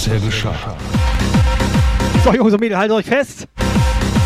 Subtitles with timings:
[0.00, 0.78] Bisher geschah.
[2.24, 3.46] So, Jungs und Mädels, haltet euch fest.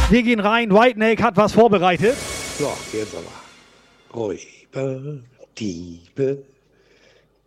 [0.08, 0.70] Wir gehen rein.
[0.72, 2.14] White Snake hat was vorbereitet.
[2.58, 4.14] So, jetzt aber.
[4.14, 5.18] Räuber,
[5.58, 6.44] Diebe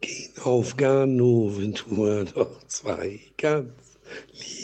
[0.02, 3.72] gehen auf Ganoventour, doch zwei ganz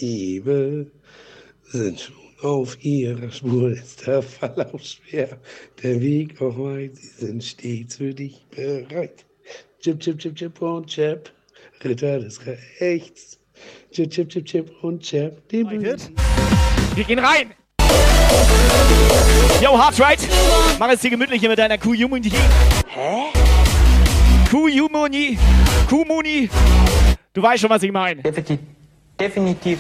[0.02, 0.88] Liebe
[1.64, 3.72] sind schon auf ihrer Spur.
[3.72, 5.38] Ist der Verlauf schwer,
[5.82, 9.24] der Weg auch weit, sie sind stets für dich bereit.
[9.80, 11.32] Chip, chip, chip, chip und chip.
[11.82, 13.40] Ritter des Rechts.
[13.94, 15.44] Chip, chip, chip, chip und chip.
[15.52, 17.54] Wir gehen rein.
[19.62, 20.24] Yo, Hardride,
[20.80, 22.32] mach es dir gemütlich hier mit deiner Q-Humuni.
[22.88, 23.26] Hä?
[24.50, 25.38] Q-Humuni.
[25.88, 26.50] Q-Muni.
[27.34, 28.24] Du weißt schon, was ich meine.
[28.24, 28.60] Definitiv.
[29.20, 29.78] Definitiv.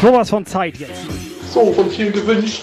[0.00, 1.02] Sowas von Zeit jetzt.
[1.52, 2.62] So, von vielen gewünscht.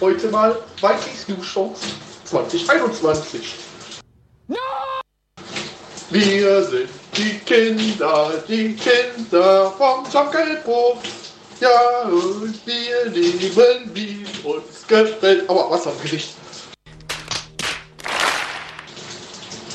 [0.00, 1.80] Heute mal Vikings News Shows
[2.24, 3.54] 2021.
[4.48, 4.56] No!
[6.10, 10.98] Wir sind die Kinder, die Kinder vom Jockelbruch.
[11.60, 15.48] Ja, und wir lieben, wie uns gefällt.
[15.48, 16.34] Aber was ein Gedicht.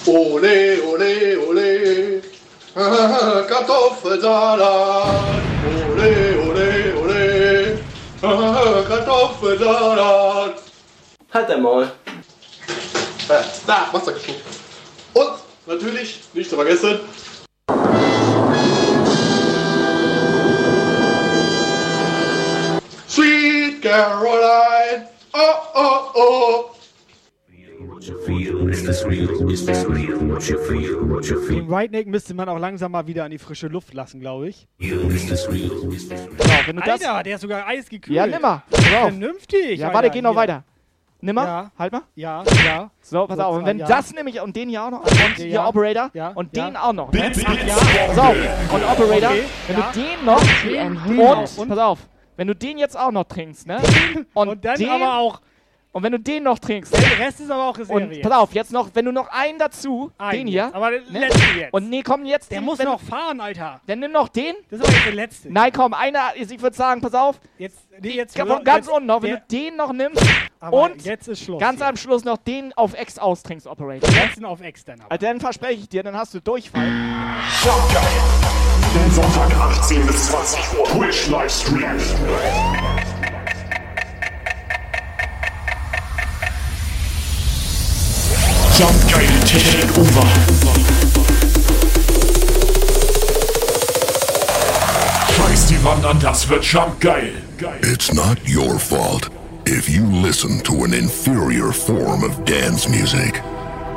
[0.05, 2.21] Ole, ole, ole.
[3.47, 5.41] Kartoffelsalat.
[5.91, 7.79] Ole, ole, ole.
[8.87, 10.61] Kartoffelsalat.
[11.33, 11.83] Halt dein Maul.
[13.29, 14.41] Äh, da, Wasser geschluckt.
[15.13, 15.31] Und
[15.65, 16.99] natürlich, nicht zu vergessen,
[23.07, 25.07] Sweet Caroline.
[25.33, 25.39] Oh,
[25.75, 26.71] oh, oh.
[31.49, 34.49] Den White Snake müsste man auch langsam mal wieder an die frische Luft lassen, glaube
[34.49, 34.67] ich.
[34.79, 37.01] Genau, wenn du das.
[37.03, 38.15] Alter, der ist sogar eisgekühlt.
[38.15, 38.63] Ja, nimm mal.
[38.69, 39.09] Pass auf.
[39.09, 39.79] Vernünftig.
[39.79, 40.37] Ja, Alter, warte, geh noch hier.
[40.37, 40.63] weiter.
[41.23, 41.45] Nimm mal.
[41.45, 41.71] Ja.
[41.77, 42.01] Halt mal.
[42.15, 42.89] Ja, ja.
[43.01, 43.55] So, pass So, auf.
[43.57, 43.87] Und wenn ja.
[43.87, 45.67] das nämlich und den hier auch noch und hier Ja.
[45.67, 46.29] Operator Ja.
[46.29, 46.65] und Ja.
[46.65, 47.11] den auch noch.
[47.11, 47.31] Ne?
[48.17, 48.73] Auf.
[48.73, 49.43] Und Operator, Okay.
[49.67, 49.91] wenn Ja.
[49.93, 51.67] du den noch und, noch.
[51.67, 51.99] pass auf,
[52.37, 53.79] wenn du den jetzt auch noch trinkst, ne?
[54.33, 55.41] Und, Und dann den, aber auch.
[55.93, 58.03] Und wenn du den noch trinkst Der Rest ist aber auch Reserve.
[58.05, 60.91] und pass auf, jetzt noch, wenn du noch einen dazu, Einen den hier, jetzt, Aber
[60.91, 61.19] der ne?
[61.19, 61.73] letzte jetzt.
[61.73, 63.81] und nee, komm jetzt, der den- muss wenn, noch fahren, Alter.
[63.87, 64.55] Dann nimm noch den.
[64.69, 65.51] Das ist aber jetzt der letzte.
[65.51, 69.07] Nein, komm, einer, ich würde sagen, pass auf, Jetzt, nee, jetzt von ganz jetzt, unten
[69.07, 70.23] noch, wenn der, du den noch nimmst
[70.59, 71.59] aber und jetzt ist Schluss.
[71.59, 71.87] ganz hier.
[71.87, 74.09] am Schluss noch den auf X austrinkst, Operator.
[74.11, 75.01] Letzten auf extern.
[75.01, 75.11] Aber.
[75.11, 76.87] Also dann verspreche ich dir, dann hast du Durchfall.
[78.93, 81.97] Den Sonntag 18 bis 20 Uhr Twitch Livestream.
[97.59, 97.79] Geil.
[97.83, 99.29] It's not your fault
[99.65, 103.41] if you listen to an inferior form of dance music.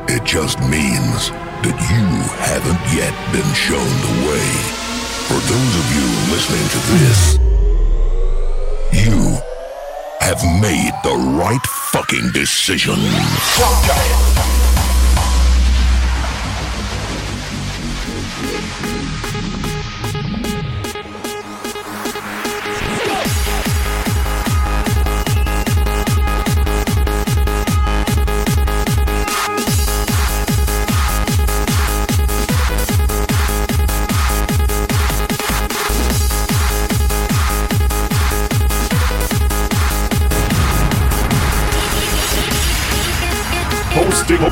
[0.08, 1.30] It just means
[1.62, 2.04] that you
[2.42, 4.50] haven't yet been shown the way.
[5.28, 7.38] For those of you listening to this,
[9.06, 9.38] you
[10.20, 12.98] have made the right fucking decision.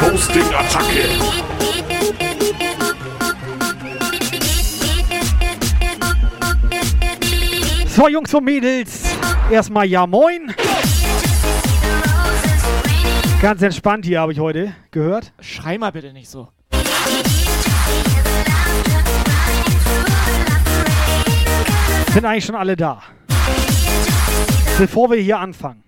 [0.03, 0.11] Jump geil.
[0.11, 1.09] Posting, Posting, Attacke.
[7.87, 9.05] So, Jungs und Mädels.
[9.51, 10.55] Erstmal ja moin.
[13.41, 15.33] Ganz entspannt hier, habe ich heute gehört.
[15.41, 16.49] Schrei mal bitte nicht so.
[22.13, 23.03] Sind eigentlich schon alle da.
[24.79, 25.82] Bevor wir hier anfangen.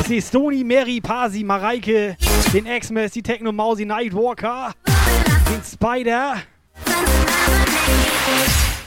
[0.00, 2.16] Ich sehe Stony, Mary, Pasi, Mareike,
[2.52, 6.36] den X-Mess, die Techno Mausi, Nightwalker, den Spider.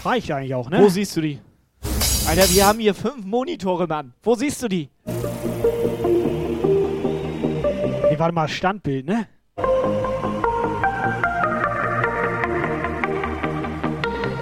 [0.03, 0.79] Reicht eigentlich auch, ne?
[0.81, 1.39] Wo siehst du die?
[2.27, 4.13] Alter, wir haben hier fünf Monitore, Mann.
[4.23, 4.89] Wo siehst du die?
[8.09, 9.27] Nee, warte mal, Standbild, ne?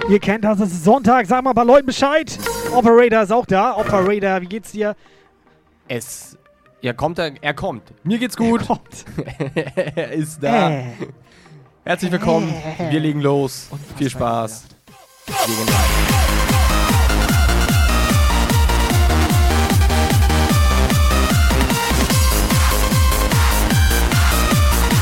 [0.10, 1.26] Ihr kennt das, es ist Sonntag.
[1.28, 2.38] Sag mal ein paar Leuten Bescheid.
[2.74, 3.76] Operator ist auch da.
[3.76, 4.96] Operator, wie geht's dir?
[5.88, 6.36] Es.
[6.82, 7.32] Ja, kommt er.
[7.42, 7.84] Er kommt.
[8.04, 8.66] Mir geht's gut.
[8.66, 9.06] Kommt.
[9.96, 10.70] er ist da.
[10.72, 10.84] Äh.
[11.84, 12.54] Herzlich willkommen.
[12.90, 13.70] Wir legen los.
[13.98, 14.66] Viel Spaß.
[15.26, 16.20] Wir gehen live.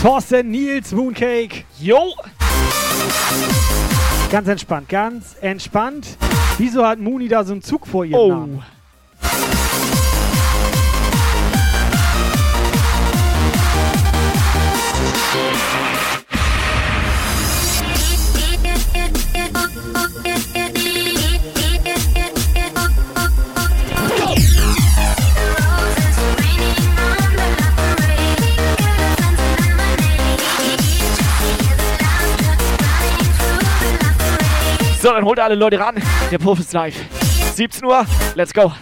[0.02, 1.64] Thorsten, Nils, Mooncake.
[1.80, 2.14] Jo!
[4.32, 6.18] Ganz entspannt, ganz entspannt.
[6.58, 8.28] Wieso hat Mooney da so einen Zug vor ihrem Oh.
[8.30, 8.64] Namen?
[35.08, 35.96] So, dann holt alle Leute ran.
[36.30, 36.94] Der Puff ist live.
[37.56, 38.06] 17 Uhr,
[38.36, 38.74] let's go.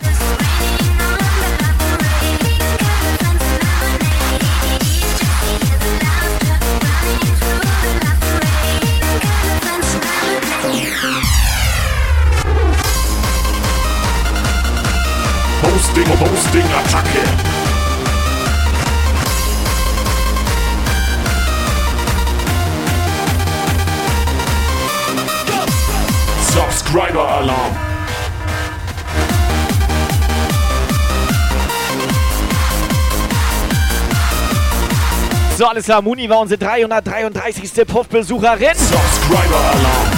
[35.76, 36.02] Alles klar.
[36.02, 37.86] Muni war unsere 333.
[37.86, 38.76] Puff-Besucherin.
[38.76, 40.12] Subscriber Alarm.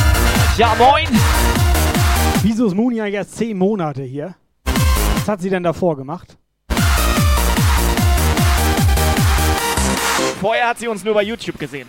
[0.55, 1.07] Ja, moin.
[2.43, 4.35] Wieso ist Mooney eigentlich erst 10 Monate hier?
[5.15, 6.37] Was hat sie denn davor gemacht?
[10.39, 11.87] Vorher hat sie uns nur bei YouTube gesehen.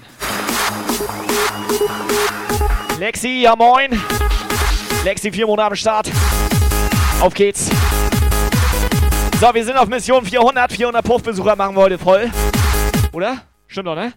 [2.99, 4.01] Lexi, ja moin.
[5.05, 6.11] Lexi, vier Monate am Start.
[7.21, 7.69] Auf geht's.
[9.39, 10.73] So, wir sind auf Mission 400.
[10.73, 12.31] 400 Puffbesucher machen wir heute voll.
[13.13, 13.43] Oder?
[13.71, 14.15] Stimmt doch, ne?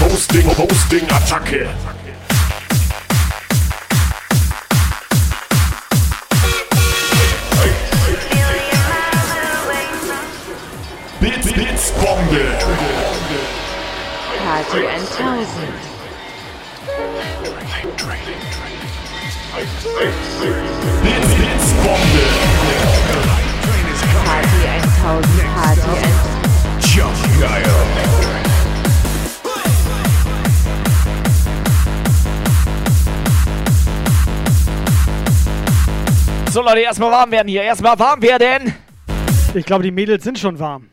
[0.00, 1.97] Hosting, Hosting, Attacke.
[14.58, 15.14] Party 1000.
[21.04, 22.24] Bits, Bits, Bombe.
[24.24, 25.38] Party 1000.
[25.54, 26.10] Party 1000.
[26.80, 27.62] Jump geil.
[36.50, 37.62] So, Leute, erstmal warm werden hier.
[37.62, 38.74] Erstmal warm werden.
[39.54, 40.88] Ich glaube, die Mädels sind schon warm.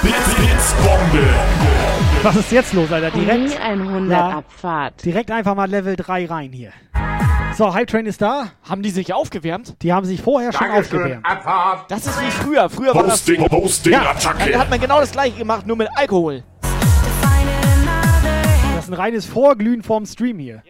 [0.00, 1.55] Bits, Bits, Bombe.
[2.26, 3.12] Was ist jetzt los, Alter?
[3.12, 4.38] Direkt, 100 Ja.
[4.38, 5.04] Abfahrt.
[5.04, 6.72] direkt einfach mal Level 3 rein hier.
[7.56, 8.48] So, Hype Train ist da.
[8.68, 9.76] Haben die sich aufgewärmt?
[9.80, 11.24] Die haben sich vorher schon aufgewärmt.
[11.88, 12.68] Das ist wie früher.
[12.68, 13.12] Früher war das.
[13.12, 14.58] Hosting, Hosting, Ja, dann Attacke.
[14.58, 16.42] hat man genau das gleiche gemacht, nur mit Alkohol.
[18.74, 20.64] Das ist ein reines Vorglühen vorm Stream hier.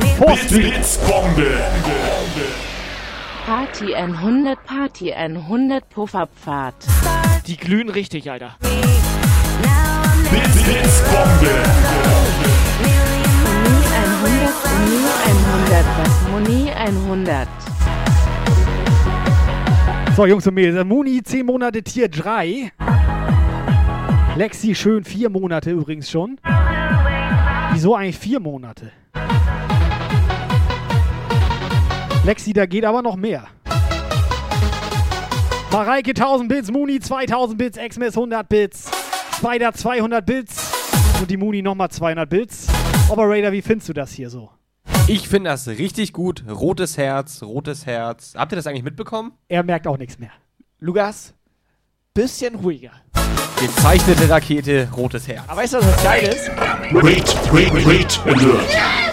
[0.00, 0.70] Bits, Vorstream.
[0.72, 1.46] Bits, Bombe.
[3.44, 4.64] Party 100.
[4.64, 6.76] Party 100 Puffabfahrt.
[7.46, 8.56] Die glühen richtig, Alter.
[10.30, 11.50] Bits, Bits, Bombe.
[12.78, 14.30] Muni 100.
[14.78, 15.84] Muni 100.
[15.98, 16.28] Was?
[16.30, 17.48] Muni 100.
[20.16, 20.84] So, Jungs und Mädels.
[20.84, 22.70] Muni 10 Monate Tier 3.
[24.36, 26.38] Lexi schön 4 Monate übrigens schon.
[27.72, 28.92] Wieso eigentlich 4 Monate?
[32.24, 33.48] Lexi, da geht aber noch mehr.
[35.72, 38.90] Mareike 1000 Bits, Muni 2000 Bits, Xmas 100 Bits,
[39.36, 40.72] Spider 200 Bits
[41.20, 42.68] und die Muni nochmal 200 Bits.
[43.08, 44.50] Operator, wie findest du das hier so?
[45.08, 46.44] Ich finde das richtig gut.
[46.48, 48.34] Rotes Herz, rotes Herz.
[48.36, 49.32] Habt ihr das eigentlich mitbekommen?
[49.48, 50.30] Er merkt auch nichts mehr.
[50.78, 51.34] Lukas,
[52.14, 52.92] bisschen ruhiger.
[53.58, 55.42] Gezeichnete Rakete, rotes Herz.
[55.48, 56.48] Aber weißt du, was das geil ist?
[56.50, 59.11] Rate, Rate, Rate Alert.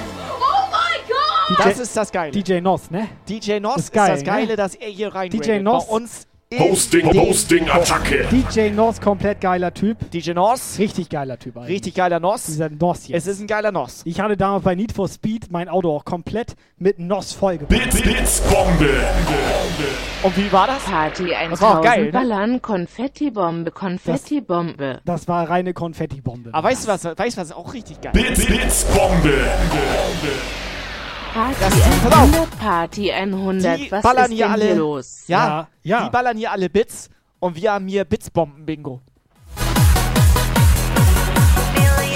[1.58, 2.32] Das ist das Geile.
[2.32, 3.08] DJ Nos, ne?
[3.28, 4.56] DJ Nos Das ist, ist geil, das Geile, ne?
[4.56, 6.26] dass er hier rein DJ Nos- Bei uns
[6.58, 8.26] Hosting, Hosting, Attacke.
[8.32, 10.10] DJ Nos, komplett geiler Typ.
[10.10, 10.80] DJ Nos.
[10.80, 11.76] Richtig geiler Typ eigentlich.
[11.76, 12.46] Richtig geiler Nos.
[12.48, 13.28] Dieser Nos jetzt.
[13.28, 14.02] Es ist ein geiler Nos.
[14.06, 17.70] Ich hatte damals bei Need for Speed mein Auto auch komplett mit Nos vollgebracht.
[17.92, 18.90] Blitz, Blitzbombe.
[20.24, 20.84] Und wie war das?
[20.86, 22.12] Party Das war auch 1000 geil, ne?
[22.12, 25.02] Ballern, Konfettibombe, Konfettibombe.
[25.06, 26.50] Das war reine Konfettibombe.
[26.52, 29.34] Aber weißt du was, weißt du was auch richtig geil Blitz, Blitzbombe.
[31.34, 32.20] Party Das- pass auf.
[32.20, 33.80] 100, Party 100.
[33.80, 35.24] Die Was ballern ist hier denn alle- hier los?
[35.28, 36.04] Ja, Ja, ja.
[36.06, 37.10] Die ballern hier alle Bits
[37.40, 39.02] und wir haben hier Bitsbomben-Bingo.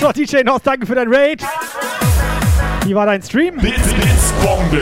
[0.01, 1.41] So, DJ Nos, danke für dein Raid.
[2.86, 3.55] Wie war dein Stream?
[3.58, 4.82] Blitz, Blitzbombe.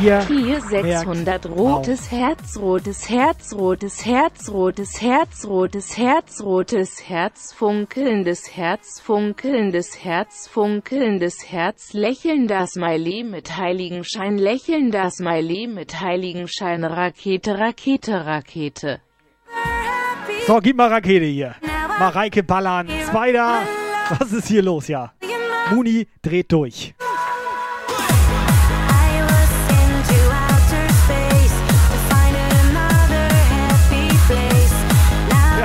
[0.00, 0.20] Hier.
[0.28, 8.56] Hier 600 rotes Herz, rotes Herz, rotes Herz, rotes Herz, rotes Herz, rotes Herz, funkelndes
[8.56, 18.24] Herz, funkelndes Herz, funkelndes Herz, lächelnder Smiley mit Heiligenschein, lächelnder Smiley mit Heiligenschein, Rakete, Rakete,
[18.24, 19.00] Rakete.
[20.46, 21.56] So, gib mal Rakete hier.
[21.98, 22.88] Mareike ballern.
[23.08, 23.62] Spider.
[24.18, 25.12] Was ist hier los, ja?
[25.70, 26.94] Muni dreht durch.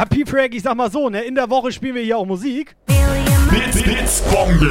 [0.04, 1.22] Ja, P-Frag, ich sag mal so, ne?
[1.22, 2.76] In der Woche spielen wir hier auch Musik.
[3.50, 4.70] Blitz, Blitzbombe.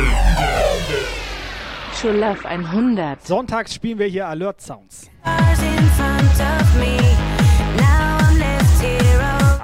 [1.99, 3.27] Schulaf 100.
[3.27, 5.09] Sonntags spielen wir hier Alert Sounds.
[5.25, 5.55] Ah,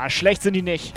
[0.09, 0.95] schlecht sind die nicht.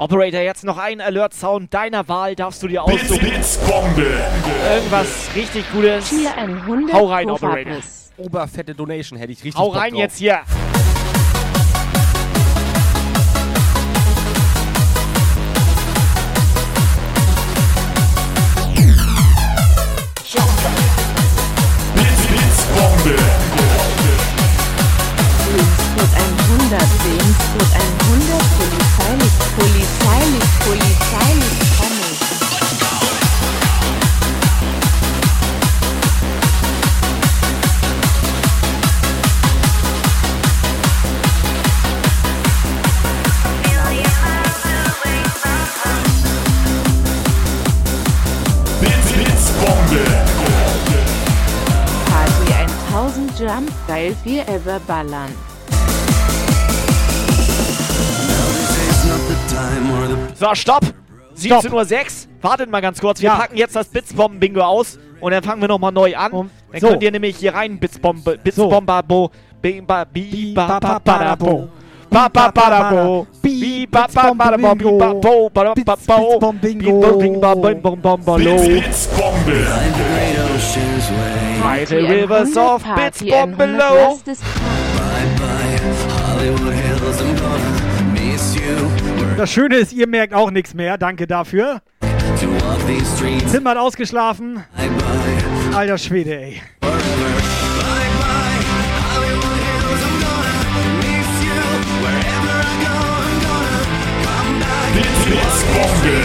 [0.00, 3.18] Operator, jetzt noch ein Alert-Sound deiner Wahl darfst du dir Blitz, aussuchen.
[3.28, 4.06] Blitzbombe.
[4.74, 6.08] Irgendwas richtig Gutes.
[6.08, 7.28] Hier 100 Hau rein.
[7.28, 7.76] Operator.
[8.16, 10.00] Oberfette Donation hätte ich richtig Hau rein drauf.
[10.00, 10.40] jetzt hier.
[26.70, 27.74] 100, Lebenscode
[28.06, 31.60] 100, polizeilich, polizeilich, polizeilich,
[49.12, 50.04] Blitzbombe.
[52.06, 52.52] Party
[52.92, 55.49] 1000 Jump, geil, wir ever ballern.
[60.40, 60.80] So, stopp.
[61.36, 62.30] 17.06 Uhr.
[62.40, 63.20] Wartet mal ganz kurz.
[63.20, 63.34] Wir Ja.
[63.36, 66.32] packen jetzt das Blitzbomben-Bingo aus und dann fangen wir nochmal neu an.
[66.32, 66.88] Um- dann so.
[66.88, 69.30] könnt ihr nämlich hier rein Blitzbombe, Blitzbombabo,
[69.60, 71.68] Bimba, Biba, Babadabo.
[72.08, 75.14] Babadabo, Biba, Babadabo, Biba,
[75.74, 77.54] Biba,
[78.36, 79.66] Blitzbombe.
[81.62, 83.94] By the Party rivers 100, of Party Blitzbomb 100, below.
[84.08, 84.40] lasst es
[89.40, 90.98] Das Schöne ist, ihr merkt auch nichts mehr.
[90.98, 91.80] Danke dafür.
[93.50, 94.62] Tim hat ausgeschlafen.
[95.74, 96.60] Alter Schwede, ey.
[104.92, 106.16] Blitz, Blitzbombe.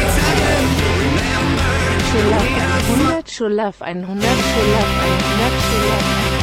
[2.12, 2.44] Schulaf
[3.00, 4.88] 100, Schulaf 100, Schulaf
[5.32, 6.36] 100,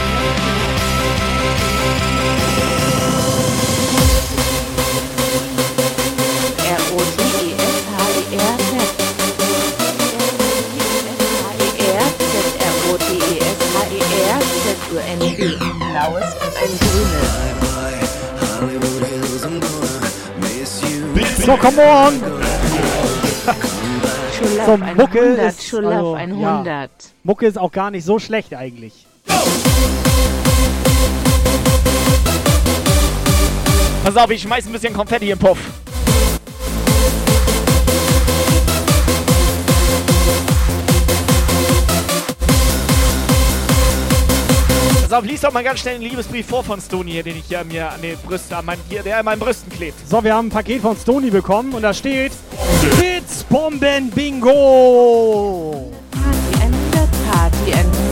[14.93, 15.61] Schulaf R-O-T-E-S-H-E-R-Z.
[15.61, 17.43] Ein blaues und ein grünes.
[21.45, 22.21] So, come on!
[24.67, 26.67] So, Mucke 100, ist, also, 100.
[26.67, 26.89] Ja.
[27.23, 29.07] Mucke ist auch gar nicht so schlecht eigentlich.
[34.05, 35.59] Pass auf, ich schmeiß ein bisschen Konfetti im Puff.
[45.13, 47.45] Pass auf, lies doch mal ganz schnell einen Liebesbrief vor von Stony hier, den ich
[47.45, 49.99] hier an mir an den Brüsten, an mein, hier, der an meinen Brüsten klebt.
[50.09, 52.33] So, wir haben ein Paket von Stony bekommen und da steht
[52.97, 55.93] Blitzbomben Bingo!
[56.13, 58.12] Party 100, Party 100,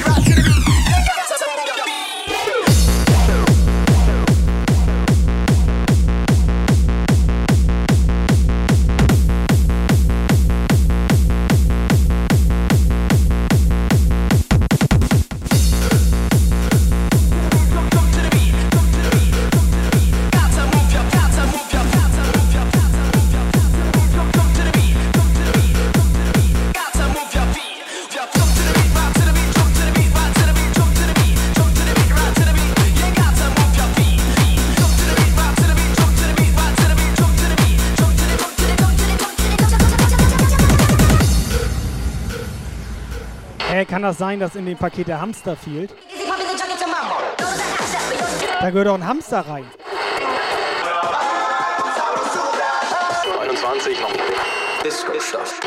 [44.01, 45.93] kann das sein, dass in dem Paket der Hamster fehlt?
[48.59, 49.69] Da gehört auch ein Hamster rein.
[53.41, 54.11] 21 noch.
[54.83, 55.59] Disco-Stuff.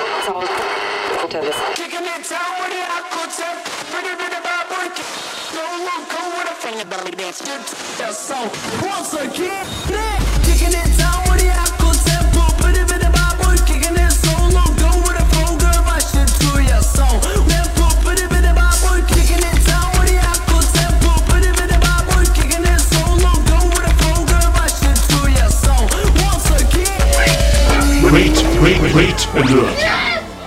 [8.82, 9.66] Once again,
[10.42, 11.03] kicking it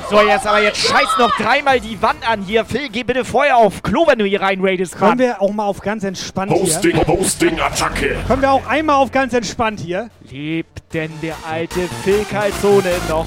[0.09, 2.63] So, jetzt aber jetzt scheiß noch dreimal die Wand an hier.
[2.63, 4.97] Phil, geh bitte vorher auf Klo, wenn du hier rein raidest.
[4.97, 7.03] Können wir auch mal auf ganz entspannt Posting, hier?
[7.03, 8.15] Posting, Attacke.
[8.25, 10.09] Können wir auch einmal auf ganz entspannt hier?
[10.31, 13.25] Lebt denn der alte Phil Calzone noch?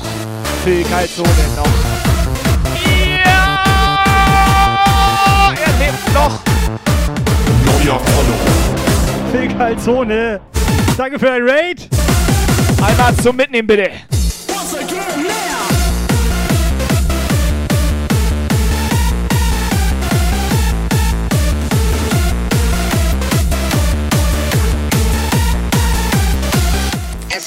[0.64, 1.66] Phil Calzone noch.
[3.26, 3.62] Ja!
[5.62, 6.40] Er lebt noch.
[7.66, 9.30] Neuer Follower.
[9.32, 10.40] Phil Calzone.
[10.96, 11.88] Danke für dein Raid.
[12.82, 13.90] Einmal zum Mitnehmen, bitte.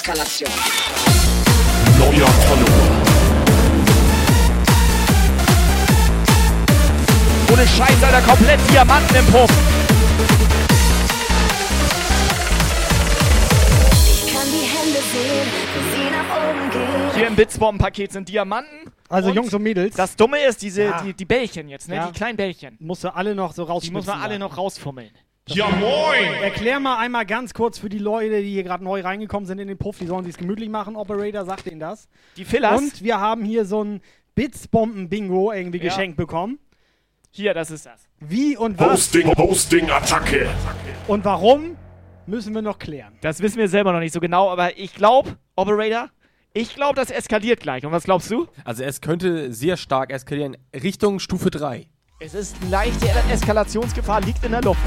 [0.08, 0.50] Eskalation.
[1.98, 2.90] Neuer Follower.
[7.54, 9.50] Ohne Scheiß, Alter, komplett Diamanten im Puff.
[17.14, 17.18] Die.
[17.18, 18.92] Hier im Blitzbombenpaket sind Diamanten.
[19.10, 19.96] Also Jungs und Mädels.
[19.96, 21.02] Das Dumme ist, diese, Ja.
[21.02, 21.96] die, die Bällchen jetzt, ne?
[21.96, 22.08] Ja.
[22.08, 22.76] Die kleinen Bällchen.
[22.80, 23.94] Musst du alle noch so Die rausschmeißen.
[23.94, 25.12] muss man alle noch rausfummeln.
[25.50, 26.34] Ja, moin.
[26.42, 29.68] Erklär mal einmal ganz kurz für die Leute, die hier gerade neu reingekommen sind in
[29.68, 30.96] den Puff, die sollen sich gemütlich machen.
[30.96, 32.08] Operator sagt ihnen das.
[32.38, 32.80] Die Fillers.
[32.82, 34.02] Und wir haben hier so ein
[34.36, 35.84] Blitzbomben-Bingo irgendwie Ja.
[35.86, 36.60] geschenkt bekommen.
[37.32, 38.08] Hier, das ist das.
[38.20, 40.48] Wie und was Posting, Posting, Attacke.
[41.08, 41.76] und warum
[42.26, 43.18] müssen wir noch klären.
[43.22, 46.10] Das wissen wir selber noch nicht so genau, aber ich glaube, Operator,
[46.54, 47.86] ich glaube, das eskaliert gleich.
[47.86, 48.48] Und was glaubst du?
[48.64, 51.88] Also es könnte sehr stark eskalieren Richtung Stufe 3.
[52.26, 54.80] Es ist leichte Eskalationsgefahr, liegt in der Luft.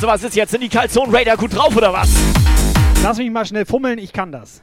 [0.00, 0.52] So, was ist jetzt?
[0.52, 2.08] Sind die Calzone Raider gut drauf oder was?
[3.02, 4.62] Lass mich mal schnell fummeln, ich kann das.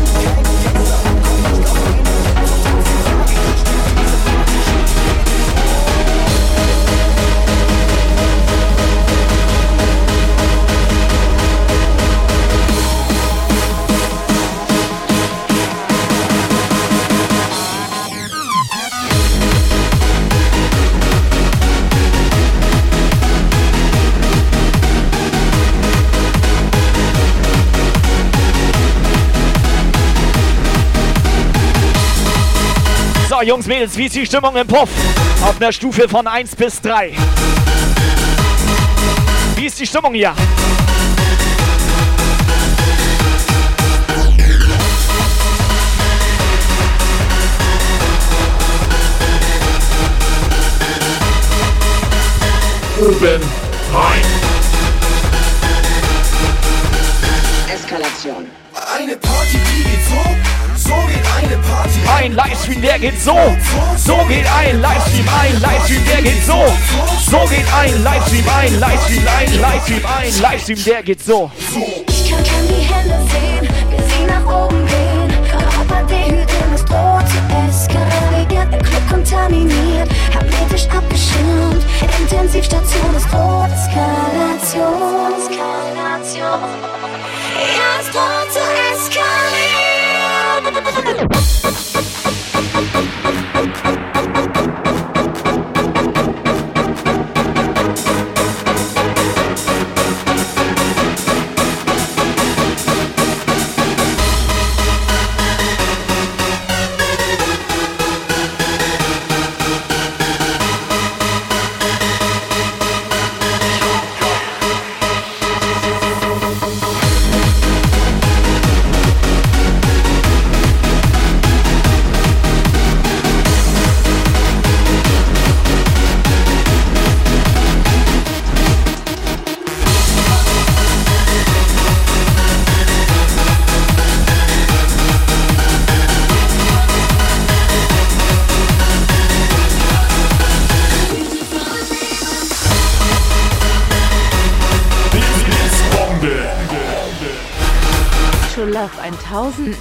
[33.41, 34.87] So, Jungs, Mädels, wie ist die Stimmung im Puff?
[35.41, 37.11] Auf einer Stufe von 1 bis 3.
[39.55, 40.35] Wie ist die Stimmung hier?
[52.99, 53.41] Oben,
[53.91, 54.21] rein.
[57.73, 58.45] Eskalation.
[58.95, 61.99] Eine Party, die geht so geht eine Party.
[62.17, 63.37] Ein Livestream, der geht so.
[63.95, 66.65] So geht ein Livestream, ein Livestream, der geht so.
[67.29, 71.49] So geht ein Livestream, ein Livestream, ein Livestream, ein Livestream, der geht so.
[72.09, 75.29] Ich kann, die Hände sehen, wir sehen nach oben gehen.
[75.49, 77.37] Körper dehydriert, es droht zu
[77.69, 78.71] eskalieren.
[78.71, 81.85] Der Club kontaminiert, hermetisch abgeschirmt.
[82.19, 85.39] Intensivstation ist rot, Eskalation.
[85.39, 86.59] Eskalation.
[87.55, 88.59] Ja, es droht zu
[90.93, 91.90] Thank you.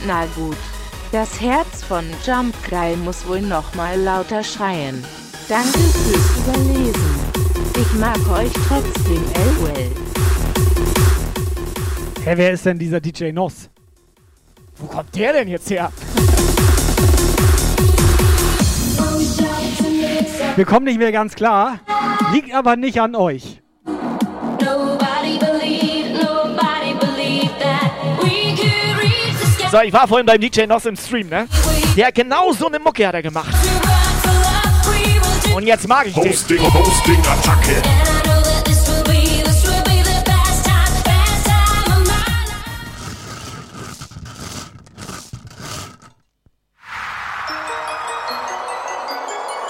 [0.07, 0.57] Na gut.
[1.13, 5.03] Das Herz von Jump Guy muss wohl nochmal lauter schreien.
[5.49, 7.11] Danke fürs Überlesen.
[7.77, 9.25] Ich mag euch trotzdem,
[9.59, 9.91] LOL.
[12.25, 13.71] Hä, wer ist denn dieser DJ Noss?
[14.77, 15.91] Wo kommt der denn jetzt her?
[20.57, 21.81] Wir kommen nicht mehr ganz klar.
[22.33, 23.60] Liegt aber nicht an euch.
[29.71, 31.47] So, ich war vorhin beim DJ Noss im Stream, ne?
[31.97, 33.55] Der hat genau so eine Mucke hat er gemacht.
[35.55, 36.29] Und jetzt mag ich den.
[36.33, 37.83] Hosting, Hosting, Attacke.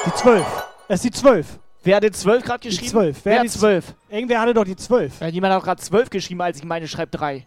[0.06, 0.46] Die 12.
[0.88, 1.46] Es ist die 12.
[1.82, 2.90] Wer hat den 12 gerade Die geschrieben?
[2.90, 3.16] 12.
[3.24, 3.84] Wer hat die die 12?
[4.08, 5.20] Irgendwer hatte doch die 12.
[5.20, 7.44] Ja, jemand hat gerade 12 geschrieben, als ich meine, schreibt 3.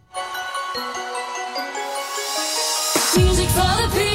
[3.16, 4.13] Music for the people,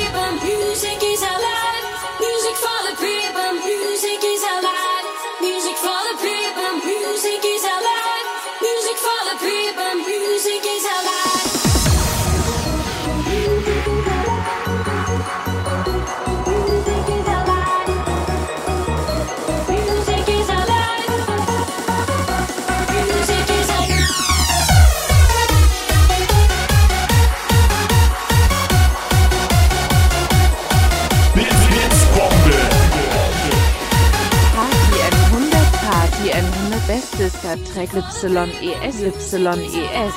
[36.90, 40.14] N100, bestes Star Trek YES, YES.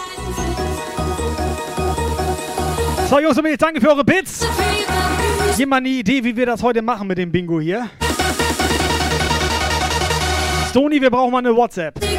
[3.10, 4.46] So, Jungs und Mädels, danke für eure Bits.
[5.58, 7.90] Jemand eine Idee, wie wir das heute machen mit dem Bingo hier?
[10.70, 12.11] Stony, wir brauchen mal eine WhatsApp.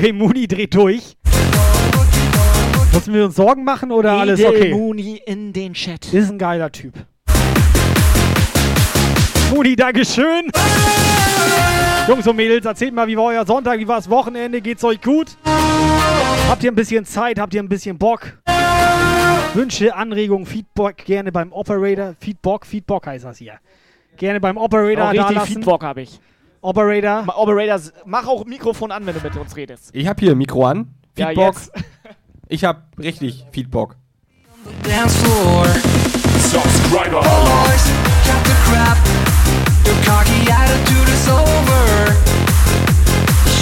[0.00, 1.14] Okay, Muni dreht durch.
[2.94, 4.72] Müssen wir uns Sorgen machen oder alles okay?
[4.72, 6.10] Muni in den Chat.
[6.14, 6.94] Ist ein geiler Typ.
[9.50, 10.50] Muni, Dankeschön.
[12.08, 15.02] Jungs und Mädels, erzählt mal, wie war euer Sonntag, wie war das Wochenende, geht's euch
[15.02, 15.36] gut?
[16.48, 18.38] Habt ihr ein bisschen Zeit, habt ihr ein bisschen Bock?
[19.52, 22.14] Wünsche, Anregungen, Feedback gerne beim Operator.
[22.18, 23.58] Feedback, Feedback heißt das hier.
[24.16, 25.56] Gerne beim Operator Auch richtig.
[25.56, 26.20] Feedback habe ich.
[26.62, 27.22] Operator.
[27.24, 29.90] Ma- Operator, mach auch Mikrofon an, wenn du mit uns redest.
[29.92, 30.94] Ich habe hier ein Mikro an.
[31.16, 31.46] Ja, Feedback.
[31.46, 31.72] jetzt.
[32.48, 33.90] ich habe richtig Feedback.
[36.50, 37.22] Subscriber.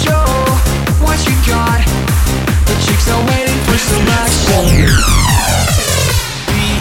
[0.03, 0.25] Show
[1.01, 1.81] what you got.
[2.65, 5.38] The chicks are waiting for selection.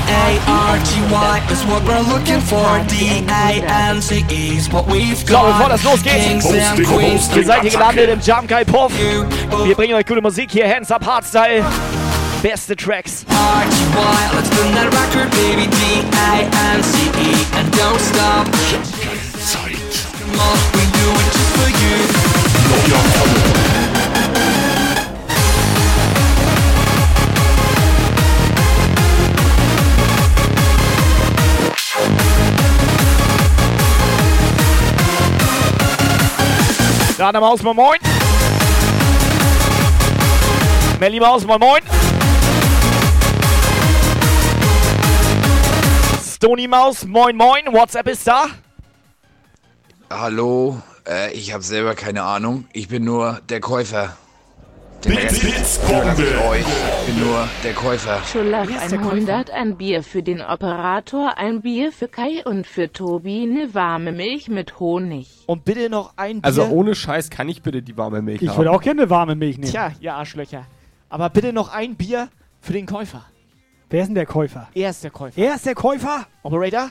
[0.09, 2.65] B-A-R-T-Y is what we're looking for.
[2.89, 5.69] D-A-N-C-E is what we've So, bevor got.
[5.71, 7.29] das losgeht, Kings and queens.
[7.37, 8.93] ihr seid hier gelandet im Jump Guy Puff.
[9.65, 11.63] Wir bringen euch gute Musik hier, Hands Up Hardstyle.
[12.43, 13.27] Beste Tracks.
[13.29, 15.67] R-T-Y, let's spin that record, baby.
[15.67, 18.47] D-A-N-C-E and don't stop.
[18.47, 21.69] Come on, we do it just for
[23.53, 23.58] you.
[37.19, 37.99] Rana Maus, moin moin.
[41.01, 41.81] Melly Maus, moin moin.
[46.23, 47.73] Stony Maus, moin moin.
[47.73, 48.47] WhatsApp ist da.
[50.09, 52.67] Hallo, äh, ich habe selber keine Ahnung.
[52.73, 54.17] Ich bin nur der Käufer.
[55.07, 56.65] Rest überlasse ich euch.
[57.07, 58.21] Ich bin nur der Käufer.
[58.35, 63.73] Der 100, ein Bier für den Operator, ein Bier für Kai und für Tobi, eine
[63.75, 65.29] warme Milch mit Honig.
[65.47, 66.45] Und bitte noch ein Bier.
[66.45, 68.59] Also ohne Scheiß kann ich bitte die warme Milch Ich haben.
[68.59, 69.71] würde auch gerne warme Milch nehmen.
[69.71, 70.67] Tja, ihr Arschlöcher.
[71.09, 72.29] Aber bitte noch ein Bier
[72.61, 73.25] für den Käufer.
[73.91, 74.69] Wer ist denn der Käufer?
[74.75, 75.41] Er ist der Käufer.
[75.41, 76.27] Er ist der Käufer?
[76.43, 76.91] Operator?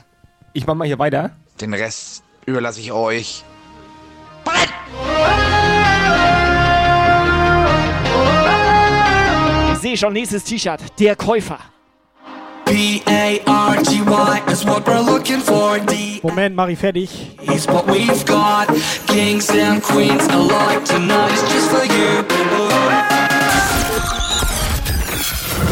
[0.54, 1.32] Ich mach mal hier weiter.
[1.60, 3.44] Den Rest überlasse ich euch.
[9.78, 10.80] Ich sehe schon nächstes T-Shirt.
[10.98, 11.60] Der Käufer.
[12.64, 15.78] P-A-R-T-Y is what we're looking for.
[15.78, 17.38] D Moment, mach ich fertig.
[17.42, 18.66] is what we've got.
[19.06, 22.24] Kings and queens alike tonight is just for you.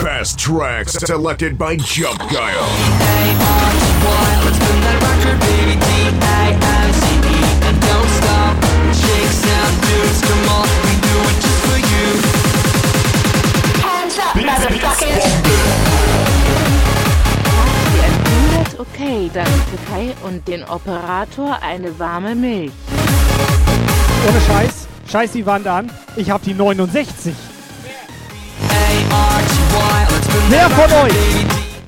[0.05, 2.63] Best tracks selected by Jump Guile.
[3.03, 4.37] A-R-T-Y,
[18.77, 22.73] Die 100, okay, dann für Kai und den Operator eine warme Milch.
[24.29, 24.87] Ohne Scheiß.
[25.11, 25.91] Scheiß die Wand an.
[26.17, 27.35] Ich hab die 69.
[28.69, 31.15] A-R-T-Y, let's spin Wer von euch?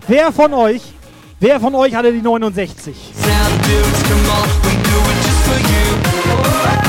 [0.06, 0.82] Wer von euch?
[1.40, 2.94] Wer von euch hatte die 69?
[2.94, 5.58] Chicks and dudes, come on, we do it just for
[6.84, 6.87] you.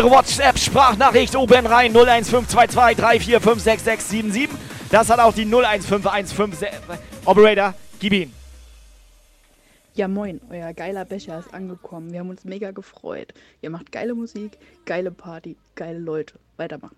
[0.00, 4.48] Eure WhatsApp-Sprachnachricht oben rein 01522 34566677.
[4.90, 6.68] Das hat auch die 01515.
[7.24, 8.32] Operator, gib ihn.
[9.94, 12.12] Ja moin, euer geiler Becher ist angekommen.
[12.12, 13.34] Wir haben uns mega gefreut.
[13.60, 14.52] Ihr macht geile Musik,
[14.86, 16.34] geile Party, geile Leute.
[16.56, 16.96] Weitermachen.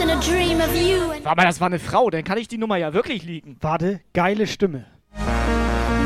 [0.00, 3.56] And Aber das war eine Frau, dann kann ich die Nummer ja wirklich liegen.
[3.60, 4.86] Warte, geile Stimme.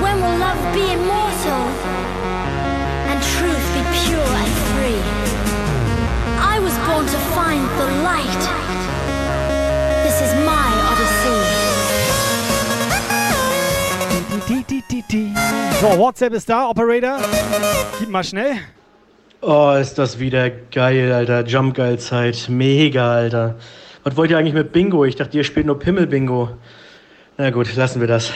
[0.01, 2.20] when will love be immortal
[7.51, 8.43] find the light.
[10.05, 11.41] This is my odyssey.
[15.81, 17.19] So, WhatsApp ist da, Operator.
[17.99, 18.59] Gib mal schnell.
[19.41, 21.45] Oh, ist das wieder geil, Alter.
[21.47, 22.47] Jump geil Zeit.
[22.49, 23.57] Mega, Alter.
[24.05, 25.05] Was wollt ihr eigentlich mit Bingo?
[25.05, 26.51] Ich dachte, ihr spielt nur Pimmel-Bingo.
[27.39, 28.31] Na gut, lassen wir das.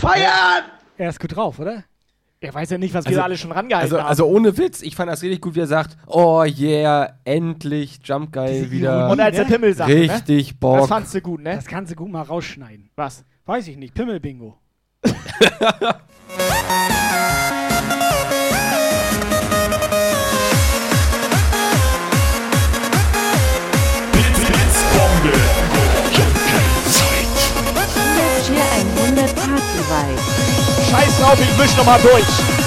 [0.00, 0.64] Feiern!
[0.98, 1.84] Er ist gut drauf, oder?
[2.42, 4.08] Er weiß ja nicht, was wir da alle schon rangehalten also, haben.
[4.08, 8.32] also ohne Witz, ich fand das richtig gut, wie er sagt, oh yeah, endlich, Jump
[8.32, 9.10] geil wieder.
[9.10, 10.58] Und als der Pimmel sagt, Richtig ne?
[10.58, 10.78] Bock.
[10.78, 11.56] Das fandst du gut, ne?
[11.56, 12.88] Das kannst du gut mal rausschneiden.
[12.96, 13.26] Was?
[13.44, 13.92] Weiß ich nicht.
[13.92, 14.56] Pimmel-Bingo.
[15.02, 15.28] Blitzbombe.
[28.16, 30.29] Jetzt hier ein 100 Party-Vibe.
[30.90, 32.59] Scheiß drauf, ich misch noch mal durch.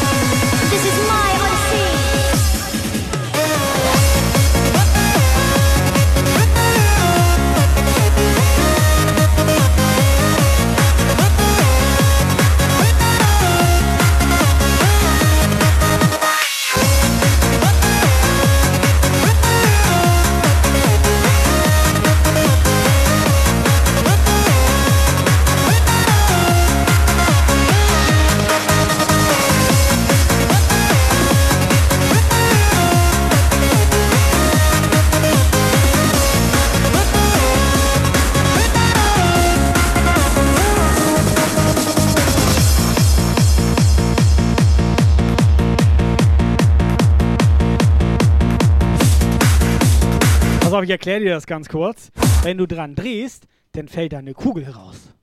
[50.83, 52.11] Auf, ich erkläre dir das ganz kurz.
[52.43, 55.13] Wenn du dran drehst, dann fällt da eine Kugel raus.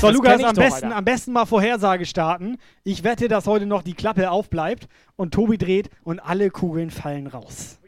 [0.00, 2.58] So, Das Lukas, am besten, am besten mal Vorhersage starten.
[2.82, 7.26] Ich wette, dass heute noch die Klappe aufbleibt und Tobi dreht und alle Kugeln fallen
[7.26, 7.78] raus.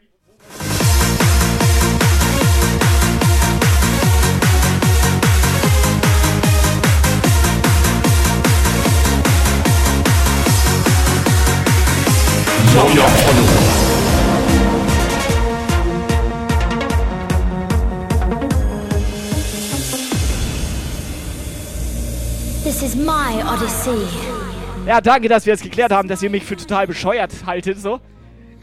[22.63, 24.05] This is my Odyssey.
[24.85, 27.99] Ja, danke, dass wir es geklärt haben, dass ihr mich für total bescheuert haltet, so.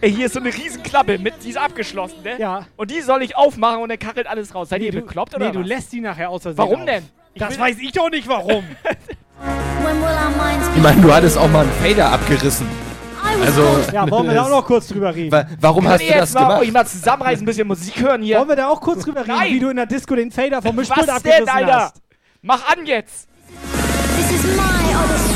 [0.01, 2.37] Ey, hier ist so eine Riesenklappe mit, die ist abgeschlossen, ne?
[2.39, 2.67] Ja.
[2.77, 4.69] Und die soll ich aufmachen und dann kachelt alles raus.
[4.69, 5.67] Seid ihr du, bekloppt oder nee, du was?
[5.67, 6.87] lässt die nachher aus Versehen Warum auf.
[6.87, 7.05] denn?
[7.33, 8.65] Ich Das weiß ich doch nicht, warum.
[10.77, 12.67] Ich meine, du hattest auch mal einen Fader abgerissen.
[13.43, 13.79] Also.
[13.93, 15.33] Ja, wollen wir da auch noch kurz drüber reden?
[15.33, 16.61] Wa- Warum Kann hast du jetzt das mal gemacht?
[16.63, 18.39] euch mal zusammenreißen, ein bisschen Musik hören hier?
[18.39, 19.53] Wollen wir da auch kurz drüber reden, Nein.
[19.53, 21.81] wie du in der Disco den Fader vom Mischpult abgerissen denn, Alter?
[21.81, 21.97] hast?
[22.43, 23.29] Mach an jetzt!
[24.17, 25.34] This is my Odyssey.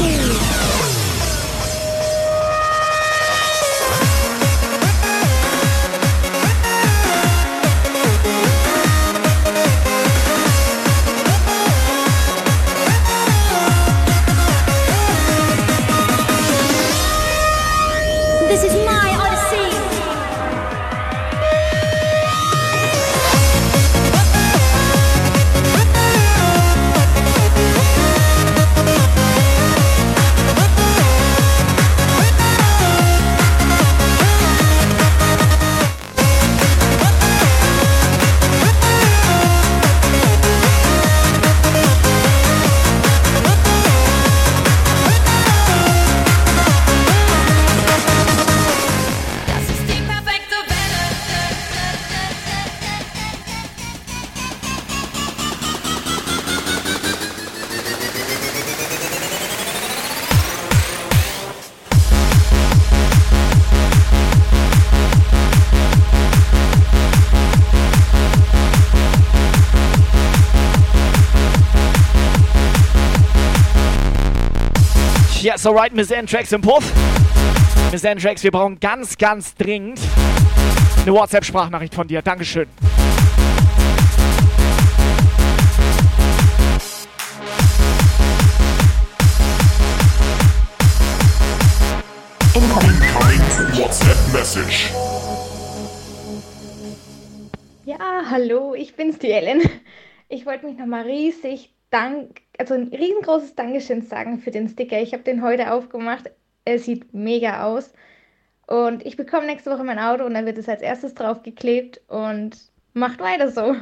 [18.49, 18.88] This is
[75.59, 76.85] Ja, so right, Miss N-Tracks im Puff.
[77.91, 79.99] Miss N-Tracks, wir brauchen ganz, ganz dringend
[81.03, 82.23] eine WhatsApp-Sprachnachricht von dir.
[82.23, 82.69] Dankeschön.
[92.55, 93.01] Incoming
[93.81, 94.93] WhatsApp Message.
[97.85, 97.99] Ja,
[98.31, 99.63] hallo, ich bin's, die Ellen.
[100.29, 105.01] Ich wollte mich nochmal riesig dank, also ein riesengroßes Dankeschön sagen für den Sticker.
[105.01, 106.31] Ich habe den heute aufgemacht.
[106.65, 107.93] Er sieht mega aus.
[108.67, 112.59] Und ich bekomme nächste Woche mein Auto und dann wird es als erstes draufgeklebt und
[112.93, 113.75] macht weiter so.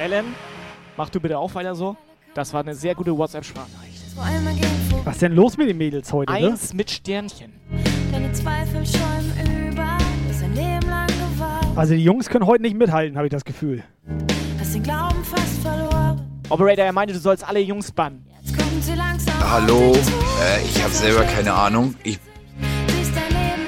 [0.00, 0.34] Ellen,
[0.96, 1.96] mach du bitte auch weiter so.
[2.34, 4.02] Das war eine sehr gute WhatsApp-Sprachnachricht.
[5.04, 6.38] Was ist denn los mit den Mädels heute, ne?
[6.38, 7.52] Eins mit Sternchen.
[8.10, 11.66] Deine Zweifel schäumen über, das ein Leben lang gewahrt.
[11.76, 13.84] Also die Jungs können heute nicht mithalten, habe ich das Gefühl.
[14.58, 16.05] Hast den Glauben fast verloren.
[16.48, 18.24] Operator, er meinte, du sollst alle Jungs bannen.
[18.42, 19.34] Jetzt kommt sie langsam.
[19.50, 21.94] Hallo, äh, ich habe selber keine Ahnung.
[22.04, 22.18] Ich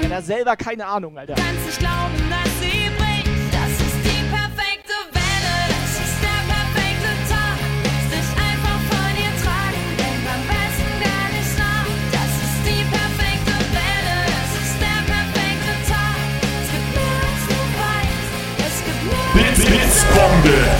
[0.09, 1.35] Er hat selber keine Ahnung, Alter.
[1.35, 3.27] kannst nicht glauben, dass sie bricht.
[3.51, 7.57] Das ist die perfekte Welle, das ist der perfekte Tag.
[7.83, 11.87] Lass dich einfach von ihr tragen, denk am besten gar nicht nach.
[12.15, 16.17] Das ist die perfekte Welle, das ist der perfekte Tag.
[16.63, 18.31] Es gibt mehr als du weißt,
[18.65, 20.78] es gibt mehr als du Blitzbombe.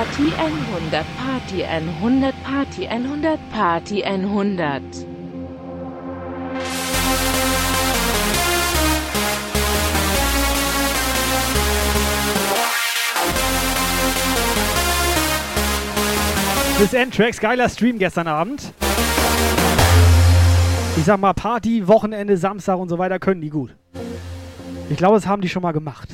[0.00, 4.82] Party 100, Party 100, Party 100, Party 100.
[16.78, 18.72] Bis N-Tracks, geiler Stream gestern Abend.
[20.96, 23.76] Ich sag mal, Party, Wochenende, Samstag und so weiter können die gut.
[24.88, 26.08] Ich glaube, das haben die schon mal gemacht.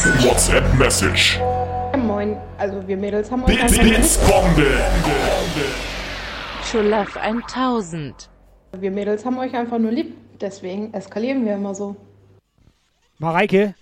[0.00, 1.38] WhatsApp Message.
[1.98, 4.66] Moin, also wir Mädels haben euch Bits, einfach Bits, Bombe.
[6.64, 8.30] Schulaf 1000.
[8.78, 11.96] Wir Mädels haben euch einfach nur lieb, deswegen eskalieren wir immer so.
[13.18, 13.74] Mareike,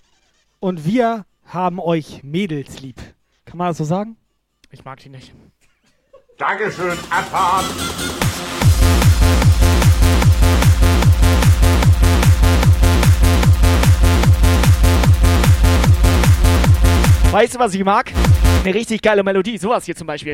[0.59, 2.97] und wir haben euch Mädels lieb.
[3.45, 4.17] Kann man das so sagen?
[4.71, 5.33] Ich mag die nicht.
[6.37, 7.63] Dankeschön, Abfahrt.
[17.31, 18.11] Weißt du, was ich mag?
[18.63, 19.59] Eine richtig geile Melodie.
[19.59, 20.33] Sowas hier zum Beispiel.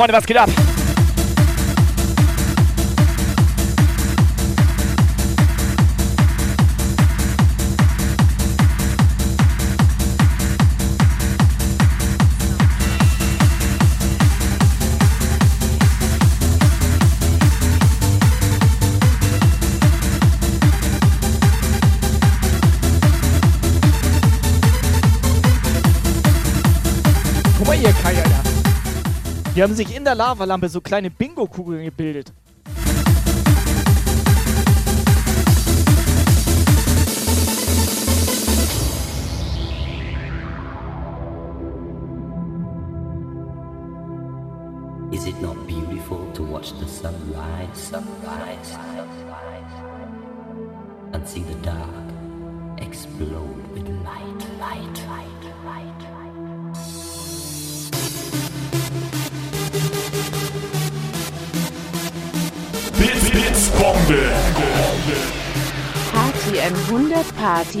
[0.00, 0.69] Freunde, was geht ab?
[29.60, 32.32] Hier haben sich in der Lavalampe so kleine Bingo-Kugeln gebildet.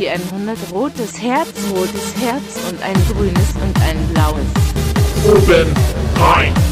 [0.00, 4.46] Party 100, rotes Herz, rotes Herz und ein grünes und ein blaues.
[5.26, 5.74] Oben
[6.16, 6.69] rein.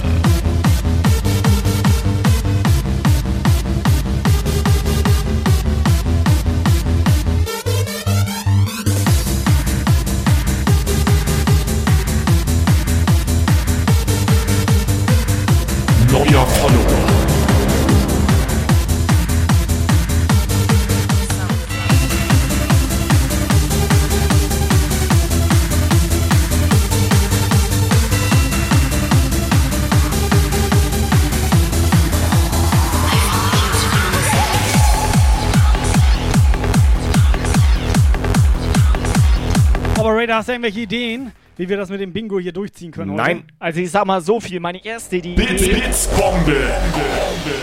[40.38, 43.10] Hast du irgendwelche Ideen, wie wir das mit dem Bingo hier durchziehen können?
[43.12, 43.22] heute?
[43.22, 44.60] Nein, also ich sag mal so viel.
[44.60, 45.34] Meine erste Idee.
[45.34, 46.56] Bits, Bits, Bombe.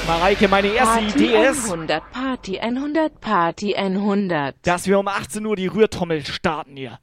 [0.06, 4.56] Mareike, meine erste Party Idee ist, 100, Party 100, Party 100.
[4.62, 7.00] dass wir um 18 Uhr die Rührtrommel starten hier.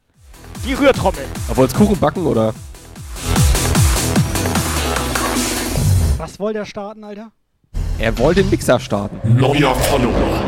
[0.66, 1.24] Die Rührtrommel.
[1.48, 2.52] Aber jetzt Kuchen backen, oder?
[6.18, 7.32] Was wollt ihr starten, Alter?
[7.98, 9.36] Er wollte den Mixer starten.
[9.36, 10.42] Neuer Follower.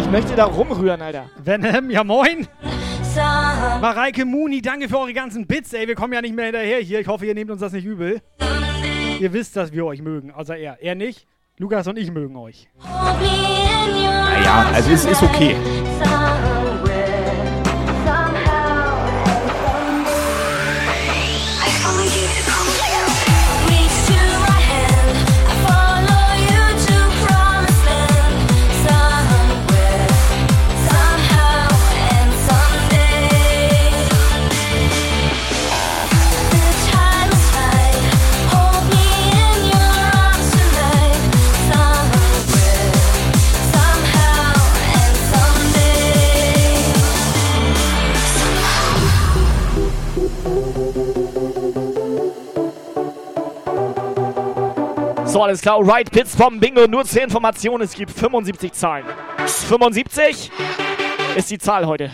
[0.00, 1.30] Ich möchte da rumrühren, Alter.
[1.42, 2.48] Venom, ja moin.
[3.16, 5.86] Mareike Muni, danke für eure ganzen Bits, ey.
[5.86, 7.00] Wir kommen ja nicht mehr hinterher hier.
[7.00, 8.20] Ich hoffe, ihr nehmt uns das nicht übel.
[9.20, 10.32] Ihr wisst, dass wir euch mögen.
[10.32, 10.82] Außer er.
[10.82, 11.26] Er nicht.
[11.58, 12.68] Lukas und ich mögen euch.
[12.82, 15.56] Naja, also es ist okay.
[55.34, 55.80] So, alles klar.
[55.84, 56.86] Right, Pits vom Bingo.
[56.86, 59.04] Nur zur Information, es gibt 75 Zahlen.
[59.44, 60.52] 75
[61.34, 62.12] ist die Zahl heute.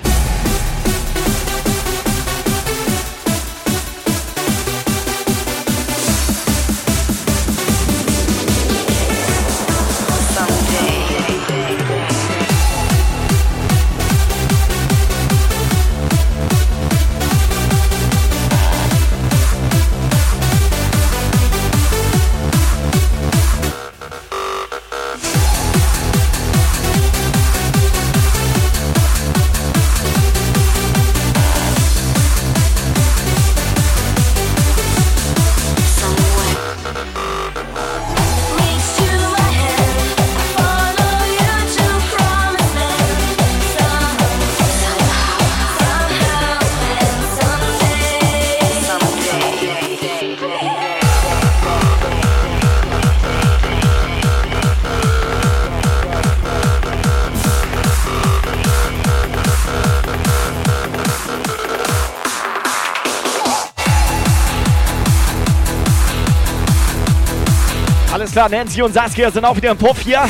[68.46, 70.22] Klar, Nancy und Saskia sind auch wieder im Puff hier.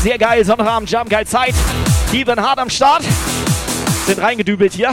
[0.00, 1.54] Sehr geil, Sonnabend, Jump, geil Zeit.
[2.12, 3.02] Die werden hart am Start.
[4.06, 4.90] Sind reingedübelt hier.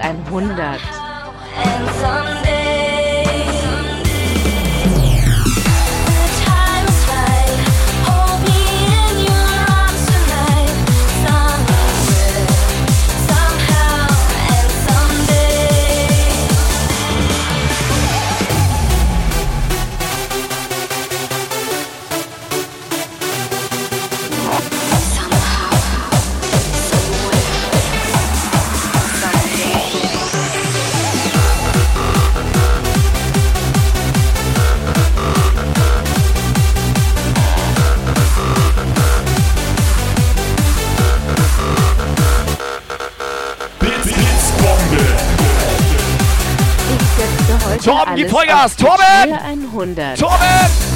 [0.00, 0.80] Ein 100.
[48.16, 49.28] gib Vollgas, Torben!
[49.28, 49.40] Tür
[49.96, 50.20] 100.
[50.20, 50.91] Torben!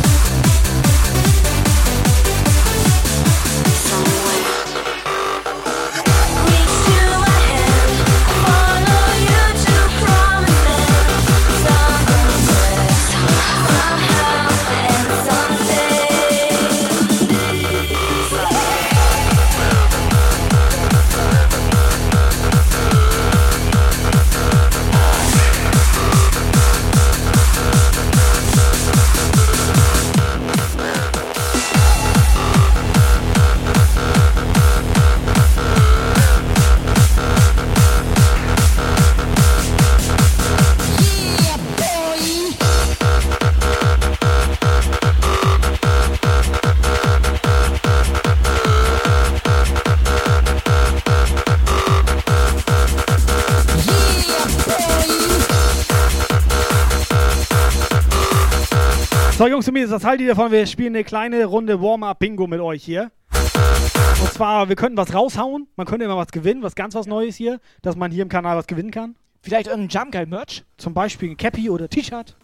[59.57, 60.53] Jungs und Mädels, was haltet ihr davon?
[60.53, 63.11] Wir spielen eine kleine Runde Warm-Up-Bingo mit euch hier.
[63.33, 65.67] Und zwar, wir könnten was raushauen.
[65.77, 68.59] Man könnte immer was gewinnen, was ganz was Neues hier, dass man hier im Kanal
[68.59, 69.17] was gewinnen kann.
[69.41, 70.63] Vielleicht irgendein Jump Guy Merch?
[70.77, 72.37] Zum Beispiel ein Cappy oder T-Shirt.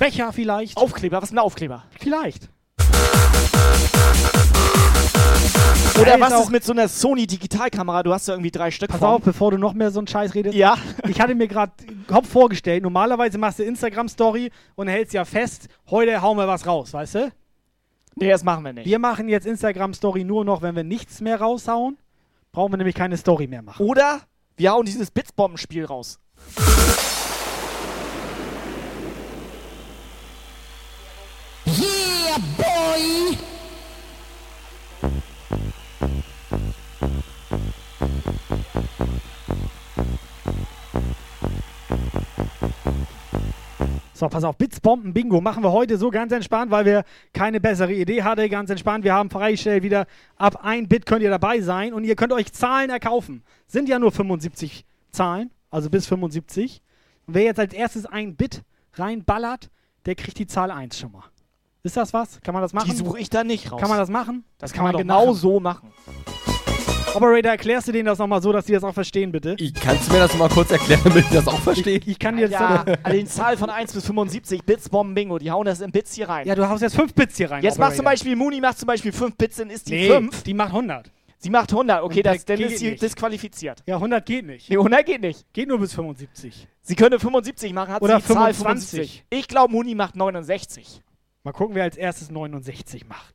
[0.00, 0.76] Becher vielleicht.
[0.76, 1.84] Aufkleber, was ist ein Aufkleber?
[2.00, 2.48] Vielleicht.
[6.00, 8.02] Oder was ist mit so einer Sony Digitalkamera?
[8.02, 9.08] Du hast ja irgendwie drei Stück Pass von.
[9.08, 10.54] auf, bevor du noch mehr so einen Scheiß redest.
[10.54, 10.76] Ja.
[11.08, 11.72] Ich hatte mir gerade
[12.06, 16.92] Kopf vorgestellt, normalerweise machst du Instagram-Story und hältst ja fest, heute hauen wir was raus,
[16.92, 17.32] weißt du?
[18.16, 18.86] Nee, das machen wir nicht.
[18.86, 21.98] Wir machen jetzt Instagram-Story nur noch, wenn wir nichts mehr raushauen.
[22.52, 23.84] Brauchen wir nämlich keine Story mehr machen.
[23.84, 24.20] Oder
[24.56, 26.18] wir hauen dieses Blitzbombenspiel raus.
[31.66, 33.55] Yeah, boy!
[44.16, 47.04] So, pass auf, Blitzbomben Bingo machen wir heute so ganz entspannt, weil wir
[47.34, 48.48] keine bessere Idee hatten.
[48.48, 52.16] Ganz entspannt, wir haben freigestellt wieder, ab 1 Bit könnt ihr dabei sein und ihr
[52.16, 53.42] könnt euch Zahlen erkaufen.
[53.66, 56.80] Sind ja nur 75 Zahlen, also bis 75.
[57.26, 58.62] Und wer jetzt als erstes ein Bit
[58.94, 59.68] reinballert,
[60.06, 61.24] der kriegt die Zahl 1 schon mal.
[61.86, 62.40] Ist das was?
[62.40, 62.90] Kann man das machen?
[62.90, 63.80] Die suche ich da nicht raus.
[63.80, 64.44] Kann man das machen?
[64.58, 65.36] Das kann man doch genau machen.
[65.36, 65.92] so machen.
[67.14, 69.54] Operator, erklärst du denen das nochmal so, dass die das auch verstehen, bitte?
[69.58, 71.98] Ich, kannst du mir das mal kurz erklären, damit ich das auch verstehe?
[71.98, 75.38] Ich, ich kann dir Ja, an den Zahl von 1 bis 75 Bits Bomben Bingo.
[75.38, 76.46] Die hauen das in Bits hier rein.
[76.46, 77.62] Ja, du haust jetzt 5 Bits hier rein.
[77.62, 77.96] Jetzt macht Operator.
[77.96, 80.42] zum Beispiel Muni macht zum Beispiel 5 Bits, dann ist die Nee, 5.
[80.42, 81.10] die macht 100.
[81.38, 83.02] Sie macht 100, okay, das, dann ist sie nicht.
[83.02, 83.82] disqualifiziert.
[83.86, 84.68] Ja, 100 geht nicht.
[84.68, 85.46] Nee, 100 geht nicht.
[85.52, 86.66] Geht nur bis 75.
[86.82, 88.90] Sie könnte 75 machen, hat Oder sie die Zahl 25.
[88.98, 89.24] 75.
[89.30, 91.02] Ich glaube, Muni macht 69.
[91.46, 93.32] Mal gucken, wer als erstes 69 macht.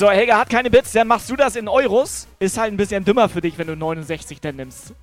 [0.00, 2.26] So, Helga hat keine Bits, dann machst du das in Euros.
[2.40, 4.94] Ist halt ein bisschen dümmer für dich, wenn du 69 dann nimmst.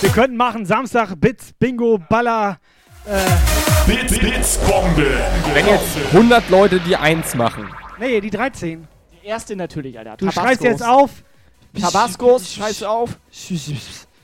[0.00, 2.58] Wir könnten machen Samstag Bits, Bingo, Baller.
[3.06, 3.20] Äh,
[3.86, 5.06] Bits, Bits, Bombe.
[5.54, 7.68] Wenn jetzt 100 Leute die 1 machen.
[7.98, 8.86] nee, die 13.
[9.22, 10.16] Die erste natürlich, Alter.
[10.16, 11.10] Du schreist jetzt auf.
[11.78, 13.18] Tabascos, schreibst du auf.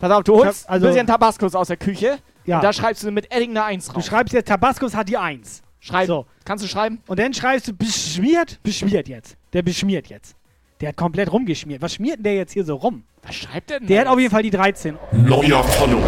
[0.01, 2.19] Pass auf, du holst Also- ein bisschen Tabascos aus der Küche.
[2.45, 2.57] Ja.
[2.57, 4.05] Und da schreibst du mit Edding eine 1 Du drauf.
[4.07, 5.63] schreibst jetzt Tabascos hat die 1.
[5.81, 6.07] Schreib.
[6.07, 6.27] So.
[6.45, 7.01] Kannst du schreiben?
[7.07, 9.37] Und dann schreibst du beschmiert, beschmiert jetzt.
[9.53, 10.35] Der beschmiert jetzt.
[10.83, 11.81] Der hat komplett rumgeschmiert.
[11.81, 13.05] Was schmiert denn der jetzt hier so rum?
[13.23, 13.87] Was schreibt der denn?
[13.87, 14.99] Der hat auf jeden Fall die 13.
[15.13, 16.03] Neuer Follower.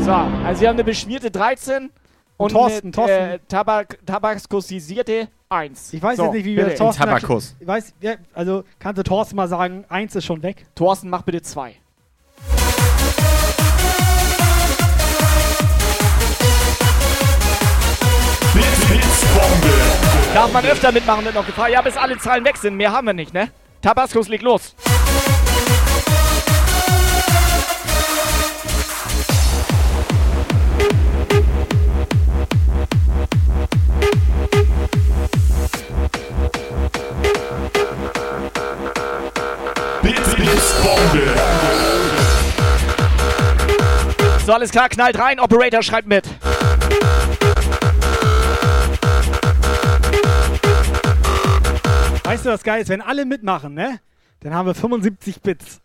[0.00, 1.90] So, also wir haben eine beschmierte 13
[2.36, 3.12] und Thorsten, eine Thorsten.
[3.16, 5.92] Äh, Tabak Tabaskosierte 1.
[5.92, 7.02] Ich weiß so, jetzt nicht, wie wir das Thorsten...
[7.02, 7.56] Tabakus.
[7.58, 10.66] Ich weiß, ja, also kannst du Thorsten mal sagen, 1 ist schon weg.
[10.76, 11.74] Thorsten, mach bitte 2.
[18.54, 19.74] Bits, Bits, Bombe.
[20.32, 21.72] Darf man öfter mitmachen, wird noch gefragt.
[21.72, 22.76] Ja, bis alle Zahlen weg sind.
[22.76, 23.50] Mehr haben wir nicht, ne?
[23.84, 24.74] Tabascos, leg los.
[44.46, 45.38] So, alles klar, knallt rein.
[45.38, 46.24] Operator schreibt mit.
[52.34, 52.88] Weißt du, was geil ist?
[52.88, 54.00] Wenn alle mitmachen, ne?
[54.40, 55.80] Dann haben wir 75 Bits.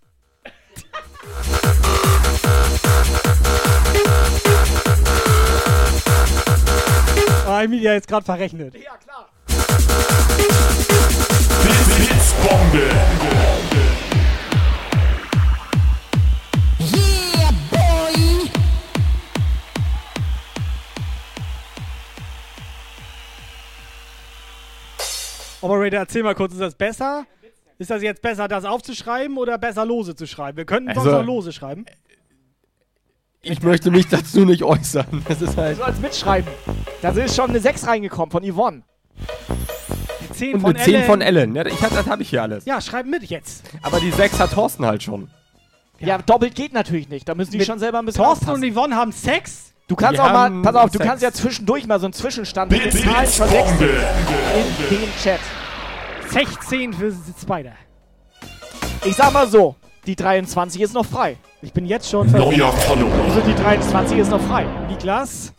[7.46, 8.74] Ah, ja jetzt gerade verrechnet.
[8.74, 9.30] Ja, klar.
[11.64, 12.34] Bits,
[25.62, 27.26] Operator, erzähl mal kurz, ist das besser?
[27.78, 30.58] Ist das jetzt besser, das aufzuschreiben oder besser lose zu schreiben?
[30.58, 31.86] Wir könnten sonst Also- auch lose schreiben.
[33.42, 35.24] Ich möchte mich dazu nicht äußern.
[35.28, 35.78] Das ist halt.
[35.78, 36.52] Du sollst mitschreiben.
[37.02, 38.84] Da ist schon eine 6 reingekommen von Yvonne.
[40.22, 41.06] Die 10 Und von eine 10 Ellen.
[41.06, 41.56] von Ellen.
[41.56, 42.66] Ja, ich hab, das habe ich hier alles.
[42.66, 43.64] Ja, schreib mit jetzt.
[43.82, 45.30] Aber die 6 hat Thorsten halt schon.
[46.00, 47.30] Ja, doppelt geht natürlich nicht.
[47.30, 48.64] Da müssen die Mit schon selber ein bisschen Thorsten aufpassen.
[48.66, 49.69] und Yvonne haben Sex.
[49.90, 51.10] Du kannst auch mal, pass auf, du Sex.
[51.10, 53.90] kannst ja zwischendurch mal so einen Zwischenstand mit Zahlen 6 Bombe.
[54.92, 55.40] in den Chat.
[56.30, 57.12] 16 für
[57.42, 57.72] Spider.
[59.04, 59.76] Ich sag mal so,
[60.06, 61.38] die 23 ist noch frei.
[61.64, 63.12] Ich bin jetzt schon ver Neuer Follower.
[63.30, 64.68] Also die 23 ist noch frei.
[64.88, 65.54] Niklas.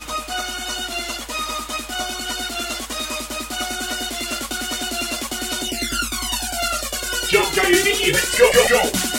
[7.31, 9.09] Yo, JD, let's go, go, go.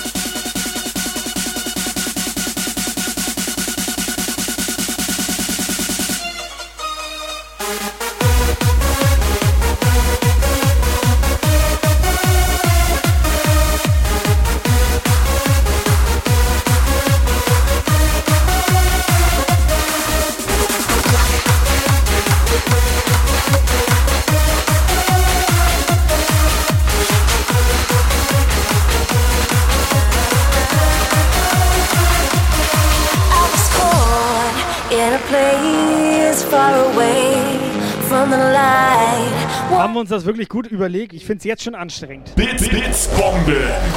[40.01, 41.13] Uns das wirklich gut überlegt?
[41.13, 42.35] Ich finde es jetzt schon anstrengend.
[42.35, 43.55] Bits, Bits, Bombe.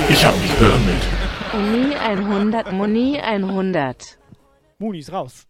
[0.09, 0.97] Ich hab mich gehört mit.
[1.55, 4.19] Muni 100, Muni 100.
[4.79, 5.47] Muni ist raus.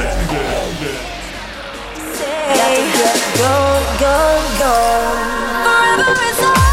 [3.36, 5.36] Gone, gone, gone.
[5.64, 6.65] Forever is Bits,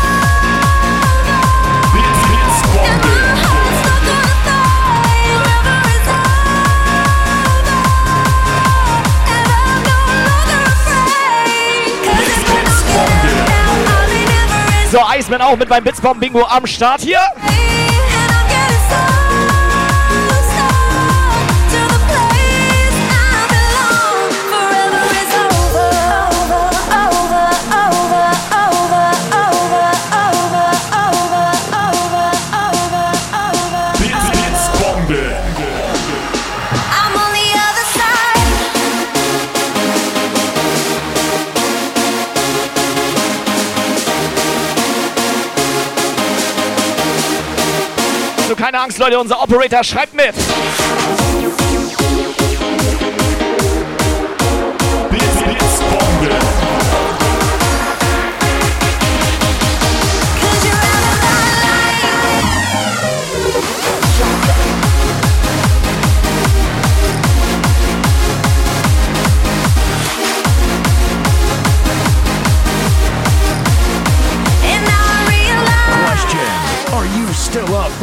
[14.93, 17.17] So, Iceman auch mit beim Blitzbomb Bingo am Start hier.
[48.73, 49.19] Keine Angst, Leute.
[49.19, 50.33] Unser Operator schreibt mit.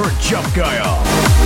[0.03, 1.03] For Jump Guile?
[1.05, 1.40] I'm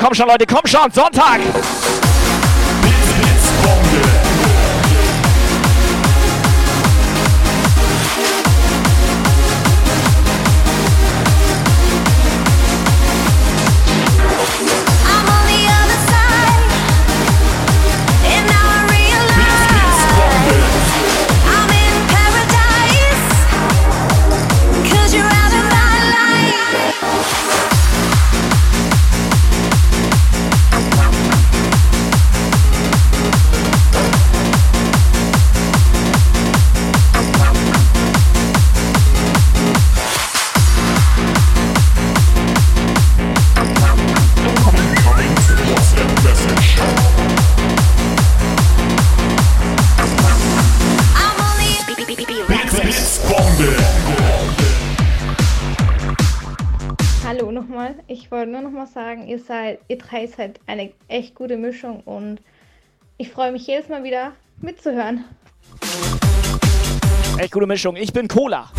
[0.00, 0.90] komm schon, Leute, komm schon.
[0.90, 1.40] Sonntag.
[58.80, 62.40] Nochmal sagen, ihr seid, ihr drei seid eine echt gute Mischung und
[63.18, 65.26] ich freue mich jedes Mal wieder mitzuhören.
[67.36, 67.94] Echt gute Mischung.
[67.96, 68.70] Ich bin Cola.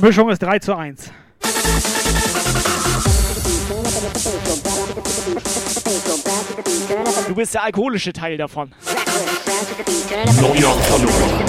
[0.00, 1.10] Mischung ist 3 zu 1.
[7.28, 8.72] Du bist der alkoholische Teil davon.
[10.40, 11.40] Neuer Follower.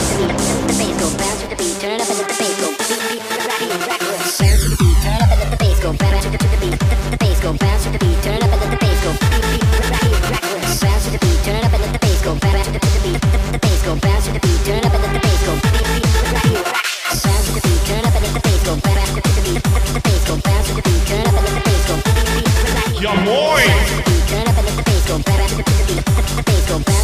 [5.81, 6.77] go bounce to the, to the beat.
[6.77, 8.21] The, the bass go bounce to the beat.
[8.21, 9.11] Turn it up and let the bass go.
[10.77, 11.41] Bounce to the beat.
[11.41, 12.35] Turn it up and let the bass go.
[12.37, 13.21] Bounce to the, to the beat.
[13.21, 14.61] The, the bass go bounce to the beat.
[14.61, 15.53] Turn it up and let the bass go.
[17.25, 17.81] Bounce to the beat.
[17.81, 18.73] Turn it up and let the bass go.
[18.77, 19.57] Bounce to the beat.
[19.57, 21.01] The, the bass go bounce to the beat.
[21.09, 21.95] Turn it up and let the bass go.
[23.01, 23.65] Your boy.
[24.29, 25.15] Turn it up and let the bass go.
[25.17, 25.97] Bounce to the beat.
[25.97, 27.00] The, the bass go bounce.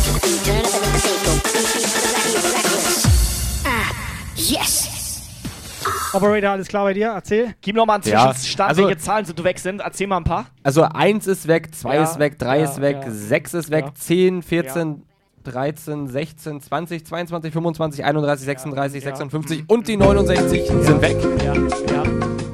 [6.13, 7.07] Operator, alles klar bei dir?
[7.07, 7.53] Erzähl.
[7.61, 9.81] Gib noch mal einen Ja, Zwischenstand, also- welche Zahlen so weg sind.
[9.81, 10.45] Erzähl mal ein paar.
[10.63, 13.11] Also 1 ist weg, 2 Ja, ist weg, 3 ja, ist weg, ja.
[13.11, 13.93] 6 ist weg, Ja.
[13.95, 15.03] 10, 14,
[15.43, 21.17] 13, 16, 20, 22, 25, 31, 36, 56 und die 69 sind weg.
[21.43, 22.03] Ja, ja.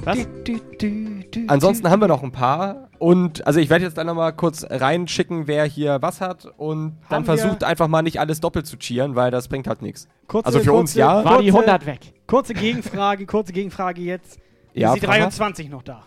[0.05, 0.17] Was?
[1.47, 5.47] Ansonsten haben wir noch ein paar und also ich werde jetzt dann nochmal kurz reinschicken,
[5.47, 8.77] wer hier was hat und dann Haben wir- versucht einfach mal nicht alles doppelt zu
[8.77, 10.07] cheeren, weil das bringt halt nichts.
[10.43, 11.25] Also für uns kurze- ja.
[11.25, 11.99] War die Kurze- 100 weg.
[12.27, 14.39] Kurze Gegenfrage, kurze Gegenfrage jetzt.
[14.73, 15.19] Ja, ist die frag mal.
[15.25, 16.05] 23 noch da?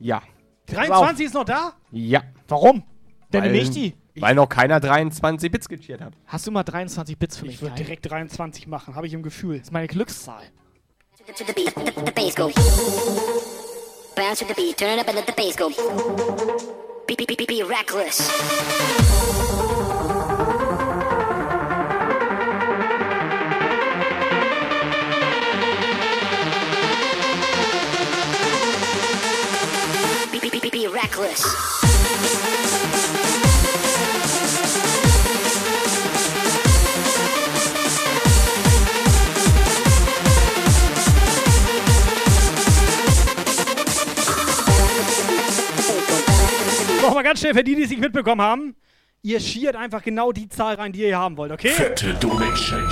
[0.00, 0.22] Ja.
[0.66, 1.72] 23 ist noch da?
[1.90, 2.22] Ja.
[2.48, 2.82] Warum?
[3.30, 3.94] Dann Weil- nehme ich die.
[4.20, 6.12] Weil noch keiner 23 Bits gecheert hat.
[6.26, 7.54] Hast du mal 23 Bits für mich?
[7.56, 7.82] Ich würde Kai?
[7.84, 9.58] direkt 23 machen, habe ich im Gefühl.
[9.58, 10.42] Das ist meine Glückszahl.
[11.26, 12.46] To the beat, let the bass go.
[14.16, 15.68] Bounce to the beat, turn it up and let the bass go.
[17.06, 18.28] Be, be, be, be, be reckless.
[47.02, 48.76] Nochmal ganz schnell für die, die es nicht mitbekommen haben.
[49.22, 51.70] Ihr schiert einfach genau die Zahl rein, die ihr haben wollt, okay?
[51.70, 52.82] Fette Donation.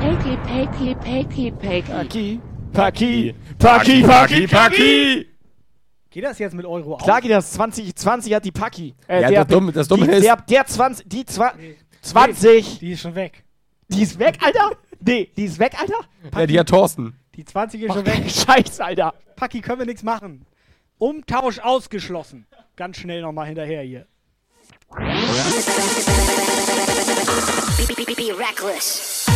[0.00, 1.50] Peki, Peki, Peki.
[1.52, 2.40] Paki.
[2.72, 5.35] Paki, Paki, Paki, Paki.
[6.16, 6.96] Geht das jetzt mit Euro?
[6.96, 7.52] Klar geht das.
[7.52, 8.94] 2020 hat die Paki.
[9.06, 11.06] Äh, Ja, der, das Dumme- das Dumme die, ist- Der, der 20.
[11.06, 11.52] Die zwa
[12.00, 12.78] 20.
[12.78, 13.44] Die ist schon weg.
[13.88, 14.78] Die ist weg, Alter?
[14.98, 15.98] Nee, die ist weg, Alter?
[16.34, 17.18] Ja, die hat Thorsten.
[17.34, 18.30] Die 20 ist Mach schon weg.
[18.30, 19.12] Scheiße, Alter.
[19.36, 20.46] Paki, können wir nichts machen.
[20.96, 22.46] Umtausch ausgeschlossen.
[22.76, 24.06] Ganz schnell nochmal hinterher hier.
[28.16, 29.26] Be reckless.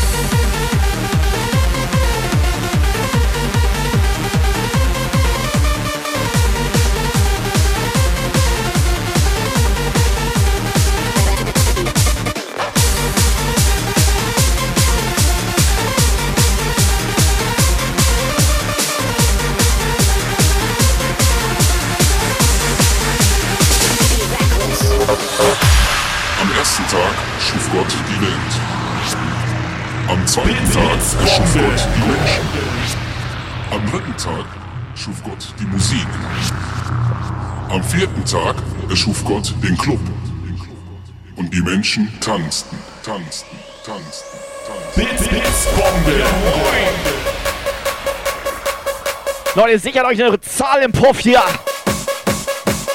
[25.10, 28.52] Am ersten Tag schuf Gott die Welt.
[30.08, 32.48] Am zweiten Tag erschuf Gott die Menschen.
[33.72, 34.44] Am dritten Tag
[34.94, 36.06] schuf Gott die Musik.
[37.70, 38.54] Am vierten Tag
[38.88, 39.98] erschuf Gott den Club.
[41.34, 44.38] Und die Menschen tanzten, tanzten, tanzten,
[44.94, 45.28] tanzten.
[45.28, 46.24] Blitzbombe.
[49.56, 51.42] Leute, sichert euch eure Zahl im Puff hier.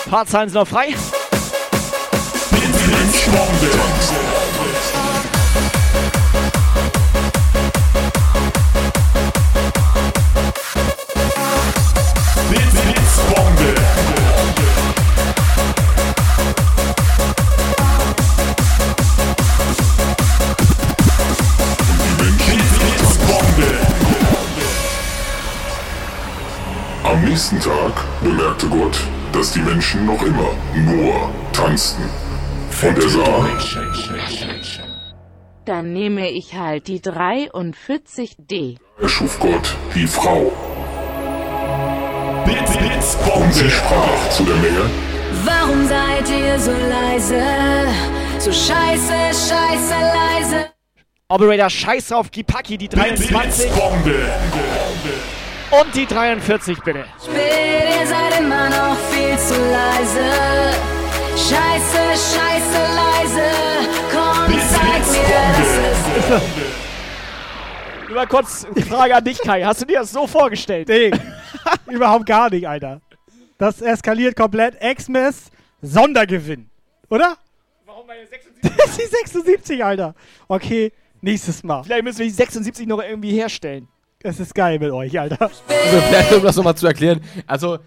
[0.06, 0.96] Ein paar Zahlen sind noch frei.
[27.04, 29.00] Am nächsten Tag bemerkte Gott,
[29.32, 32.25] dass die Menschen noch immer nur tanzten.
[32.88, 33.48] Und er sah,
[35.66, 38.78] Dann nehme ich halt die 43D.
[39.02, 40.52] erschuf Gott die Frau.
[42.46, 43.54] Blitz, Und Blitzbombe.
[43.54, 44.90] sie sprach zu der Menge,
[45.46, 47.42] Warum seid ihr so leise?
[48.40, 50.66] So scheiße, scheiße leise.
[51.28, 53.36] Operator, scheiß drauf, gib Paki die 23
[53.72, 54.16] Blitzbombe.
[55.82, 57.06] und die 43 bitte.
[57.24, 60.95] Spät, ihr seid immer noch viel zu leise.
[61.36, 63.50] Scheiße, scheiße leise.
[64.12, 65.28] Komm, zeig mir,
[65.58, 69.64] dass es Nur mal kurz Frage an dich, Kai.
[69.64, 70.88] Hast du dir das so vorgestellt?
[70.88, 71.12] Nee,
[71.88, 73.02] überhaupt gar nicht, Alter.
[73.58, 74.80] Das eskaliert komplett.
[74.80, 76.70] Xmas Sondergewinn.
[77.10, 77.36] Oder?
[77.86, 78.72] Warum meine 76?
[78.78, 80.16] Das ist die 76, Alter.
[80.48, 81.84] Okay, nächstes Mal.
[81.84, 83.88] Vielleicht müssen wir die 76 noch irgendwie herstellen.
[84.24, 85.42] Es ist geil mit euch, Alter.
[85.42, 85.62] Also
[86.08, 87.22] vielleicht, um das nochmal zu erklären.
[87.46, 87.78] Also,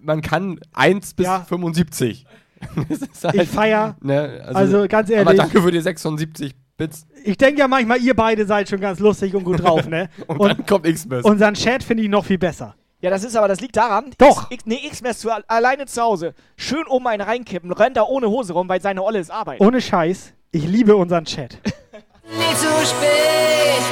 [0.00, 1.40] man kann 1 bis Ja.
[1.48, 2.26] 75.
[2.88, 3.96] Das ist halt, Ich feier.
[4.00, 5.36] Ne, Also, ganz Aber ehrlich.
[5.38, 7.06] danke für die 76 Bits.
[7.24, 10.08] Ich denke ja manchmal, ihr beide seid schon ganz lustig und gut drauf, ne?
[10.28, 11.24] Und, dann kommt Xmas.
[11.24, 12.74] unseren Chat finde ich noch viel besser.
[13.00, 14.10] Ja, das ist aber, das liegt daran.
[14.18, 14.50] Doch.
[14.50, 16.34] X, nee, X-Mess zu, alleine zu Hause.
[16.56, 19.60] Schön oben einen reinkippen, rennt da ohne Hose rum, weil seine Olle ist Arbeit.
[19.60, 21.58] Ohne Scheiß, ich liebe unseren Chat.
[22.24, 23.84] nie zu spät.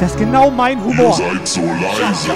[0.00, 1.12] Das ist genau mein ihr Humor.
[1.14, 2.32] seid so leise.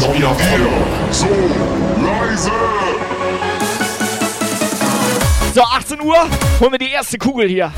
[0.00, 0.36] Seid ihr
[1.10, 2.50] so leise?
[5.54, 6.16] So, 18 Uhr,
[6.60, 7.72] holen wir die erste Kugel hier.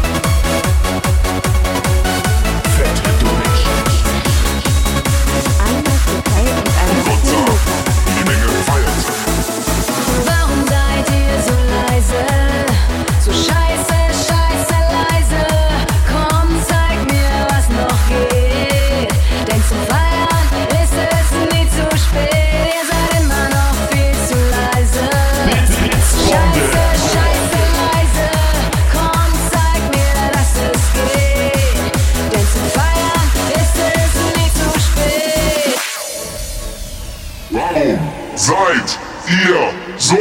[38.52, 38.98] Seid
[39.28, 40.16] ihr so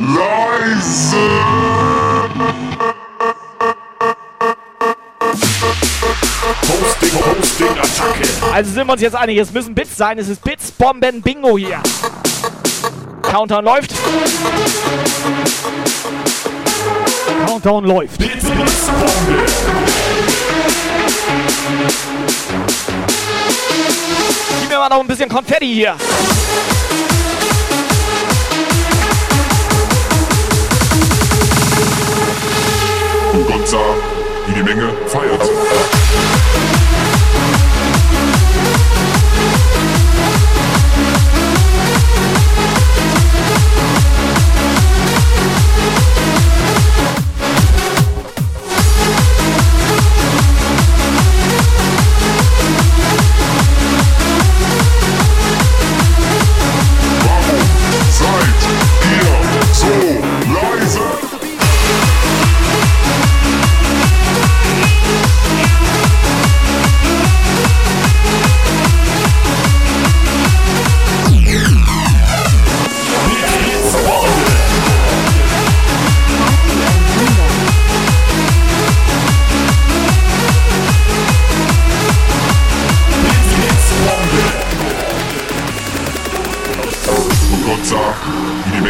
[0.00, 1.16] leise?
[6.68, 8.28] Hosting, Hosting, Attacke.
[8.52, 10.18] Also sind wir uns jetzt einig, es müssen Bits sein.
[10.18, 11.80] Es ist Bits Bomben Bingo hier.
[13.22, 13.92] Countdown läuft.
[17.46, 18.18] Countdown läuft.
[18.18, 19.46] Blitz, Blitzbombe.
[24.60, 25.96] Gib mir mal noch ein bisschen Konfetti hier.
[33.44, 33.94] Gott sah,
[34.46, 34.92] wie die Menge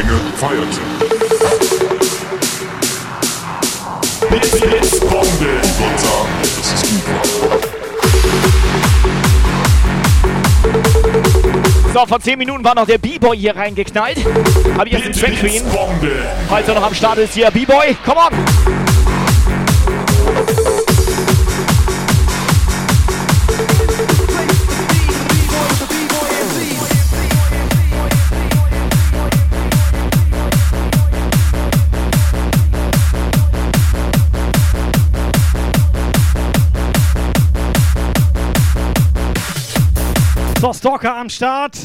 [0.08, 0.80] Menge feierte.
[4.30, 5.60] Jetzt, jetzt Bombe!
[5.62, 7.20] Ich sagen, das ist super.
[11.92, 14.18] So, vor 10 Minuten war noch der B-Boy hier reingeknallt.
[14.76, 15.62] Habe ich jetzt einen Track für ihn.
[16.48, 18.87] Falls er noch am Start ist, hier B-Boy, come on!
[40.60, 41.78] So, Stalker am Start.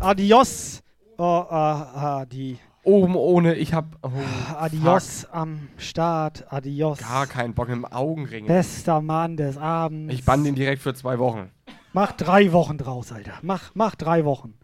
[0.00, 0.82] Adios.
[1.18, 2.58] Oh, äh, adi.
[2.82, 3.98] Oben ohne, ich hab.
[4.02, 4.10] Oh,
[4.56, 6.50] Adios am Start.
[6.50, 7.00] Adios.
[7.00, 8.46] Gar keinen Bock im Augenring.
[8.46, 10.14] Bester Mann des Abends.
[10.14, 11.50] Ich bann den direkt für zwei Wochen.
[11.92, 13.34] Mach drei Wochen draus, Alter.
[13.42, 14.54] Mach, mach drei Wochen.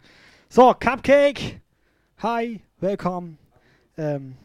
[0.49, 1.61] So, Cupcake.
[2.23, 3.37] Hi, willkommen.
[3.95, 4.37] Ähm,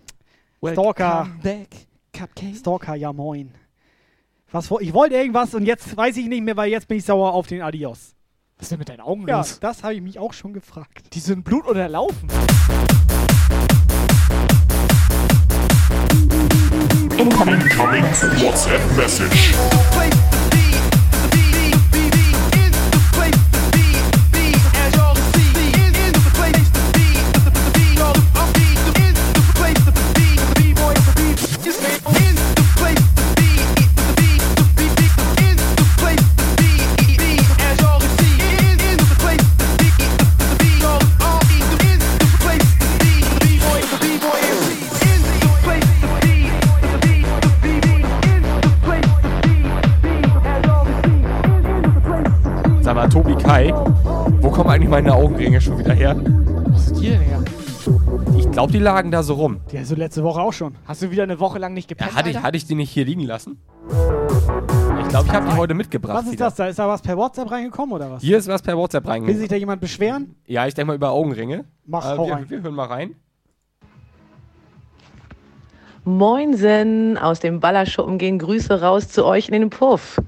[0.63, 1.27] Stalker.
[1.43, 1.69] back,
[2.13, 2.55] Cupcake.
[2.57, 3.51] Stalker, ja moin.
[4.53, 7.33] Was, ich wollte irgendwas und jetzt weiß ich nicht mehr, weil jetzt bin ich sauer
[7.33, 8.16] auf den Adios.
[8.59, 9.59] Was ist denn mit deinen Augen Ja, los?
[9.61, 11.13] das habe ich mich auch schon gefragt.
[11.15, 12.29] Die sind Blut oder Laufen.
[17.19, 17.61] Incoming
[18.41, 19.53] WhatsApp Message.
[53.47, 53.73] Kai,
[54.41, 56.17] wo kommen eigentlich meine Augenringe schon wieder her?
[56.69, 57.45] Was ist hier denn her?
[58.37, 59.61] Ich glaube, die lagen da so rum.
[59.71, 60.75] Ja, so letzte Woche auch schon.
[60.87, 62.91] Hast du wieder eine Woche lang nicht gepennt, Ja, hatte, ich, hatte ich die nicht
[62.91, 63.61] hier liegen lassen?
[63.89, 66.17] Ich glaube, ich habe die heute mitgebracht.
[66.17, 66.47] Was ist wieder.
[66.47, 66.67] das da?
[66.67, 68.23] Ist da was per WhatsApp reingekommen oder was?
[68.23, 69.41] Hier ist was per WhatsApp Will reingegangen.
[69.41, 70.35] sich da jemand beschweren?
[70.47, 71.65] Ja, ich denke mal über Augenringe.
[71.87, 72.51] Mach, Äh, hau wir, rein.
[72.51, 73.15] wir hören mal rein.
[76.05, 80.21] Moinsen, aus dem Ballerschuppen gehen Grüße raus zu euch in den Puff.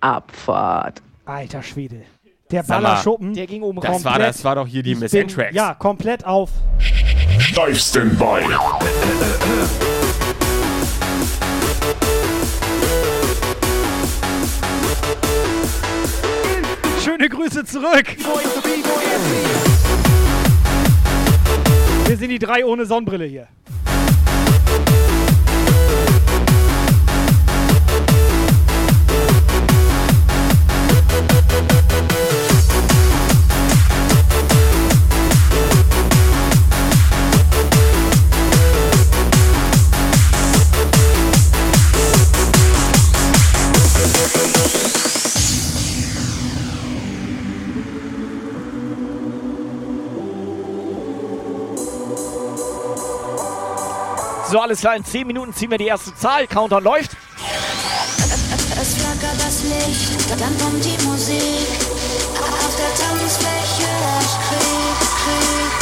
[0.00, 1.02] Abfahrt.
[1.24, 2.02] Alter Schwede.
[2.54, 3.34] Der Ballerschuppen.
[3.34, 5.56] Der ging oben Das war, das war doch hier die Miss N-Tracks.
[5.56, 6.50] Ja, komplett auf.
[7.56, 8.44] Live Standby.
[17.02, 18.06] Schöne Grüße zurück.
[22.06, 23.48] Wir sind die drei ohne Sonnenbrille hier.
[54.54, 56.46] So, alles klar, in 10 Minuten ziehen wir die erste Zahl.
[56.46, 57.16] Counter läuft.
[58.80, 61.66] Es flackert das Licht, dann kommt die Musik.
[62.38, 64.94] Auf der Tanzfläche herrscht Krieg,
[65.24, 65.72] Krieg,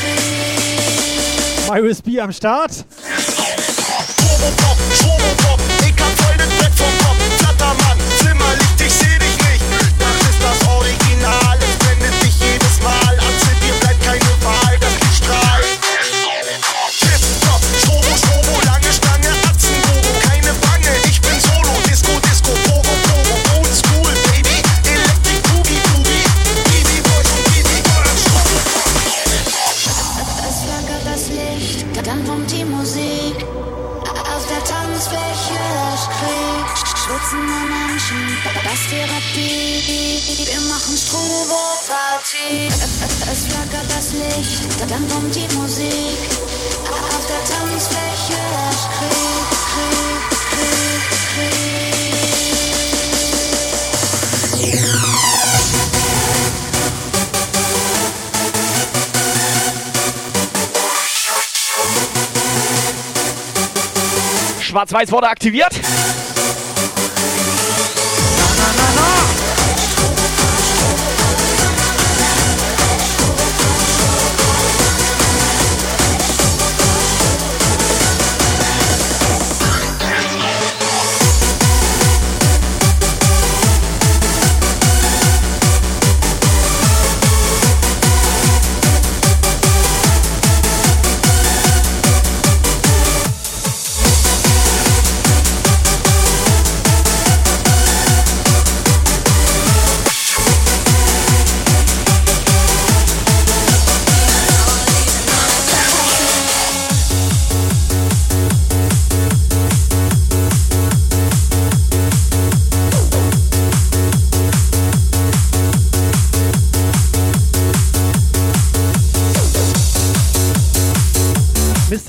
[0.00, 1.70] Krieg, Krieg.
[1.70, 2.72] MyUSB am Start.
[2.72, 7.22] Schwobopop, Schwobopop, ich hab voll den Brett vom Kopf.
[7.38, 9.62] Flattermann, Zimmerlicht, ich seh dich nicht.
[9.96, 11.56] Das ist das Original,
[43.32, 46.18] Es flackert das Licht, dann kommt die Musik.
[46.90, 49.46] Auf der Tanzfläche herrscht Krieg,
[50.50, 51.02] Krieg,
[51.34, 51.80] Krieg,
[64.60, 65.72] Schwarz-Weiß wurde aktiviert.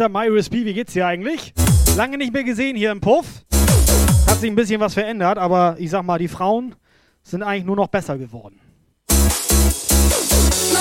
[0.01, 0.09] Mr.
[0.09, 1.53] Myris B, wie geht's dir eigentlich?
[1.95, 3.45] Lange nicht mehr gesehen hier im Puff.
[4.25, 6.73] Hat sich ein bisschen was verändert, aber ich sag mal, die Frauen
[7.21, 8.59] sind eigentlich nur noch besser geworden.
[9.09, 9.19] Man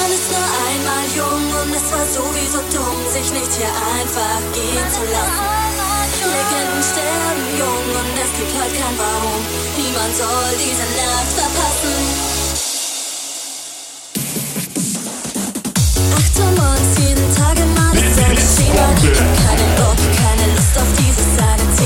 [0.09, 5.05] ist nur einmal jung und es war sowieso dumm, sich nicht hier einfach gehen zu
[5.13, 5.61] lassen.
[6.25, 9.45] Legenden sterben jung und es gibt heute kein Warum.
[9.77, 12.30] Niemand soll diese Nacht verpassen.
[16.17, 17.61] Achtung uns jeden Tag
[17.95, 18.89] dasselbe Thema.
[19.03, 21.80] Ich hab keinen Bock, keine Lust auf dieses eine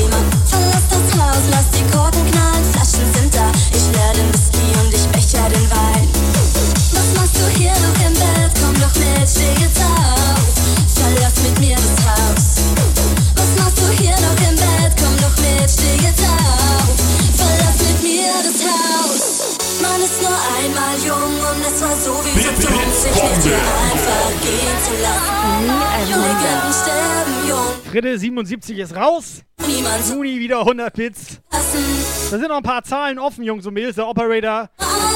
[28.34, 29.42] 77 ist raus.
[29.66, 31.40] Niemand Juni wieder 100 Bits.
[31.50, 33.96] Da sind noch ein paar Zahlen offen, Jungs und Mädels.
[33.96, 34.70] Der Operator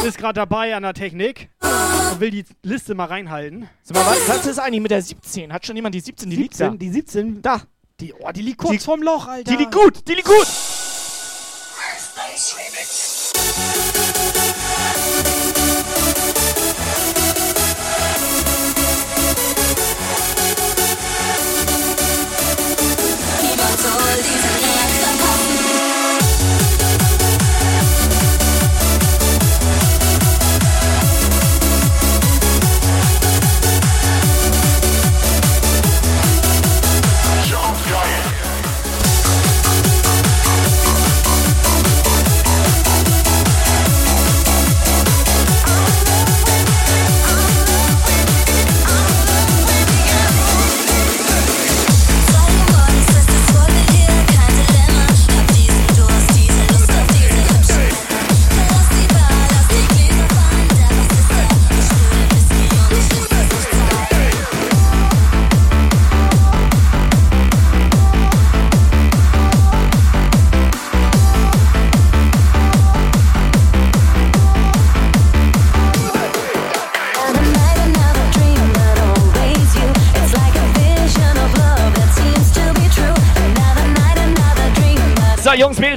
[0.04, 3.68] ist gerade dabei an der Technik und will die Liste mal reinhalten.
[3.82, 5.52] Sag mal, was, was ist eigentlich mit der 17?
[5.52, 6.30] Hat schon jemand die 17?
[6.30, 6.70] Die liegt da.
[6.70, 7.42] 17, die 17.
[7.42, 7.62] Da.
[8.00, 9.50] Die, oh, die liegt kurz vorm Loch, Alter.
[9.50, 10.46] Die liegt gut, die liegt gut.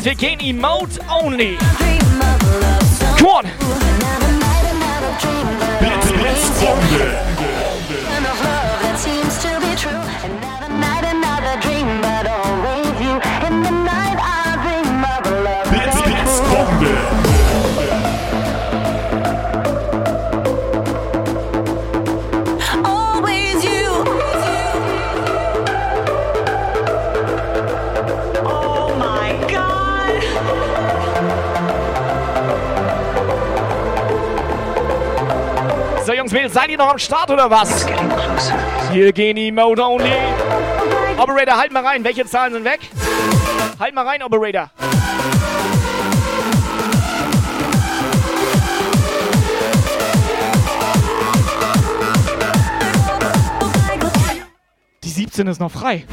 [0.04, 1.58] So, Jungs, Mädels, wir gehen Emote only.
[3.18, 3.81] Come on.
[36.52, 37.86] Seid ihr noch am Start oder was?
[38.92, 40.12] Hier gehen Emote only.
[41.18, 42.04] Operator, halt mal rein.
[42.04, 42.82] Welche Zahlen sind weg?
[43.80, 44.70] Halt mal rein, Operator.
[55.06, 56.06] Die 17 ist noch frei.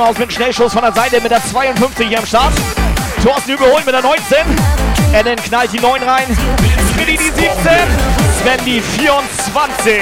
[0.00, 2.52] Aus mit Schnellschuss von der Seite mit der 52 hier am Start.
[3.22, 4.38] Thorsten überholt mit der 19.
[5.12, 6.24] Ellen knallt die 9 rein.
[6.92, 7.48] Smitty die 17.
[8.40, 9.94] Sven die 24.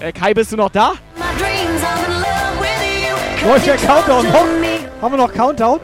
[0.00, 0.92] Äh, Kai, bist du noch da?
[3.46, 4.26] Läuft der Countdown?
[5.00, 5.80] Haben wir noch Countdown?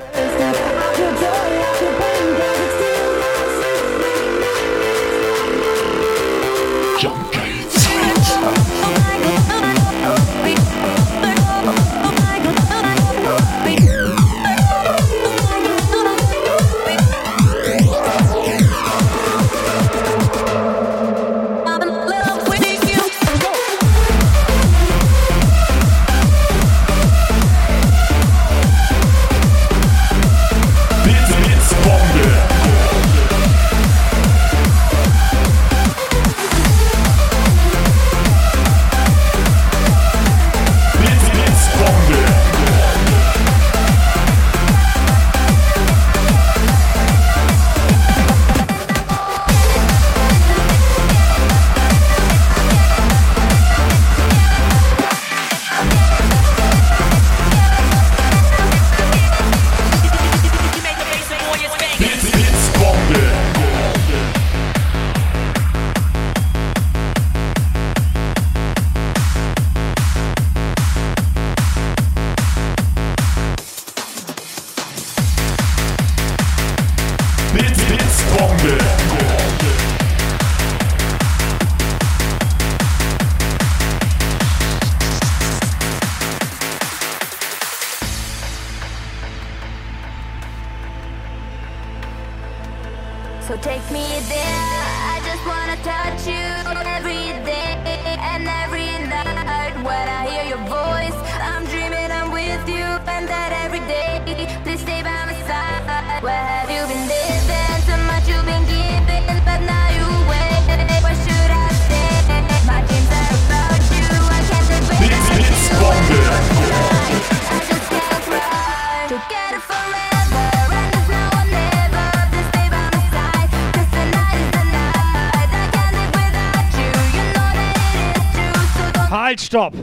[129.39, 129.75] Halt, stopp!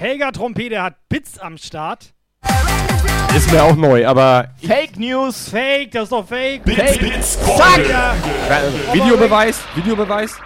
[0.00, 2.12] Helga Trompete hat Bits am Start.
[3.36, 4.48] Ist mir auch neu, aber.
[4.66, 5.48] Fake News.
[5.50, 6.64] Fake, das ist doch fake.
[6.64, 7.00] Bits, fake.
[7.00, 7.88] Bits, Zack!
[7.88, 8.14] Ja.
[8.14, 10.36] Äh, Videobeweis, Videobeweis.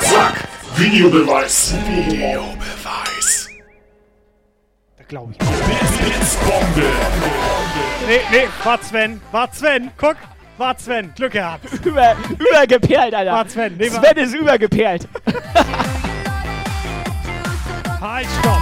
[0.00, 1.74] Zack, Videobeweis.
[1.86, 3.48] Videobeweis.
[4.96, 5.38] Da glaube ich.
[5.38, 6.86] Blitzbombe.
[8.08, 9.20] Nee, nee, war Sven.
[9.30, 9.90] War Sven.
[9.98, 10.16] Guck,
[10.56, 11.12] war Sven.
[11.14, 11.66] Glück gehabt.
[11.84, 13.32] Über, übergeperlt, Alter.
[13.32, 13.76] War Sven.
[13.76, 15.06] Nee, Sven ist übergeperlt.
[18.02, 18.60] Halt, stopp.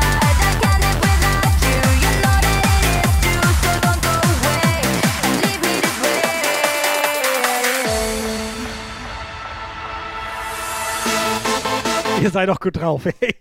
[12.21, 13.35] Ihr seid doch gut drauf, ey.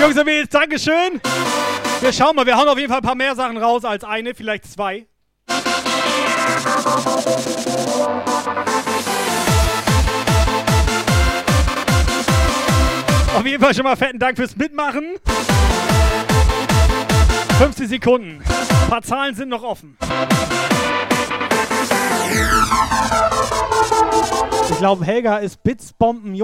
[0.00, 1.20] Jungs und Mädels, Dankeschön.
[2.00, 4.34] Wir schauen mal, wir hauen auf jeden Fall ein paar mehr Sachen raus als eine,
[4.34, 5.06] vielleicht zwei.
[13.38, 15.14] Auf jeden Fall schon mal fetten Dank fürs Mitmachen.
[17.58, 18.42] 50 Sekunden.
[18.42, 19.96] Ein paar Zahlen sind noch offen.
[24.68, 26.34] Ich glaube, Helga ist Blitzbomben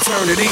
[0.00, 0.48] eternity.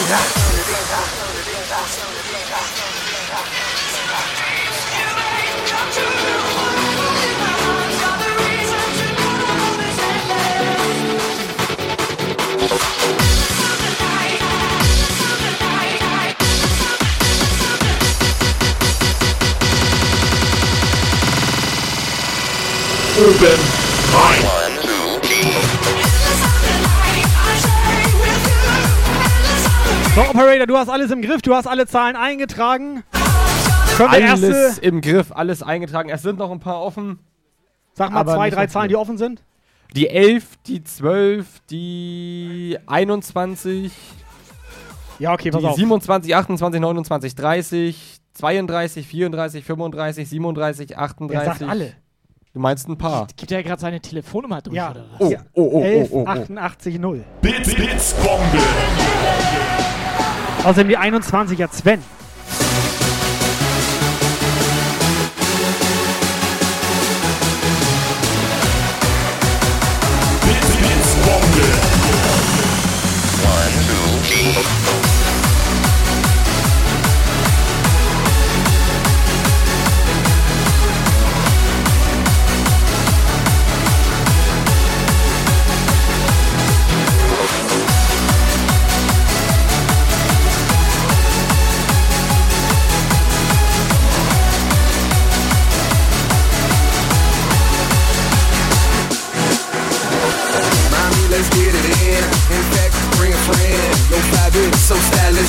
[23.19, 23.77] Oben
[30.19, 33.05] So, Operator, du hast alles im Griff, du hast alle Zahlen eingetragen.
[34.01, 36.09] Alles erste, im Griff, alles eingetragen.
[36.09, 37.20] Es sind noch ein paar offen.
[37.93, 39.45] sag mal zwei, drei Zahlen, die offen sind?
[39.95, 43.93] Die 11, die 12, die 21,
[45.20, 45.77] Ja, okay, pass die auf.
[45.77, 51.39] 27, 28, 29, 30, 32, 34, 35, 37, 38.
[51.39, 51.93] Er sagt alle.
[52.55, 53.28] Du meinst ein paar.
[53.36, 54.90] Gibt er gerade seine Telefonnummer durch, Ja.
[54.90, 55.20] oder was?
[55.20, 55.39] Oh, Ja.
[55.53, 56.27] oh, oh, oh, 11, oh, oh.
[56.27, 57.24] 88, 0.
[57.40, 58.59] Blitz, Blitzbombe.
[60.64, 62.02] Außerdem die 21 hat Sven.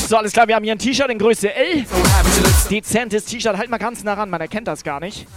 [0.09, 1.85] So, alles klar, wir haben hier ein T-Shirt in Größe L.
[2.67, 5.27] Dezentes T-Shirt, halt mal ganz nah ran, man erkennt das gar nicht.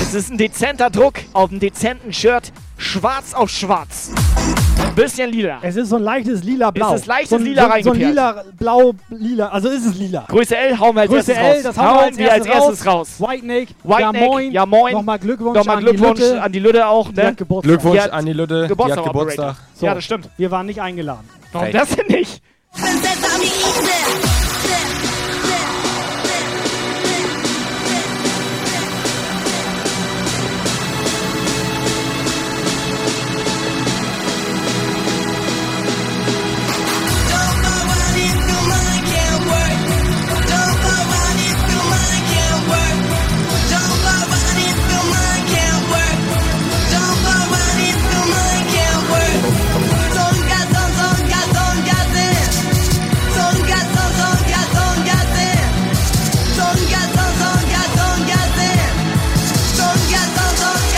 [0.00, 2.54] Es ist ein dezenter Druck auf einem dezenten Shirt.
[2.78, 4.10] Schwarz auf schwarz.
[4.86, 5.58] Ein bisschen lila.
[5.62, 6.94] Es ist so ein leichtes lila-blau.
[6.94, 7.72] Es ist leichtes so ein, Lila so, so ein
[8.02, 8.08] reingeperlt.
[8.10, 9.48] lila, blau, lila.
[9.48, 10.24] Also ist es lila.
[10.28, 11.62] Größe L hauen wir als Größe erstes L, raus.
[11.62, 13.08] das hauen wir als wir als erstes raus.
[13.20, 14.52] White Nick, White ja moin.
[14.52, 14.92] ja moin.
[14.92, 16.42] Nochmal Glückwunsch, Nochmal an, Glückwunsch die Lütte.
[16.42, 17.08] an die Lütte auch.
[17.08, 17.26] Die Ne?
[17.28, 17.68] hat Geburtstag.
[17.70, 18.62] Glückwunsch Die hat an die Lütte.
[18.62, 19.50] Die Geburtstag, hat Geburtstag.
[19.56, 19.86] Operator.
[19.88, 20.28] Ja, das stimmt.
[20.36, 21.28] Wir waren nicht eingeladen.
[21.52, 22.42] Warum das denn nicht?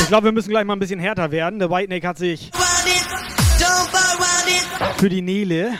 [0.08, 0.14] Easy.
[0.18, 1.58] glaube, wir müssen gleich mal ein bisschen härter werden.
[1.58, 2.50] Der White Neck hat sich
[4.96, 5.72] für die Nele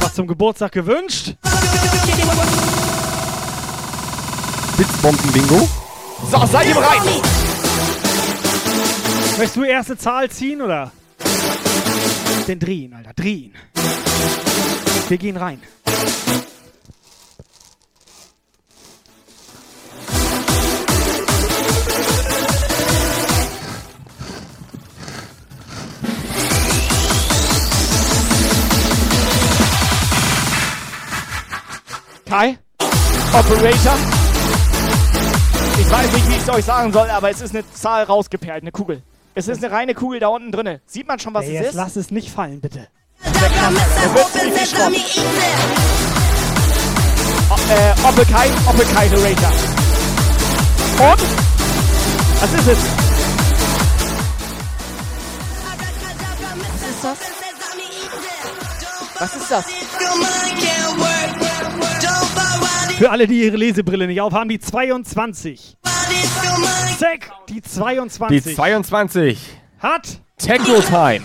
[0.00, 1.34] was zum Geburtstag gewünscht.
[4.76, 5.68] Blitzbomben-Bingo.
[6.30, 7.02] So, seid ihr bereit?
[9.36, 10.92] Möchtest du erste Zahl ziehen oder?
[12.46, 13.52] Den drehen, Alter, drehen.
[15.08, 15.60] Wir gehen rein.
[32.30, 32.56] Kai?
[33.32, 33.96] Operator?
[35.80, 38.62] Ich weiß nicht, wie ich es euch sagen soll, aber es ist eine Zahl rausgeperlt,
[38.62, 39.02] eine Kugel.
[39.34, 40.80] Es ist eine reine Kugel da unten drinne.
[40.86, 41.74] Sieht man schon, was Ey, es jetzt ist?
[41.74, 42.86] lass es nicht fallen, bitte.
[43.24, 43.32] Der
[44.14, 44.92] wird richtig Schrott.
[47.50, 49.50] O- Äh, Opelkai, Opelkai Narrator.
[51.10, 51.20] Und?
[52.40, 52.78] Was ist es?
[56.78, 57.18] Was ist das?
[59.18, 59.64] Was ist das?
[63.00, 65.78] Für alle, die ihre Lesebrille nicht aufhaben, die 22.
[66.98, 68.44] Zack, die 22.
[68.44, 69.38] Die 22.
[69.78, 71.24] Hat Techno Time.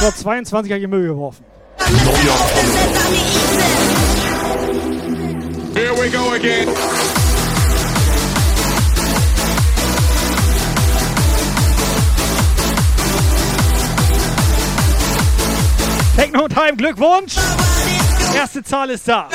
[0.00, 1.44] So, 22 habe ich Müll geworfen.
[5.72, 7.25] Here we go again.
[16.16, 17.36] Techno Time, Glückwunsch!
[18.34, 19.28] Erste Zahl ist da.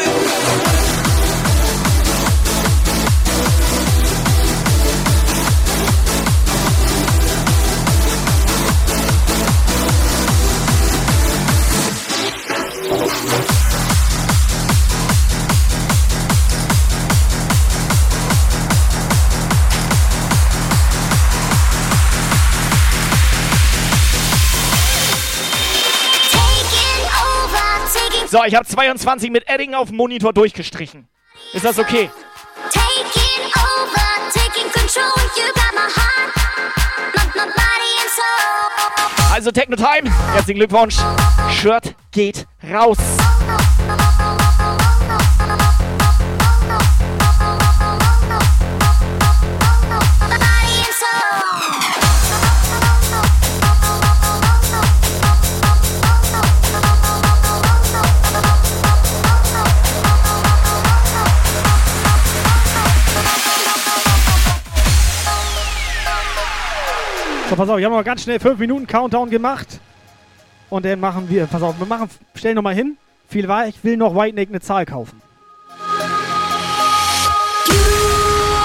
[28.32, 31.06] So, ich habe 22 mit Edding auf dem Monitor durchgestrichen.
[31.52, 32.10] Ist das okay?
[39.34, 40.96] Also Techno Time, herzlichen Glückwunsch.
[41.50, 43.00] Shirt geht raus.
[67.52, 69.82] So, pass auf, ich habe mal ganz schnell 5 Minuten Countdown gemacht.
[70.70, 72.96] Und dann machen wir, pass auf, wir machen, stell noch mal hin.
[73.28, 75.22] Viel war, ich will noch White Neck eine Zahl kaufen.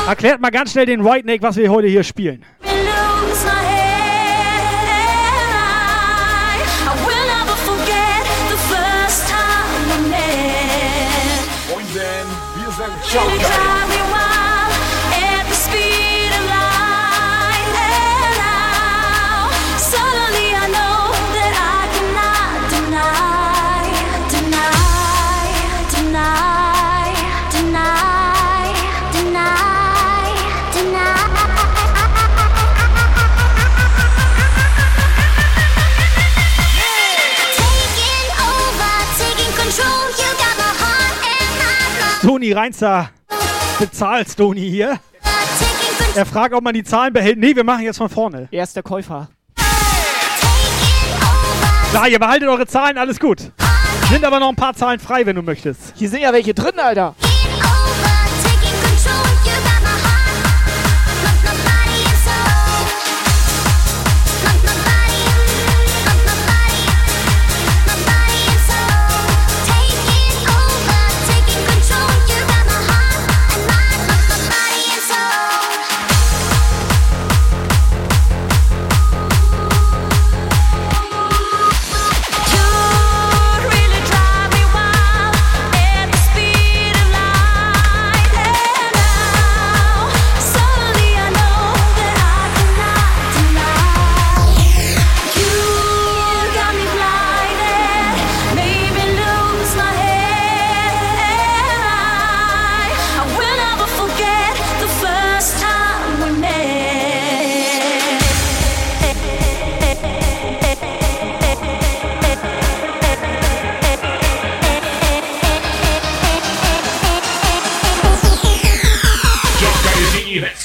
[0.07, 2.45] Erklärt mal ganz schnell den White Neck, was wir heute hier spielen.
[11.69, 12.29] Moinsen,
[42.47, 43.11] Toni Reinzer
[43.81, 45.01] bezahlt Stony hier.
[46.15, 47.39] Er fragt, ob man die Zahlen behält.
[47.39, 48.47] Nee, wir machen jetzt von vorne.
[48.53, 49.29] Er ist der Käufer.
[51.91, 53.51] Klar, ihr behaltet eure Zahlen, alles gut.
[54.11, 55.95] Sind aber noch ein paar Zahlen frei, wenn du möchtest.
[55.97, 57.17] Hier sind ja welche drin, Alter.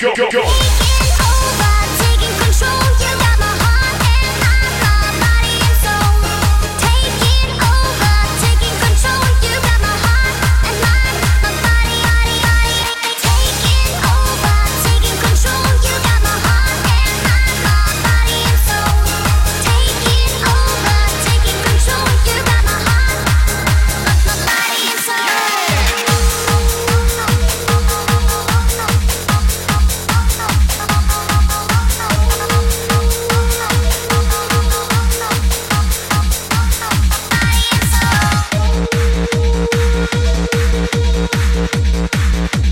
[0.02, 0.41] Go, go, go.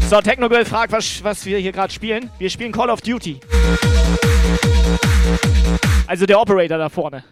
[0.09, 2.31] So, Technogirl fragt, was, was wir hier gerade spielen.
[2.39, 3.39] Wir spielen Call of Duty.
[6.07, 7.23] Also der Operator da vorne.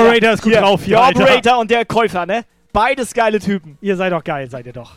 [0.00, 1.22] Operator ist gut Hier, drauf hier, Der Alter.
[1.22, 2.44] Operator und der Käufer, ne?
[2.72, 3.76] Beides geile Typen.
[3.80, 4.92] Ihr seid doch geil, seid ihr doch.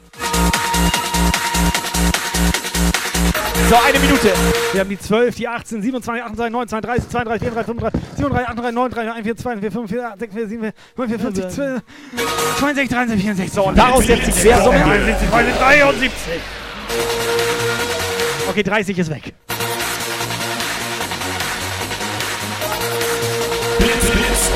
[3.70, 4.34] So, eine Minute.
[4.74, 8.76] Wir haben die 12, die 18, 27, 28, 29, 30, 32, 34, 35, 37, 38,
[8.76, 11.84] 39, 41, 42, 45, 46, 47, 48, 50,
[12.60, 13.54] 52, 63, 64.
[13.54, 16.12] So, und daraus setzt sich so 71, 73.
[18.50, 19.34] Okay, 30 ist weg.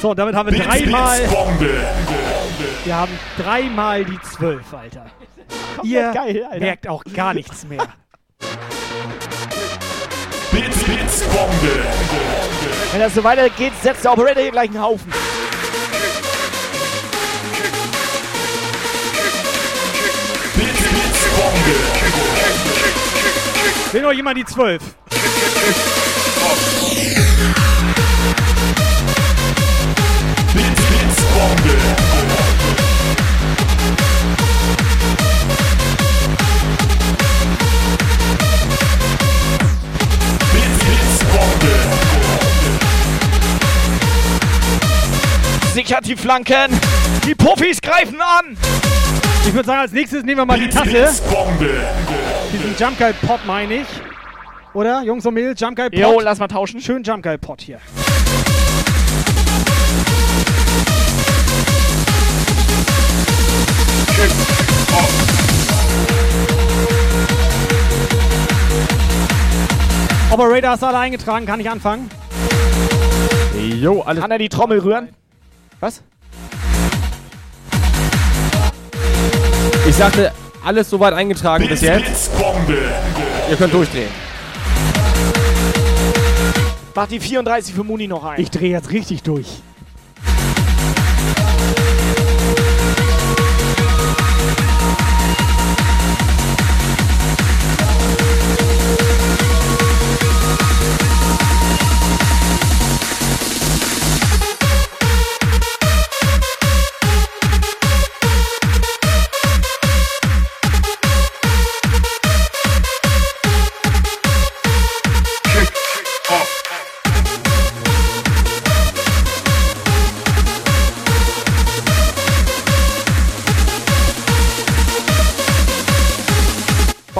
[0.00, 1.18] So, damit haben wir Blitz, dreimal.
[1.18, 1.84] Blitz, Bombe.
[2.84, 5.06] Wir haben dreimal die 12, Alter.
[5.82, 6.58] Ihr geil, Alter.
[6.58, 7.86] merkt auch gar nichts mehr.
[10.50, 11.84] Blitz, Blitz, Bombe.
[12.92, 15.12] Wenn das so weitergeht, setzt der Operator hier gleich einen Haufen.
[20.54, 21.76] Blitz, Blitz, Bombe.
[23.92, 24.82] Will noch jemand die 12?
[45.72, 46.78] Sichert die Flanken.
[47.26, 48.56] Die Puffis greifen an.
[49.46, 51.08] Ich würde sagen, als nächstes nehmen wir mal die Tasse.
[52.52, 53.86] Diesen Jump Guy Pot meine ich.
[54.74, 55.02] Oder?
[55.02, 55.98] Jungs und Mädels, Jump Guy Pot.
[55.98, 56.80] Jo, lass mal tauschen.
[56.80, 57.80] Schön Jump Guy Pot hier.
[70.30, 72.08] Operator hast du alle eingetragen, kann ich anfangen?
[73.58, 74.22] Jo, alles.
[74.22, 75.08] Kann er die Trommel rühren?
[75.80, 76.02] Was?
[79.86, 80.32] Ich sagte,
[80.64, 82.38] alles soweit eingetragen bis Blitz, jetzt.
[82.38, 82.78] Bombe.
[83.50, 84.10] Ihr könnt durchdrehen.
[86.94, 88.40] Mach die 34 für Muni noch ein.
[88.40, 89.62] Ich drehe jetzt richtig durch.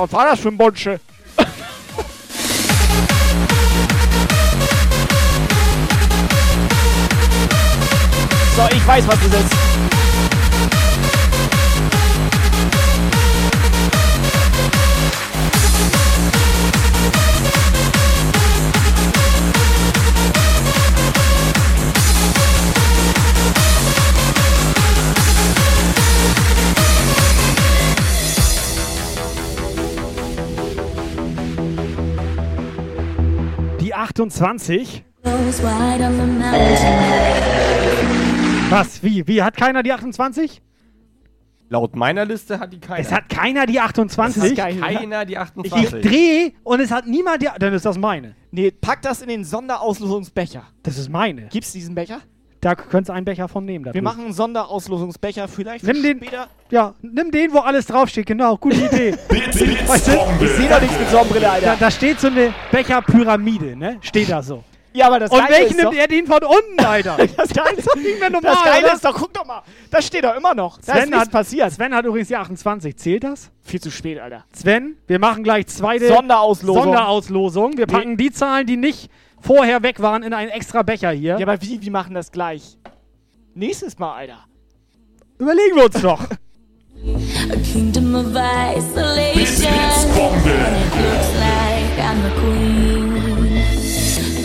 [0.01, 0.98] Was war das für ein Bonsche?
[1.36, 1.44] so,
[8.74, 9.69] ich weiß, was das ist.
[34.20, 35.02] 28.
[35.24, 36.60] Goes wide on the mountain.
[38.68, 39.02] Was?
[39.02, 39.26] Wie?
[39.26, 39.42] Wie?
[39.42, 40.60] Hat keiner die 28?
[41.70, 43.01] Laut meiner Liste hat die keiner.
[43.01, 44.42] Es hat keiner die 28.
[44.42, 46.02] Es hat keiner die Ich 28.
[46.02, 47.48] dreh und es hat niemand die.
[47.59, 48.34] Dann ist das meine.
[48.51, 50.64] Nee, pack das in den Sonderauslosungsbecher.
[50.82, 51.47] Das ist meine.
[51.47, 52.20] Gibt's diesen Becher?
[52.61, 53.85] Da könntest du einen Becher von nehmen.
[53.87, 56.19] da Wir machen einen Sonderauslosungsbecher vielleicht Nimm den.
[56.19, 56.49] später.
[56.70, 58.27] Ja, nimm den, wo alles draufsteht.
[58.27, 59.12] Genau, gute Idee.
[59.87, 60.12] Weißt du?
[60.45, 61.66] Ich seh doch nichts mit Sonnenbrille, Alter.
[61.66, 63.97] Da, da steht so eine Becherpyramide, ne?
[64.03, 64.62] Steht da so.
[64.93, 67.16] Ja, aber das Und Geile welchen nimmt er den von unten, Alter?
[67.37, 68.95] das Geile, ist doch nicht mehr normal, Das Geile oder?
[68.95, 70.78] ist doch, guck doch mal, das steht doch immer noch.
[70.85, 71.70] Da Sven hat, passiert.
[71.73, 72.97] Sven hat übrigens die 28.
[72.97, 73.51] Zählt das?
[73.62, 74.45] Viel zu spät, Alter.
[74.53, 76.82] Sven, wir machen gleich zweite Sonderauslosung.
[76.82, 77.78] Sonderauslosung.
[77.78, 79.09] Wir packen die Zahlen, die nicht
[79.41, 81.39] vorher weg waren, in einen extra Becher hier.
[81.39, 82.79] Ja, aber wie, wie machen das gleich?
[83.55, 84.45] Nächstes Mal, Alter.
[85.39, 86.21] Überlegen wir uns doch.
[87.51, 89.73] A kingdom of isolation.
[90.15, 90.51] Bombe.
[90.51, 93.01] And it looks like I'm the queen.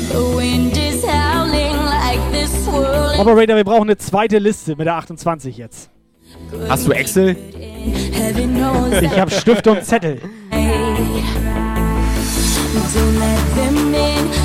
[0.09, 3.19] The wind is howling like this swirling.
[3.19, 5.89] Operator, wir brauchen eine zweite Liste mit der 28 jetzt.
[6.69, 7.35] Hast du Excel?
[9.01, 10.19] Ich habe Stift und Zettel.
[12.95, 14.44] Don't let them in,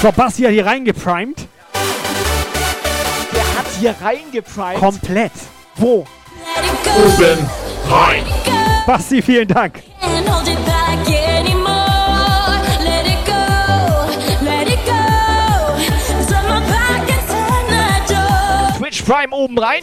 [0.00, 1.48] So, Basti hat hier reingeprimed.
[3.32, 4.78] Der hat hier reingeprimed.
[4.78, 5.32] Komplett.
[5.74, 6.06] Wo?
[6.54, 6.90] Let it go.
[7.24, 7.50] Oben
[7.90, 8.24] rein.
[8.86, 9.82] Basti, vielen Dank.
[18.78, 19.82] Twitch Prime oben rein.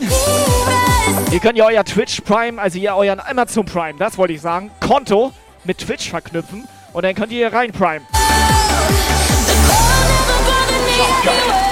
[1.31, 4.71] Ihr könnt ja euer Twitch Prime, also ihr euren Amazon Prime, das wollte ich sagen,
[4.79, 5.33] Konto
[5.65, 8.01] mit Twitch verknüpfen und dann könnt ihr hier rein Prime.
[11.27, 11.64] 因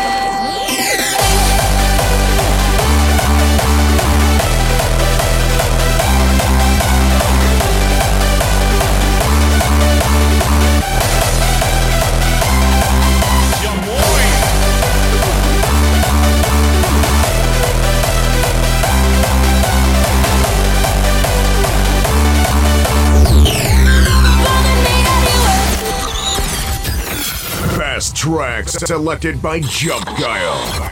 [28.13, 30.91] Fast tracks selected by Jump Guile.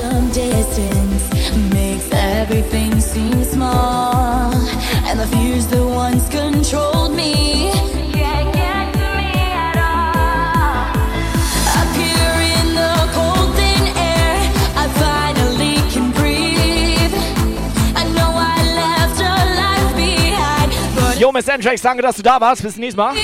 [0.00, 4.52] Some distance makes everything seem small,
[5.04, 7.72] and the fears that once controlled me
[8.12, 10.96] can't get to me at all.
[11.76, 14.38] Up here in the cold thin air,
[14.76, 17.14] I finally can breathe.
[17.96, 22.40] I know I left a life behind, but Jo, Miss Andrex, danke, dass du da
[22.40, 22.62] warst.
[22.62, 23.14] Bis zum nächsten Mal.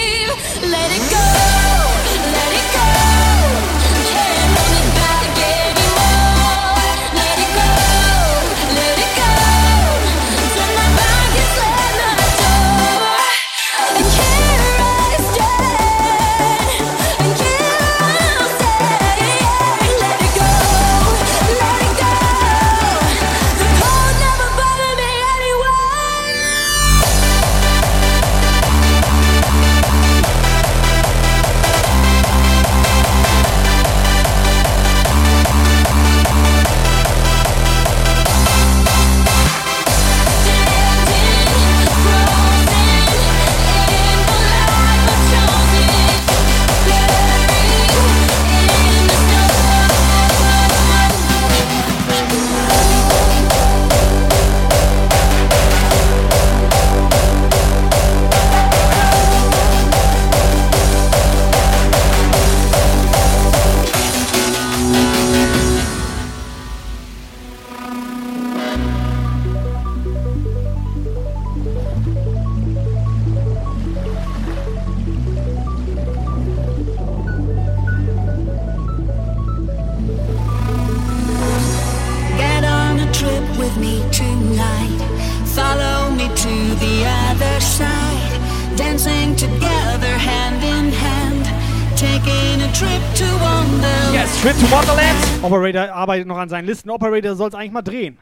[95.54, 96.90] Operator arbeitet noch an seinen Listen.
[96.90, 98.18] Operator soll es eigentlich mal drehen.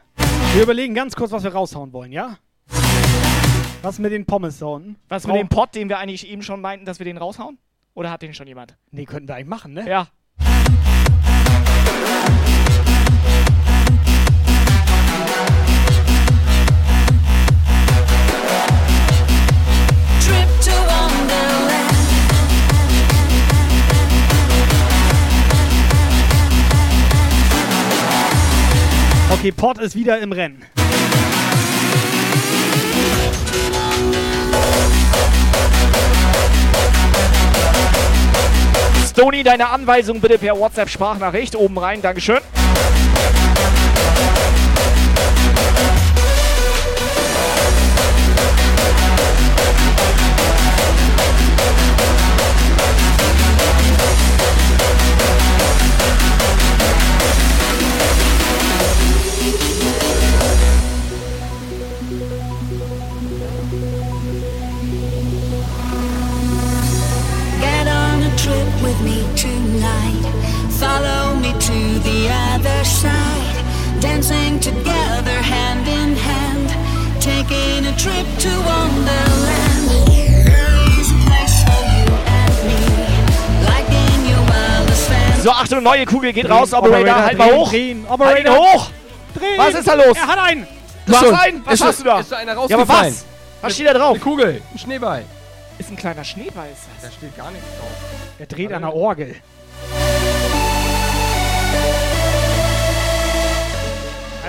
[0.53, 2.37] Wir überlegen ganz kurz, was wir raushauen wollen, ja?
[3.81, 4.97] Was mit den Pommes da unten?
[5.09, 7.57] Was mit dem Pot, den wir eigentlich eben schon meinten, dass wir den raushauen?
[7.95, 8.77] Oder hat den schon jemand?
[8.91, 9.89] Nee, könnten wir eigentlich machen, ne?
[9.89, 10.09] Ja.
[29.43, 30.63] Okay, Pot ist wieder im Rennen.
[39.05, 42.01] Stony, deine Anweisung bitte per WhatsApp-Sprachnachricht oben rein.
[42.01, 42.39] Dankeschön.
[72.83, 74.01] Other side.
[74.01, 76.69] Dancing together hand in hand.
[77.21, 79.71] Taking a trip to Wonderland.
[85.41, 86.71] So, Achtung, neue Kugel geht raus.
[86.73, 87.69] Operator, Operator, halt mal drehen, hoch.
[87.69, 88.05] drehen.
[88.07, 88.89] Halt ihn Operator, hoch.
[89.35, 89.57] drehen.
[89.57, 90.15] Was ist da los?
[90.17, 90.67] Er hat einen.
[91.05, 91.65] Du hast einen?
[91.65, 92.19] Was Ist hast du da?
[92.21, 93.25] ist schon einer ja, aber was?
[93.61, 94.11] Was steht da drauf?
[94.11, 95.25] Eine Kugel, ein Schneeball.
[95.79, 97.09] Ist ein kleiner Schneeball, ist das.
[97.09, 97.89] Da steht gar nichts drauf.
[98.39, 99.35] Er dreht an der Orgel.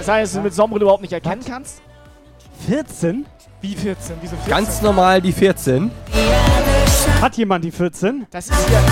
[0.05, 1.81] Das heißt, dass du mit Sombrille überhaupt nicht erkennen kannst?
[2.67, 3.25] 14?
[3.63, 4.17] Wie 14?
[4.21, 4.51] Wieso 14?
[4.51, 5.91] Ganz normal die 14.
[7.23, 8.27] Hat jemand die 14?
[8.31, 8.83] Das ist hier,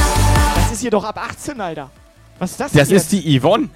[0.55, 1.91] das ist hier doch ab 18, Alter.
[2.39, 3.69] Was ist das Das ist die Yvonne.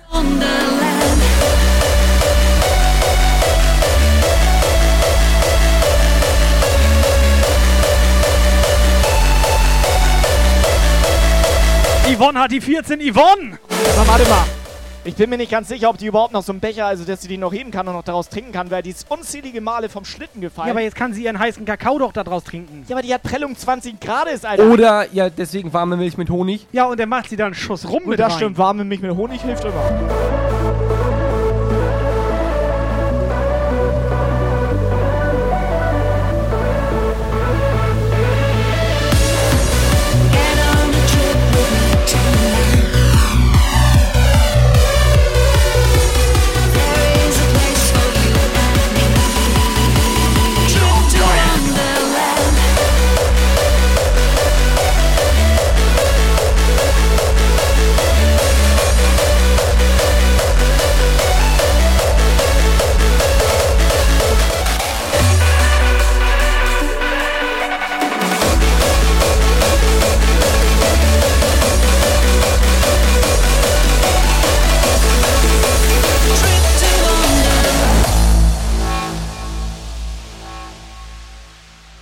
[12.09, 12.99] Yvonne hat die 14.
[12.99, 13.59] Yvonne!
[13.99, 14.65] Aber warte mal.
[15.07, 17.23] Ich bin mir nicht ganz sicher, ob die überhaupt noch so einen Becher, also dass
[17.23, 19.89] sie den noch heben kann und noch daraus trinken kann, weil die ist unzählige Male
[19.89, 20.66] vom Schlitten gefallen.
[20.66, 22.85] Ja, aber jetzt kann sie ihren heißen Kakao doch daraus trinken.
[22.89, 24.65] Ja, aber die hat Prellung 20 Grad ist, Alter.
[24.69, 26.66] Oder, ja, deswegen warme Milch mit Honig.
[26.73, 28.39] Ja, und dann macht sie da einen Schuss rum Und mit das rein.
[28.39, 30.56] stimmt, warme Milch mit Honig hilft immer.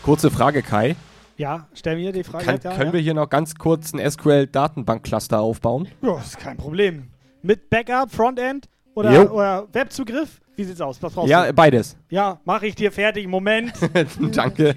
[0.04, 0.96] Kurze Frage, Kai.
[1.38, 2.44] Ja, stell mir die Frage.
[2.44, 2.92] Kann, da, können ja?
[2.92, 5.88] wir hier noch ganz kurz ein SQL-Datenbank-Cluster aufbauen?
[6.02, 7.08] Ja, ist kein Problem.
[7.40, 10.42] Mit Backup, Frontend oder, oder Webzugriff?
[10.56, 11.02] Wie sieht's aus?
[11.02, 11.54] Was brauchst Ja, du?
[11.54, 11.96] beides.
[12.10, 13.26] Ja, mach ich dir fertig.
[13.26, 13.72] Moment.
[14.36, 14.76] Danke.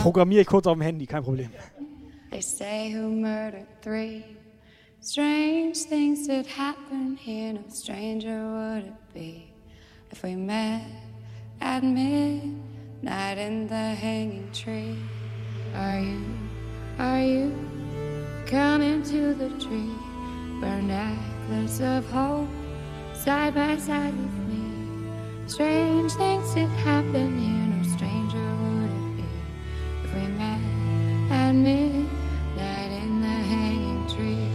[0.00, 1.50] Programmiere ich kurz auf dem Handy, kein Problem.
[2.30, 4.22] They say who murdered three.
[5.02, 7.54] Strange things that happen here.
[7.54, 9.42] No stranger would it be
[10.12, 10.82] if we met
[11.60, 12.65] at midnight
[13.02, 14.96] in the hanging tree.
[15.74, 16.24] Are you,
[16.98, 17.54] are you
[18.46, 19.92] coming to the tree?
[20.60, 22.48] Burn necklace of hope
[23.12, 25.10] side by side with me.
[25.46, 27.66] Strange things that happen here.
[27.76, 29.24] No stranger would it be
[30.04, 30.60] if we met
[31.30, 34.48] at midnight in the hanging tree.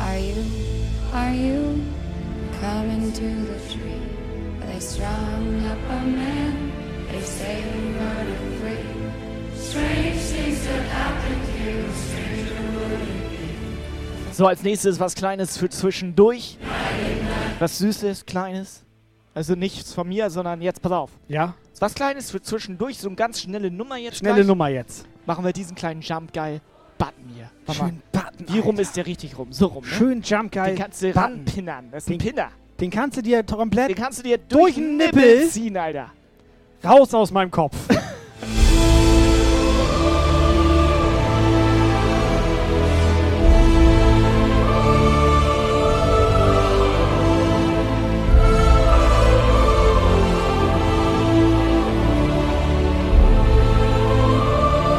[0.00, 0.44] Are you,
[1.12, 1.84] are you
[2.60, 4.02] coming to the tree?
[4.60, 6.85] They strung up a man?
[14.36, 16.58] So, als nächstes was Kleines für zwischendurch.
[17.58, 18.84] Was Süßes, Kleines.
[19.34, 21.10] Also nichts von mir, sondern jetzt, pass auf.
[21.26, 21.54] Ja?
[21.78, 24.18] Was Kleines für zwischendurch, so eine ganz schnelle Nummer jetzt.
[24.18, 24.46] Schnelle gleich.
[24.46, 25.06] Nummer jetzt.
[25.24, 26.60] Machen wir diesen kleinen Jump geil.
[26.98, 27.50] Button hier.
[27.66, 28.22] Mach Schön mal.
[28.24, 28.54] Button.
[28.54, 29.52] Wie rum ist der richtig rum?
[29.52, 29.90] So rum, ne?
[29.90, 30.74] Schön Jump geil.
[30.74, 31.22] Den kannst du Button.
[31.22, 31.88] ranpinnern.
[31.90, 32.50] Das ist ein Pinner.
[32.78, 35.48] Den kannst du dir komplett Den kannst du dir durch durch den den Nippel Nippel
[35.48, 36.12] ziehen, Alter.
[36.84, 37.76] Raus aus meinem Kopf.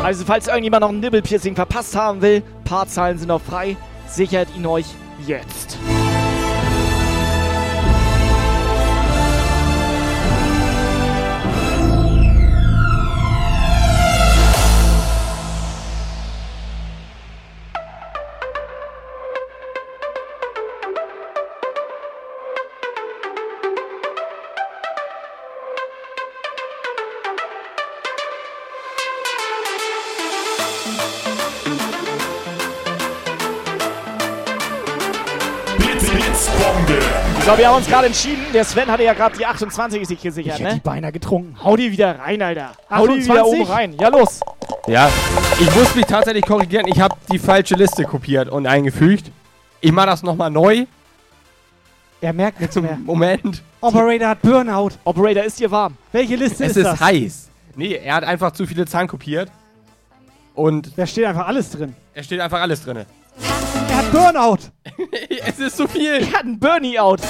[0.07, 3.75] Also falls irgendjemand noch ein Nibble-Piercing verpasst haben will, Paarzahlen sind noch frei,
[4.07, 4.85] sichert ihn euch
[5.27, 5.77] jetzt.
[37.47, 38.45] So, wir haben uns gerade entschieden.
[38.53, 40.81] Der Sven hatte ja gerade die 28 sich gesichert, Ich hätte die ne?
[40.83, 41.55] beinahe getrunken.
[41.63, 42.73] Hau die wieder rein, Alter.
[42.89, 43.61] Hau die wieder 28?
[43.61, 43.95] oben rein.
[43.97, 44.41] Ja, los.
[44.85, 45.09] Ja,
[45.57, 46.87] ich muss mich tatsächlich korrigieren.
[46.89, 49.31] Ich habe die falsche Liste kopiert und eingefügt.
[49.79, 50.87] Ich mache das nochmal neu.
[52.19, 52.97] Er merkt nichts mehr.
[53.05, 53.63] Moment.
[53.79, 54.91] Operator hat Burnout.
[55.05, 55.95] Operator, ist dir warm?
[56.11, 56.99] Welche Liste Es ist, ist das?
[56.99, 57.49] heiß.
[57.77, 59.49] Nee, er hat einfach zu viele Zahlen kopiert.
[60.53, 61.95] Und Da steht einfach alles drin.
[62.13, 63.05] es steht einfach alles drin.
[63.89, 64.71] Er hat Burnout.
[65.45, 66.13] es ist zu viel.
[66.13, 67.21] Er hat einen Burnie-Out.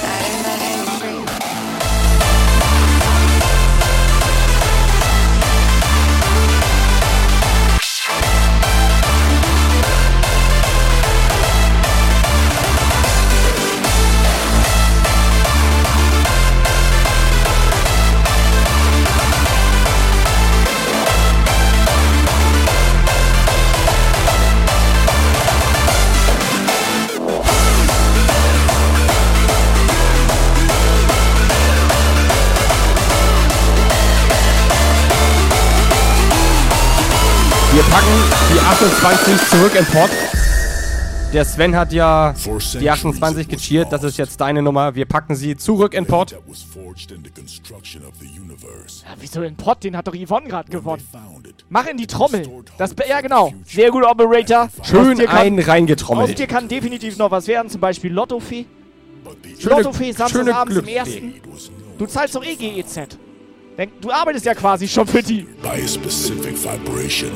[37.77, 38.07] Wir packen
[38.51, 40.09] die 28 zurück in Pott.
[41.31, 42.33] Der Sven hat ja
[42.79, 43.93] die 28 gecheert.
[43.93, 44.95] Das ist jetzt deine Nummer.
[44.95, 46.31] Wir packen sie zurück in Pott.
[46.31, 46.39] Ja,
[49.19, 49.83] wieso den Pott?
[49.83, 51.07] Den hat doch Yvonne gerade gewonnen.
[51.69, 52.49] Mach in die Trommel.
[52.79, 53.53] Das, ja, genau.
[53.63, 54.69] Sehr gut, Operator.
[54.81, 56.29] Schön kann- einen reingetrommelt.
[56.31, 57.69] Aus dir kann definitiv noch was werden.
[57.69, 58.65] Zum Beispiel Lottofee.
[59.59, 60.95] Schöne- Lottofee, Samstagabends im Glücksfee.
[60.95, 61.33] ersten.
[61.99, 63.19] Du zahlst doch eh GEZ.
[63.77, 65.41] Denk, Du arbeitest ja quasi schon für die.
[65.61, 67.31] By a specific vibration.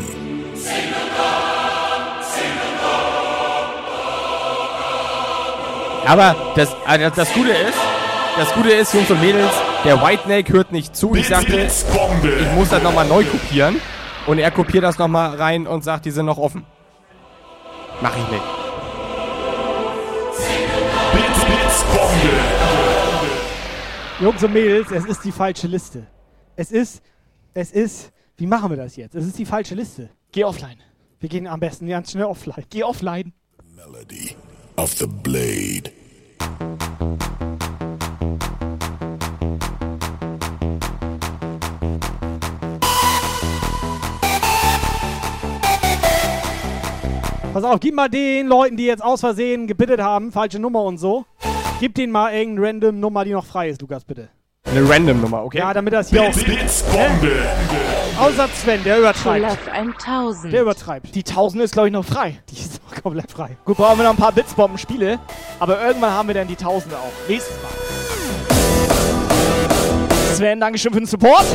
[6.07, 7.77] Aber das, also das Gute ist,
[8.38, 9.51] das Gute ist, Jungs und Mädels,
[9.85, 11.13] der White Snake hört nicht zu.
[11.13, 13.80] Ich sagte, ich muss das nochmal neu kopieren.
[14.26, 16.65] Und er kopiert das nochmal rein und sagt, die sind noch offen.
[18.01, 18.43] Mach ich nicht.
[24.19, 26.05] Jungs und Mädels, es ist die falsche Liste.
[26.57, 27.01] Es ist,
[27.53, 29.15] es ist, wie machen wir das jetzt?
[29.15, 30.09] Es ist die falsche Liste.
[30.33, 30.77] Geh offline.
[31.19, 32.65] Wir gehen am besten ganz schnell offline.
[32.69, 33.31] Geh offline.
[34.75, 35.91] Of the blade.
[47.53, 50.97] Pass auf, gib mal den Leuten, die jetzt aus Versehen gebittet haben, falsche Nummer und
[50.97, 51.25] so.
[51.79, 54.29] Gib denen mal irgendeine random Nummer, die noch frei ist, Lukas, bitte.
[54.71, 55.57] Eine random Nummer, okay?
[55.57, 56.31] Ja, damit das hier auch.
[56.31, 57.45] Blitz, Blitzbombe.
[58.17, 59.43] Außer Sven, der übertreibt.
[59.43, 60.53] Olaf 1000.
[60.53, 61.13] Der übertreibt.
[61.13, 62.39] Die 1000 ist, glaube ich, noch frei.
[62.49, 63.57] Die ist doch komplett frei.
[63.65, 65.19] Gut, brauchen wir noch ein paar Blitzbomben-Spiele.
[65.59, 67.11] Aber irgendwann haben wir dann die 1000 auch.
[67.27, 67.71] Nächstes Mal.
[70.35, 71.45] Sven, Dankeschön für den Support.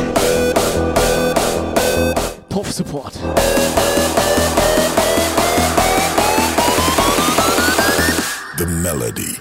[2.50, 3.14] Puff-Support.
[8.58, 9.36] The melody.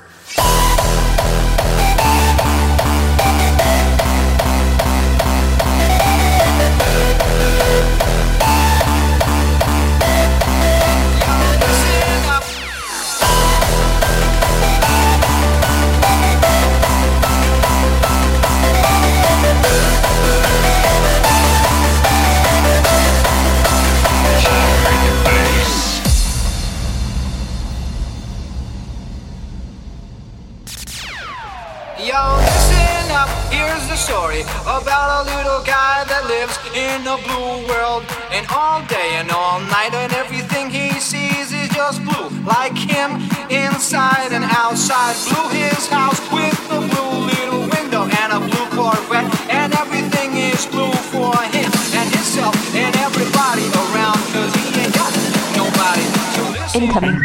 [34.06, 38.06] Story about a little guy that lives in a blue world.
[38.30, 42.30] And all day and all night, and everything he sees is just blue.
[42.46, 43.18] Like him,
[43.50, 45.18] inside and outside.
[45.26, 49.26] Blue his house with a blue little window and a blue Corvette.
[49.50, 54.22] And everything is blue for him and himself and everybody around.
[54.30, 55.14] Cause he ain't got
[55.58, 56.06] nobody
[56.38, 57.20] to listen Incoming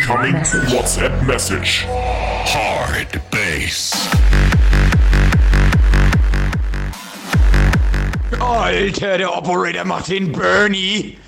[0.73, 1.85] WhatsApp message.
[2.49, 3.93] Hard bass.
[8.41, 11.19] Alter, der Operator macht den Bernie.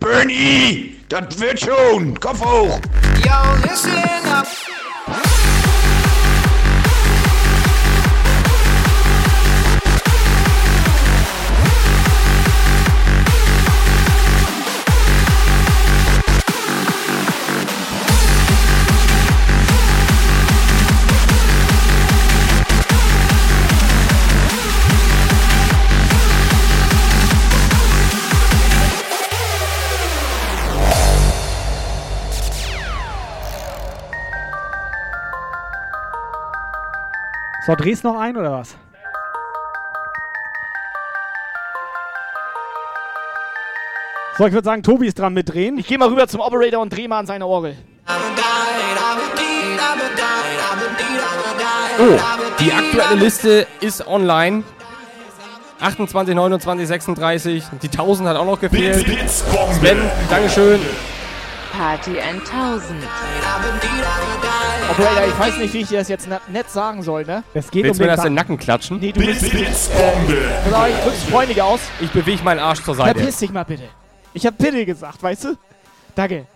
[0.00, 0.96] Bernie!
[1.08, 2.18] Das wird schon!
[2.20, 2.80] Kopf hoch!
[3.24, 3.92] Yo, listen
[4.30, 4.46] up.
[37.68, 38.76] So, drehst noch ein oder was?
[44.38, 45.76] So, ich würde sagen, Tobi ist dran mit drehen.
[45.76, 47.76] Ich gehe mal rüber zum Operator und drehe mal an seine Orgel.
[51.98, 52.18] Oh,
[52.58, 54.64] die aktuelle Liste ist online.
[55.78, 57.64] 28, 29, 36.
[57.82, 59.06] Die 1000 hat auch noch gefehlt.
[59.28, 60.80] Sven, Dankeschön.
[61.76, 63.04] Party 1000.
[64.90, 67.44] Operator, ich weiß nicht, wie ich dir das jetzt nett sagen soll, ne?
[67.54, 68.98] Es geht Willst um du mir das in den Nacken klatschen?
[68.98, 69.42] Nee, du bist.
[69.52, 69.64] Äh,
[70.70, 71.80] pass ich drück's freundlich aus.
[72.00, 73.18] Ich bewege meinen Arsch zur Seite.
[73.18, 73.84] Verpiss dich mal bitte.
[74.32, 75.54] Ich hab bitte gesagt, weißt du?
[76.14, 76.46] Danke.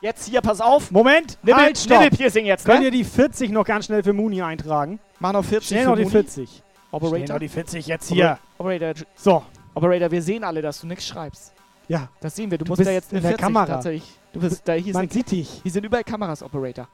[0.00, 0.90] Jetzt hier, pass auf.
[0.90, 2.00] Moment, Nippel, halt, stopp.
[2.00, 2.86] Nippelpiercing jetzt, Könnt ne?
[2.86, 4.98] ihr die 40 noch ganz schnell für Muni eintragen?
[5.18, 6.12] Mach noch 40 Schnell für noch die Muni.
[6.12, 6.48] 40.
[6.48, 6.62] Schnell
[6.92, 7.34] Operator.
[7.34, 8.38] noch die 40 jetzt hier.
[8.58, 9.42] Operator, So,
[9.74, 11.52] Operator, wir sehen alle, dass du nichts schreibst.
[11.88, 12.08] ja.
[12.20, 12.58] Das sehen wir.
[12.58, 13.66] Du, Du musst bist da jetzt in der 40 Kamera.
[13.66, 14.04] tatsächlich.
[14.32, 15.60] Du bist da, hier Man sind, sieht dich.
[15.62, 16.88] hier sind überall Kameras, Operator.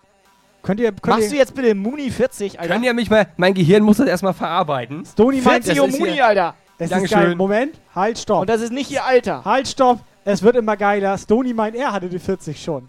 [0.62, 2.72] Könnt ihr, könnt Machst ihr, du jetzt bitte Muni 40, Alter?
[2.72, 5.04] Können ja mich mal, mein Gehirn muss das erstmal verarbeiten.
[5.04, 6.54] Stony meint, 40 das und ist Muni, hier- Alter.
[6.78, 7.18] Das ist Dankeschön.
[7.20, 7.34] geil.
[7.36, 8.40] Moment, halt, stopp.
[8.42, 9.44] Und das ist nicht ihr Alter.
[9.44, 10.00] Halt, stopp.
[10.24, 11.16] Es wird immer geiler.
[11.18, 12.88] Stony meint, er hatte die 40 schon.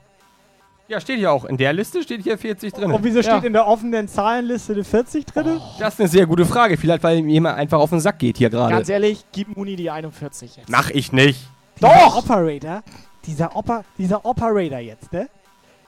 [0.87, 1.45] Ja, steht hier auch.
[1.45, 2.91] In der Liste steht hier 40 drin.
[2.91, 3.23] Und wieso Ja.
[3.23, 5.59] steht in der offenen Zahlenliste die 40 drin?
[5.79, 6.77] Das ist eine sehr gute Frage.
[6.77, 8.91] Vielleicht, weil ihm jemand einfach auf den Sack geht hier Ganz gerade.
[8.91, 10.69] ehrlich, gib Muni die 41 jetzt.
[10.69, 11.39] Mach ich nicht.
[11.79, 12.83] Dieser Operator,
[13.25, 15.27] dieser, Oper, dieser Operator jetzt, ne?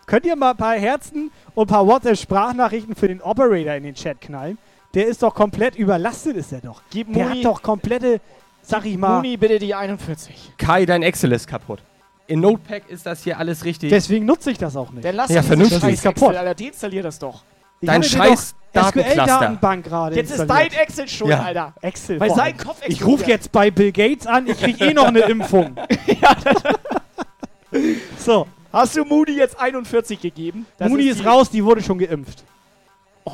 [0.06, 3.96] Könnt ihr mal ein paar Herzen und ein paar WhatsApp-Sprachnachrichten für den Operator in den
[3.96, 4.58] Chat knallen?
[4.94, 6.82] Der ist doch komplett überlastet, ist er doch.
[6.92, 8.22] Gib Der Muni, hat doch komplette,
[8.62, 9.16] sag ich mal.
[9.18, 10.54] Muni bitte die 41.
[10.58, 11.80] Kai, dein Excel ist kaputt.
[12.28, 13.90] In Notepad ist das hier alles richtig.
[13.90, 15.04] Deswegen nutze ich das auch nicht.
[15.06, 15.80] Dann lass Ja, vernünftig.
[15.82, 16.30] scheiß Ist kaputt.
[16.30, 17.44] Excel, Alter, deinstallier das doch.
[17.82, 18.56] Ich Dein scheiß.
[18.76, 20.68] SQL-Datenbank gerade Jetzt ist dein.
[20.72, 21.44] Excel schuld, Ja.
[21.44, 21.74] Alter.
[21.82, 22.20] Excel.
[22.20, 22.58] Weil vor sein allem.
[22.58, 23.20] Kopf Ich explodiert.
[23.20, 25.76] rufe jetzt bei Bill Gates an, ich krieg eh noch eine Impfung.
[28.18, 30.66] so, Hast du Moody jetzt 41 gegeben?
[30.78, 32.44] Das Muni ist die- raus, die wurde schon geimpft.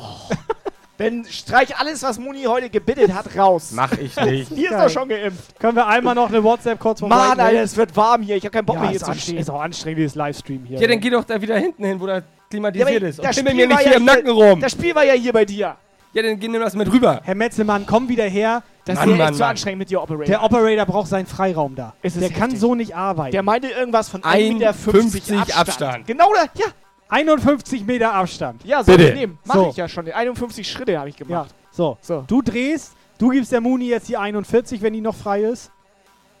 [0.98, 3.72] Dann streich alles, was Muni heute gebittet hat, raus.
[3.74, 4.50] Mach ich nicht.
[4.56, 5.58] Die ist doch schon geimpft.
[5.58, 8.36] Können wir einmal noch eine WhatsApp kurz vom Mann, Alter, es wird warm hier.
[8.36, 9.38] Ich hab keinen Bock ja, mehr hier ist, zu stehen.
[9.38, 10.78] ist auch anstrengend, dieses Livestream hier.
[10.78, 13.18] Ja, dann geh doch da wieder hinten hin, wo da Ja, klimatisiert aber ist.
[13.18, 14.60] Und das Spiel mir nicht hier ja im Nacken rum.
[14.60, 15.76] Das Spiel war ja hier bei dir.
[16.12, 17.20] Ja, dann geh nimm das mit rüber.
[17.24, 18.62] Herr Metzelmann, komm wieder her.
[18.84, 19.50] Das Mann, ist Mann, echt zu Mann.
[19.50, 20.26] anstrengend mit dir, Operator.
[20.26, 21.94] Der Operator braucht seinen Freiraum da.
[22.02, 22.60] Es ist Der kann heftig.
[22.60, 23.30] so nicht arbeiten.
[23.32, 25.58] Der meinte irgendwas von 1,50 1,50 Meter Abstand.
[25.58, 26.06] Abstand.
[26.08, 26.66] Genau da, ja.
[27.08, 28.64] 51 Meter Abstand.
[28.64, 29.10] Ja, soll Bitte.
[29.10, 29.38] ich nehmen.
[29.44, 29.68] Mach So.
[29.70, 30.10] ich ja schon.
[30.10, 31.54] 51 Schritte habe ich Ja, gemacht.
[31.70, 31.96] so.
[32.00, 32.24] So.
[32.26, 35.70] Du drehst, du gibst der Muni jetzt die 41, wenn die noch frei ist.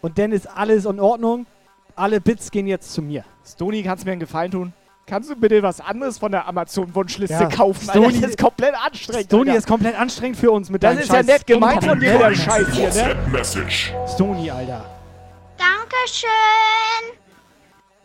[0.00, 1.46] Und dann ist alles in Ordnung.
[1.94, 3.22] Alle Bits gehen jetzt zu mir.
[3.46, 4.72] Stony, kannst du mir einen Gefallen tun?
[5.06, 7.48] Kannst du bitte was anderes von der Amazon-Wunschliste Ja.
[7.48, 7.84] kaufen?
[7.88, 9.24] Stony- Alter, das ist komplett anstrengend.
[9.26, 9.58] Stony Alter.
[9.58, 12.18] ist komplett anstrengend für uns mit das deinem ist ja scheiß nett gemeint von dir,
[12.18, 12.34] der.
[12.34, 13.16] Scheiß hier, ne?
[14.08, 14.84] Stony, Alter.
[15.58, 17.18] Dankeschön.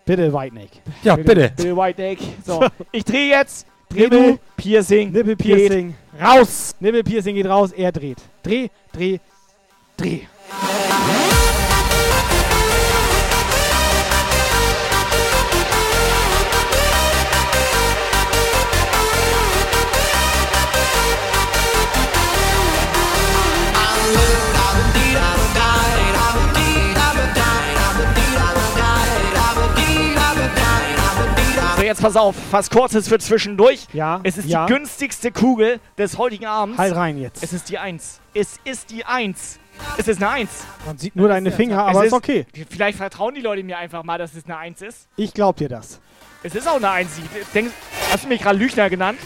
[0.06, 0.70] Bitte, Whiteneck.
[1.04, 1.52] Ja, bitte.
[1.56, 2.20] Bill White Neck.
[2.46, 3.68] So, ich drehe jetzt.
[3.90, 4.40] Dreh Nippel, du.
[4.58, 5.12] Piercing.
[5.12, 5.96] Nippelpiercing.
[6.18, 6.76] Geht raus.
[6.80, 8.18] Nippelpiercing geht raus, er dreht.
[8.44, 9.20] Dreh, dreh,
[9.98, 10.22] dreh.
[31.98, 32.36] Jetzt pass auf.
[32.52, 33.88] Was kurzes für zwischendurch.
[33.94, 34.66] Ja, Es ist ja.
[34.66, 36.78] die günstigste Kugel des heutigen Abends.
[36.78, 37.44] Halt rein jetzt.
[37.44, 38.20] Es ist die Eins.
[38.34, 39.60] Es ist die Eins.
[39.98, 40.50] Es ist eine Eins.
[40.86, 42.46] Man sieht nur deine Finger, aber Es ist okay.
[42.70, 45.08] Vielleicht vertrauen die Leute mir einfach mal, dass es eine Eins ist.
[45.16, 46.00] Ich glaub dir das.
[46.44, 47.12] Es ist auch eine Eins.
[47.18, 47.72] Ich Denk,
[48.12, 49.20] hast du mich gerade Lügner genannt?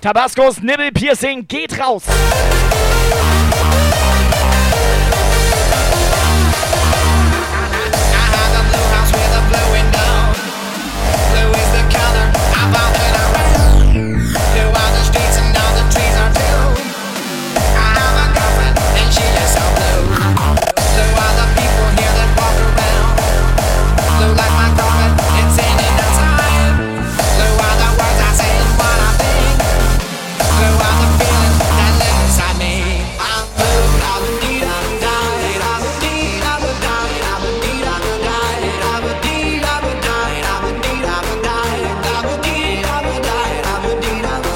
[0.00, 2.04] Tabascos Nibbelpiercing geht raus.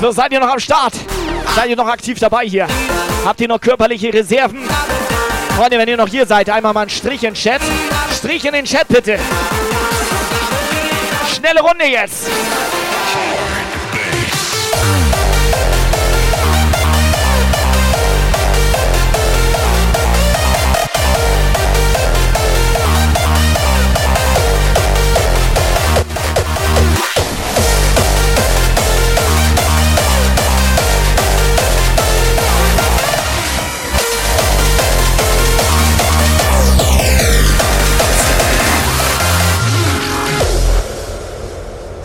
[0.05, 0.93] So, seid ihr noch am Start?
[1.57, 2.67] Seid ihr noch aktiv dabei hier?
[3.25, 4.69] Habt ihr noch körperliche Reserven?
[5.57, 7.63] Freunde, wenn ihr noch hier seid, einmal mal einen Strich in den Chat.
[8.15, 9.19] Strich in den Chat bitte.
[11.35, 12.29] Schnelle Runde jetzt.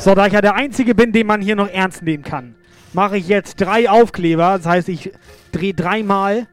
[0.09, 2.55] So, da ich ja der Einzige bin, den man hier noch ernst nehmen kann,
[2.93, 4.57] mache ich jetzt drei Aufkleber.
[4.57, 5.11] Das heißt, ich
[5.51, 6.47] drehe dreimal.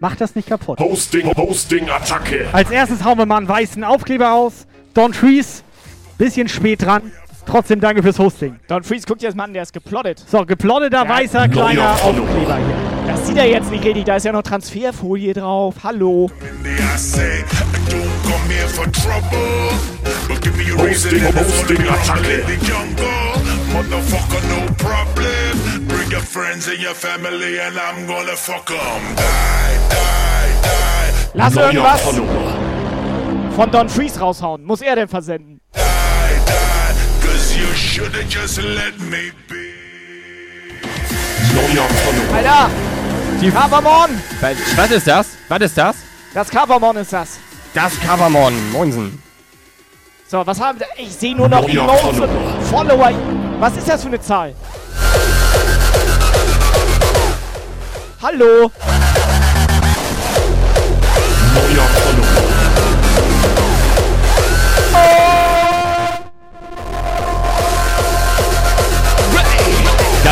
[0.00, 0.80] Mach das nicht kaputt.
[0.80, 2.48] Hosting, Hosting, Attacke.
[2.50, 4.66] Als erstes hauen wir mal einen weißen Aufkleber aus.
[4.94, 5.62] Don Trees,
[6.18, 7.12] bisschen spät dran.
[7.46, 8.58] Trotzdem danke fürs Hosting.
[8.66, 10.18] Don Freeze, guckt dir das mal an, der ist geplottet.
[10.26, 11.08] So, geplotteter Ja.
[11.08, 12.87] weißer kleiner Aufkleber hier.
[13.08, 15.74] Das sieht er jetzt nicht richtig, da ist ja noch Transferfolie drauf.
[15.82, 16.30] Hallo.
[21.88, 22.44] Attacke.
[23.72, 25.86] Motherfucker, no problem.
[25.86, 29.16] Bring your friends and your family, and I'm gonna fuck 'em.
[29.16, 29.22] Die,
[29.90, 31.38] die, die.
[31.38, 32.54] Lass Neuer irgendwas Follower.
[33.56, 34.64] von Don Freeze raushauen.
[34.64, 35.60] Muss er denn versenden?
[37.22, 39.74] Cause you should've just let me be.
[41.54, 42.36] Neuer Follower.
[42.36, 42.70] Alter!
[43.40, 44.10] Die Covermon!
[44.76, 45.26] Was ist das?
[45.48, 45.96] Was ist das?
[46.34, 47.38] Das Covermon ist das.
[47.72, 48.72] Das Covermon.
[48.72, 49.22] Moinsen.
[50.26, 50.86] So, was haben wir?
[50.96, 52.54] Ich sehe nur noch Emotes Follower.
[52.58, 53.12] und Follower.
[53.60, 54.54] Was ist das für eine Zahl?
[58.20, 58.70] Hallo?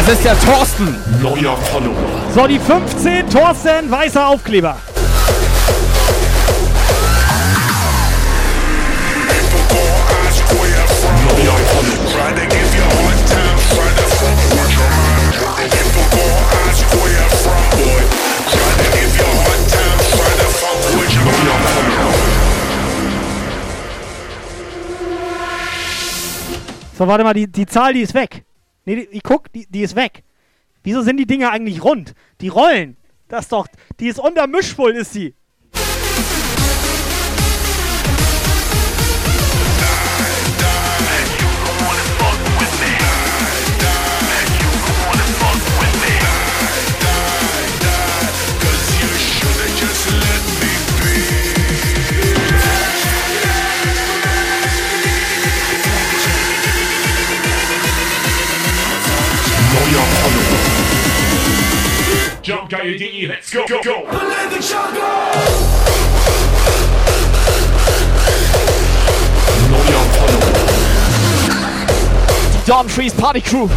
[0.06, 0.96] Das ist der Thorsten.
[1.20, 1.96] Neuer Follower.
[2.32, 4.76] So, die 15, Thorsten, weißer Aufkleber.
[10.52, 10.86] Neuer.
[26.96, 28.45] So, warte mal, die, die Zahl, die ist weg.
[28.86, 30.22] Nee, ich guck, die, die ist weg.
[30.82, 32.14] Wieso sind die Dinger eigentlich rund?
[32.40, 32.96] Die rollen.
[33.28, 33.66] Das doch,
[33.98, 35.34] die ist unter Mischpult, ist sie.
[62.46, 64.02] Jumpgeil.de, let's go, go, go.
[69.68, 70.52] Neuer Follower.
[72.52, 73.68] Die Don Freeze Party Crew.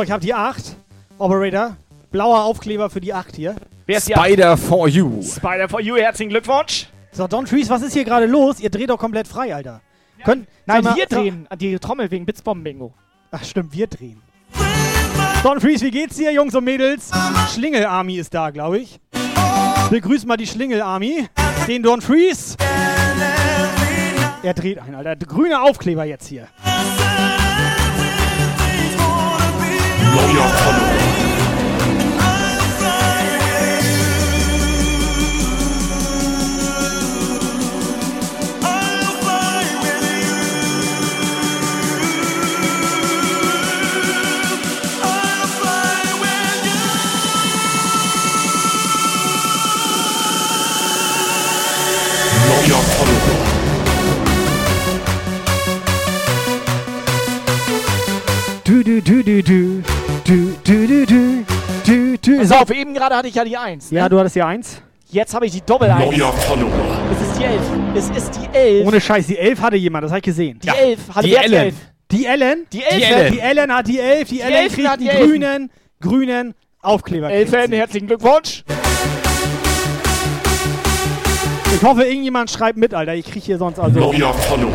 [0.00, 0.76] So, ich habe die 8.
[1.18, 1.76] Operator.
[2.10, 3.54] Blauer Aufkleber für die 8 hier.
[3.84, 5.20] Wer ist die Spider for you.
[5.20, 6.86] Spider for you, herzlichen Glückwunsch.
[7.12, 8.60] So, Don Trees, was ist hier gerade los?
[8.60, 9.82] Ihr dreht doch komplett frei, Alter.
[10.24, 12.94] Könnt, Nein, wir drehen die Trommel wegen Blitzbomben-Bingo.
[13.30, 14.22] Ach stimmt, wir drehen.
[15.42, 17.10] Don Freeze, wie geht's dir, Jungs und Mädels?
[17.52, 18.98] Schlingel Army ist da, glaube ich.
[19.90, 21.28] Begrüß mal die Schlingel Army.
[21.68, 22.56] Den Don Freeze.
[24.42, 25.16] Er dreht ein, Alter.
[25.16, 26.48] Grüner Aufkleber jetzt hier.
[30.12, 32.10] Neuer Follower.
[52.48, 53.20] Neuer Follower.
[58.64, 59.89] Du, du, du, du, du.
[60.70, 61.44] Du, du, du,
[61.84, 62.16] du.
[62.18, 62.38] Du.
[62.38, 63.90] Pass auf, eben gerade hatte ich ja die 1.
[63.90, 64.80] Ja, du hattest die 1.
[65.08, 66.16] Jetzt habe ich die Doppel 1.
[66.16, 66.70] Neuer Follower.
[67.10, 67.60] Es ist die 11.
[67.96, 68.86] Es ist die 11.
[68.86, 70.60] Ohne Scheiß, die 11 hatte jemand, das habe ich gesehen.
[70.62, 71.54] Die 11 hatte die Ellen.
[71.54, 71.74] 11?
[72.12, 72.66] Die Ellen?
[72.72, 72.94] Die 11.
[72.94, 73.32] Die Ellen.
[73.32, 74.28] Die Ellen hat die 11.
[74.28, 75.28] Die, Ellen Elfen kriegt die Elfen.
[75.28, 75.70] grünen,
[76.00, 77.30] grünen Aufkleber.
[77.32, 78.62] Elfen, herzlichen Glückwunsch.
[81.74, 83.16] Ich hoffe, irgendjemand schreibt mit, Alter.
[83.16, 83.98] Ich krieg hier sonst also.
[83.98, 84.70] Neuer Follower.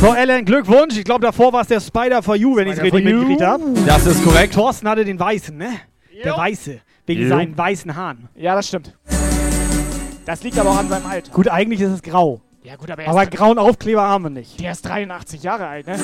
[0.00, 0.96] So, Ellen, Glückwunsch.
[0.96, 3.64] Ich glaube, davor war es der Spider for You, wenn ich es richtig mitgekriegt habe.
[3.84, 4.54] Das ist korrekt.
[4.54, 5.70] Thorsten hatte den Weißen, ne?
[6.24, 6.80] Der Weiße.
[7.06, 7.28] Wegen Jo.
[7.28, 8.28] seinen weißen Haaren.
[8.36, 8.94] Ja, das stimmt.
[10.24, 11.32] Das liegt aber auch an seinem Alter.
[11.32, 12.40] Gut, eigentlich ist es grau.
[12.62, 14.60] Ja, gut, aber er Aber ist, grauen Aufkleber haben wir nicht.
[14.60, 15.96] der ist 83 Jahre alt, ne?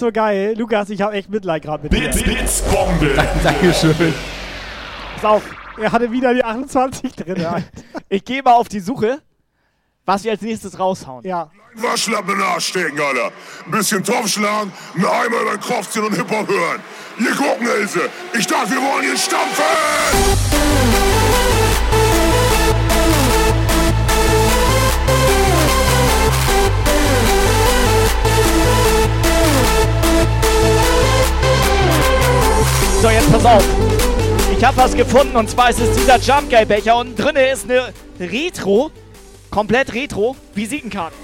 [0.00, 0.54] Ist so geil.
[0.56, 2.24] Lukas, ich habe echt Mitleid gerade mit Bits, dir.
[2.24, 3.14] Bits, Bombe.
[3.42, 4.14] Dankeschön.
[5.16, 5.42] Pass auf,
[5.78, 7.46] er hatte wieder die 28 drin.
[8.08, 9.20] Ich gehe mal auf die Suche,
[10.04, 11.24] was wir als nächstes raushauen.
[11.24, 11.50] Ja.
[11.74, 13.30] Waschlappen in den Arsch stecken, Alter.
[13.66, 16.80] Ein bisschen draufschlagen, einen Eimer über den Kopf ziehen und Hip-Hop hören.
[17.18, 18.08] Hier gucken, Ilse.
[18.36, 21.19] Ich dachte, wir wollen hier stampfen!
[33.02, 33.64] So, jetzt pass auf.
[34.54, 37.64] Ich habe was gefunden und zwar ist es dieser Jump Guy Becher und drinne ist
[37.64, 38.90] eine Retro,
[39.50, 41.14] komplett Retro Visitenkarte.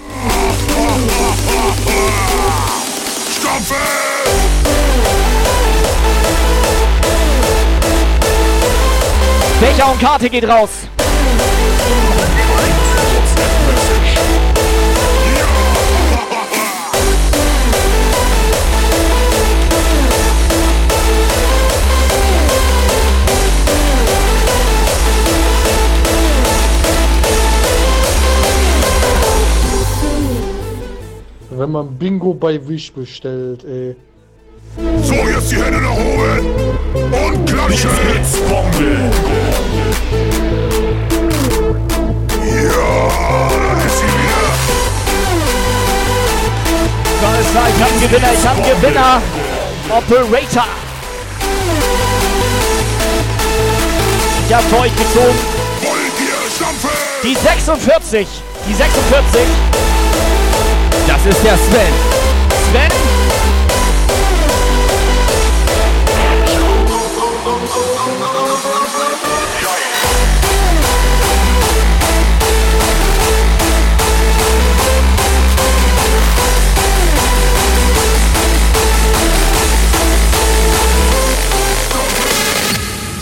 [9.59, 10.69] Becher und Karte geht raus.
[31.57, 33.95] Wenn man Bingo bei Wish bestellt, ey.
[35.01, 36.45] So, jetzt die Hände nach oben
[37.01, 37.89] und klatschen!
[38.47, 39.11] Bombe.
[42.45, 44.51] Ja, da ist sie wieder.
[47.19, 49.21] So, alles klar, ich hab einen Gewinner, ich hab einen Gewinner.
[49.89, 50.67] Operator.
[54.47, 55.39] Ich hab für euch gezogen.
[57.23, 58.27] Die 46.
[58.67, 59.41] Die 46.
[61.07, 61.93] Das ist der Sven.
[62.69, 62.91] Sven.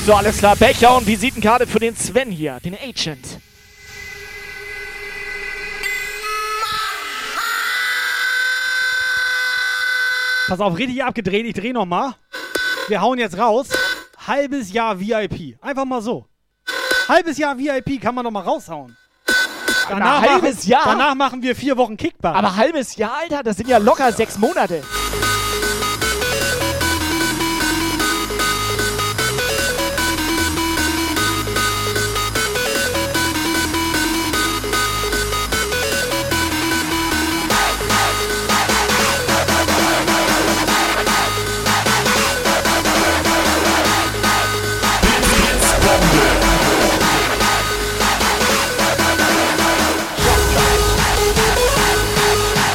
[0.05, 0.55] So, alles klar.
[0.55, 3.39] Becher und Visitenkarte für den Sven hier, den Agent.
[10.47, 11.45] Pass auf, richtig abgedreht.
[11.45, 12.13] Ich drehe nochmal.
[12.87, 13.69] Wir hauen jetzt raus.
[14.27, 15.57] Halbes Jahr VIP.
[15.61, 16.25] Einfach mal so.
[17.07, 18.95] Halbes Jahr VIP kann man doch mal raushauen.
[19.89, 20.83] Aber halbes machen, Jahr?
[20.85, 22.35] Danach machen wir vier Wochen Kickbar.
[22.35, 24.83] Aber halbes Jahr, Alter, das sind ja locker sechs Monate.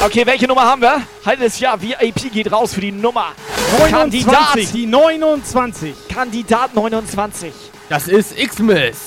[0.03, 1.03] Okay, welche Nummer haben wir?
[1.23, 3.33] Halbes Jahr VIP geht raus für die Nummer.
[3.77, 4.73] 29, Kandidat.
[4.73, 5.95] die 29.
[6.11, 7.53] Kandidat 29.
[7.87, 8.97] Das ist X-Miss.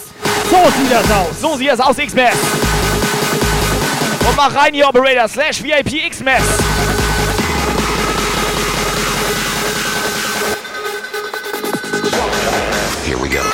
[0.48, 1.40] So sieht das aus.
[1.40, 2.36] So sieht das aus, X-Mess.
[4.28, 6.42] Und mach rein hier, Operator, slash VIP X-Mess.
[13.04, 13.53] Here we go.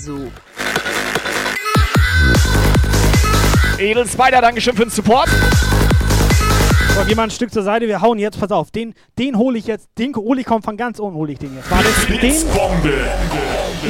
[0.00, 0.30] Puffbesuch.
[3.78, 5.28] Edel Spider, Dankeschön für den Support.
[6.94, 7.86] So, geh mal ein Stück zur Seite.
[7.86, 10.76] Wir hauen jetzt, pass auf, den, den hole ich jetzt, den hole ich komm, von
[10.76, 11.70] ganz oben hole ich den jetzt.
[11.70, 11.88] Warte,
[12.20, 12.34] den,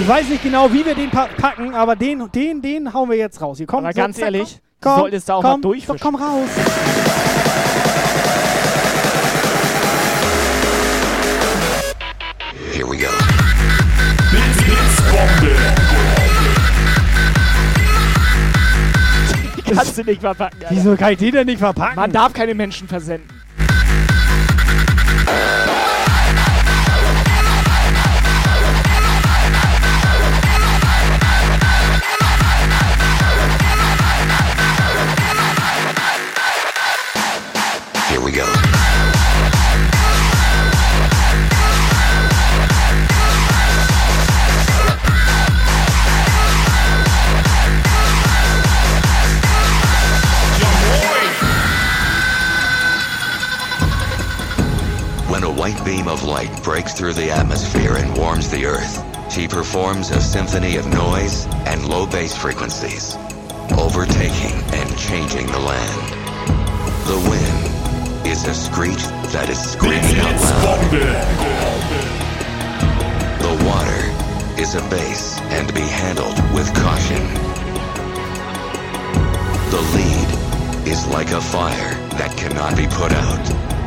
[0.01, 3.17] ich weiß nicht genau, wie wir den pa packen, aber den, den, den hauen wir
[3.17, 3.59] jetzt raus.
[3.59, 5.99] Hier, komm, Aber so, ganz zack, ehrlich, komm, du solltest da auch komm, mal durchfischen.
[5.99, 6.49] So, komm raus.
[12.73, 13.20] Here we go.
[19.75, 20.59] Kannst du nicht verpacken.
[20.63, 20.75] Alter.
[20.75, 21.97] Wieso kann ich den denn nicht verpacken?
[21.97, 23.29] Man darf keine Menschen versenden.
[55.91, 60.77] Beam of light breaks through the atmosphere and warms the earth, she performs a symphony
[60.77, 63.17] of noise and low bass frequencies,
[63.77, 66.01] overtaking and changing the land.
[67.09, 69.03] The wind is a screech
[69.35, 70.81] that is screaming out loud.
[73.43, 77.25] The water is a bass and to be handled with caution.
[79.75, 83.80] The lead is like a fire that cannot be put out.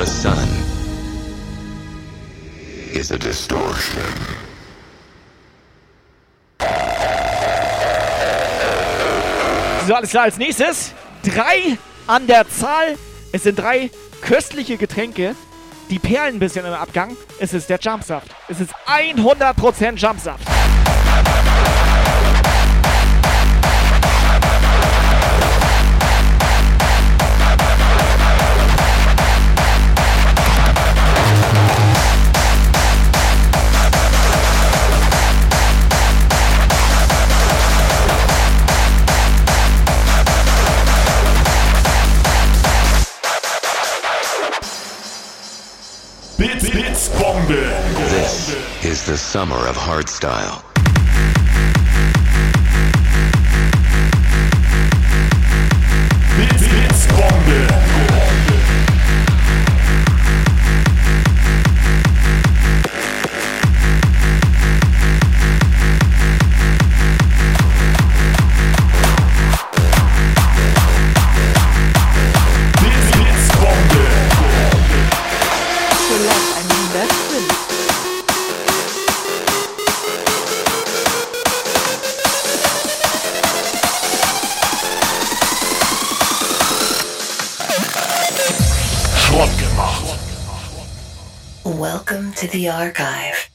[0.00, 0.48] The sun
[2.90, 4.02] is a distortion.
[9.86, 12.96] So, alles klar, als nächstes drei an der Zahl.
[13.32, 13.90] Es sind drei
[14.22, 15.34] köstliche Getränke.
[15.90, 17.14] Die perlen ein bisschen im Abgang.
[17.38, 18.28] Es ist der Jumpsaft.
[18.48, 20.46] Es ist 100% Jumpsaft.
[46.40, 47.48] Bits, Bits, Bombe.
[47.48, 50.64] This is the summer of hardstyle.
[56.38, 57.79] Bits, Bits, Bombe.
[92.60, 93.48] The archive.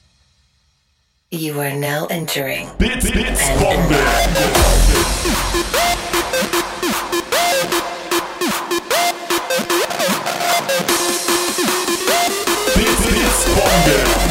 [1.30, 2.68] You are now entering.
[2.76, 3.88] Bits, Bits, an Bombe.
[12.74, 14.25] Bits,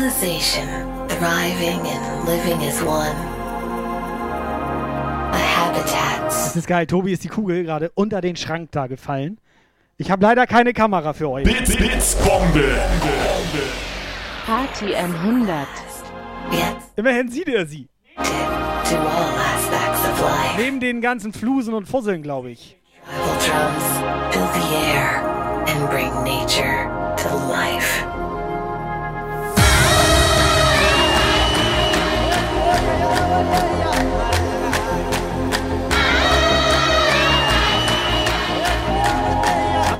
[0.00, 0.66] civilization
[1.08, 3.14] thriving and living as one.
[5.32, 6.86] A habitat Das ist geil.
[6.86, 9.38] Tobi ist die Kugel gerade unter den Schrank da gefallen.
[9.98, 11.44] Ich habe leider keine Kamera für euch.
[11.44, 12.64] Bits, Bits, Bombe.
[14.46, 15.66] Party 100.
[16.96, 17.86] Immerhin sieht er sie.
[20.56, 22.78] Neben den ganzen Flusen und Fusseln, glaube ich.
[23.04, 25.20] Tribal drums fill the air
[25.66, 28.19] and bring nature to life.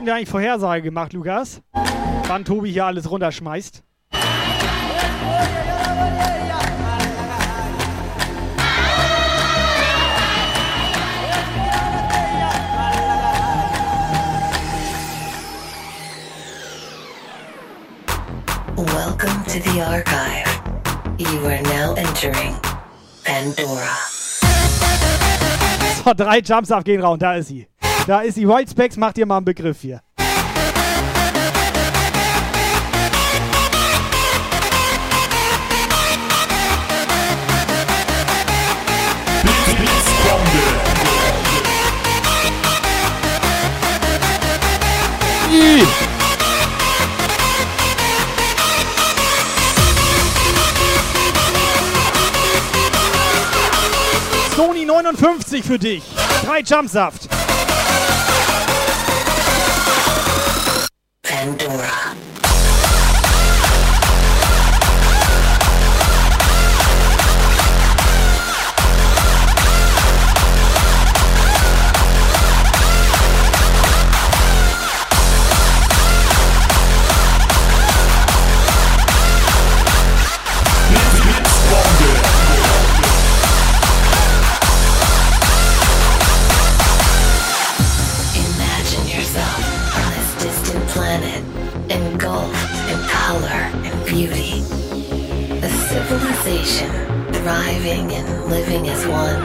[0.00, 1.60] Hatten wir eigentlich Vorhersage gemacht, Lukas?
[2.26, 3.82] Wann Tobi hier alles runterschmeißt?
[18.76, 20.48] Welcome to the archive.
[21.18, 22.54] You are now entering
[23.22, 23.98] Pandora.
[26.02, 27.18] So, drei Jumps auf gehen raus.
[27.18, 27.66] Da ist sie.
[28.06, 28.48] Da ist sie.
[28.48, 30.00] White Specs, macht ihr mal einen Begriff hier.
[54.56, 56.02] Sony 59 für dich.
[56.44, 57.39] Drei Jumpsaft.
[61.40, 61.88] Pandora.
[61.88, 62.29] Imagine
[97.42, 99.40] thriving and living as one.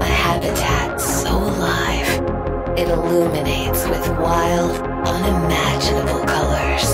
[0.00, 2.08] A habitat so alive,
[2.78, 4.72] it illuminates with wild,
[5.06, 6.86] unimaginable colors.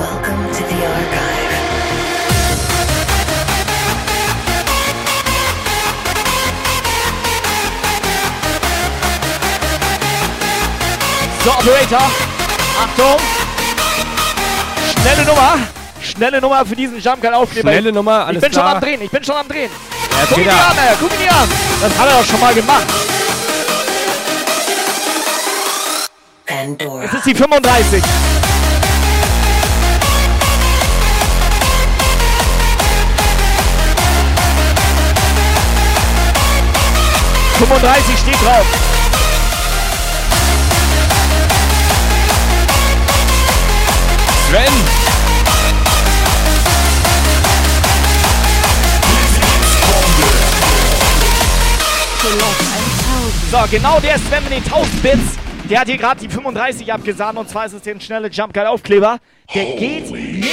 [0.00, 1.52] Welcome to the archive.
[11.46, 12.06] Operator.
[12.82, 13.20] Achtung.
[14.88, 15.75] Schnelle Nummer.
[16.16, 17.68] Schnelle Nummer für diesen Jumpgun-Aufkleber.
[17.68, 18.74] Schnelle Nummer, alles Ich bin schon klar.
[18.76, 19.70] am Drehen, ich bin schon am Drehen.
[19.70, 21.48] jetzt guck ihn dir an, ey, guck ihn dir an.
[21.82, 22.86] Das hat er doch schon mal gemacht.
[26.46, 27.04] Pandora.
[27.04, 28.02] Es ist die 35.
[37.58, 38.66] ...35 steht drauf.
[44.48, 44.95] Sven!
[53.50, 55.20] So, genau der Sven mit den 1000 Bits.
[55.70, 58.68] Der hat hier gerade die 35 abgesahnt und zwar ist es der schnelle Jump Guide
[58.68, 59.18] Aufkleber.
[59.54, 60.44] Der geht mit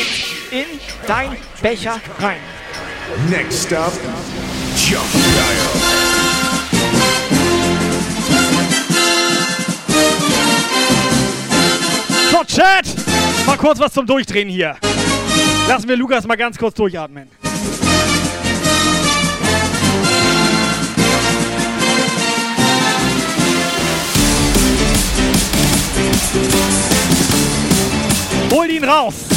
[0.51, 0.65] in
[1.07, 2.37] dein Becher rein.
[3.29, 3.93] Next up,
[4.77, 6.13] Jump Dial.
[12.31, 12.85] So, Chat!
[13.45, 14.77] Mal kurz was zum Durchdrehen hier.
[15.67, 17.29] Lassen wir Lukas mal ganz kurz durchatmen.
[28.51, 29.32] Hol ihn raus!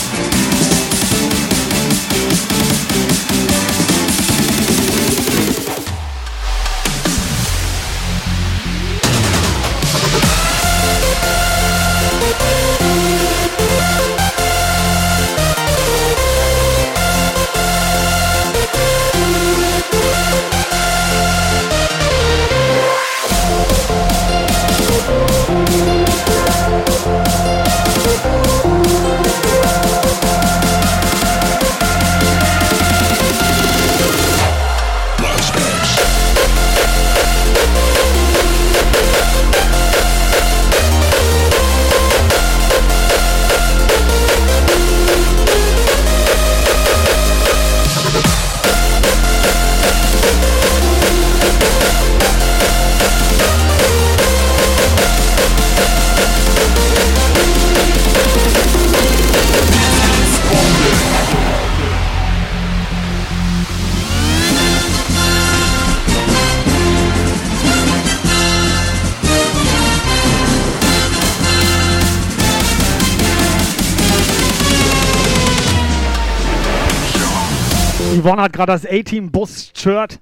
[78.27, 80.19] Yvonne hat gerade das A-Team-Bus-Shirt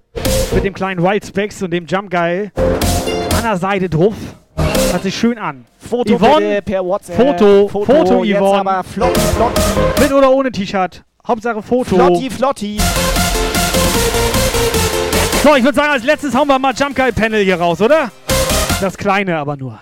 [0.52, 4.12] mit dem kleinen Wild Specs und dem Jump Guy an der Seite drauf.
[4.90, 5.64] Hört sich schön an.
[5.78, 7.16] Foto Yvonne, per WhatsApp.
[7.16, 8.60] Foto, Foto, Foto, jetzt Yvonne.
[8.60, 9.52] aber flott, flott.
[9.98, 11.02] Mit oder ohne T-Shirt.
[11.26, 11.96] Hauptsache Foto.
[11.96, 12.76] Flotti, flotti.
[15.42, 18.10] So, ich würde sagen, als letztes hauen wir mal Jump Guy Panel hier raus, oder?
[18.82, 19.78] Das kleine aber nur.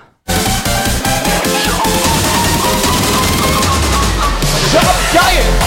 [5.13, 5.62] Jump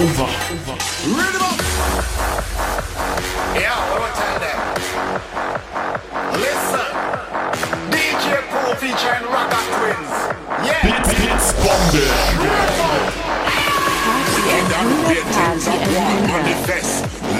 [0.00, 0.28] take over.
[1.04, 1.60] Rhythm up.
[3.56, 4.58] Yeah, what do I tell them?
[6.40, 6.90] Listen.
[7.90, 10.12] DJ Pool featuring Rocker Twins.
[10.64, 10.80] Yeah.
[10.84, 12.04] Bits, bombe.
[16.26, 16.92] manifest.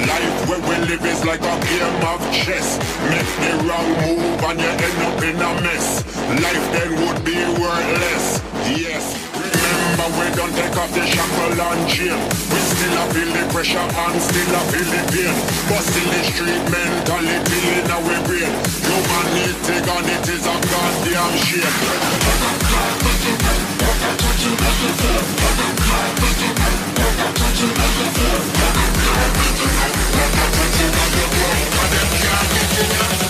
[0.07, 2.79] Life where we live is like a game of chess.
[3.09, 6.05] Make the wrong move and you end up in a mess.
[6.43, 8.41] Life then would be worthless.
[8.67, 9.20] Yes.
[10.19, 12.19] We don't take off the shackle and chain.
[12.51, 15.35] We still a feel the pressure and still a feel the pain.
[15.69, 18.53] But still the street mentality in our brain.
[18.87, 21.77] Humanity and it is a goddamn shame.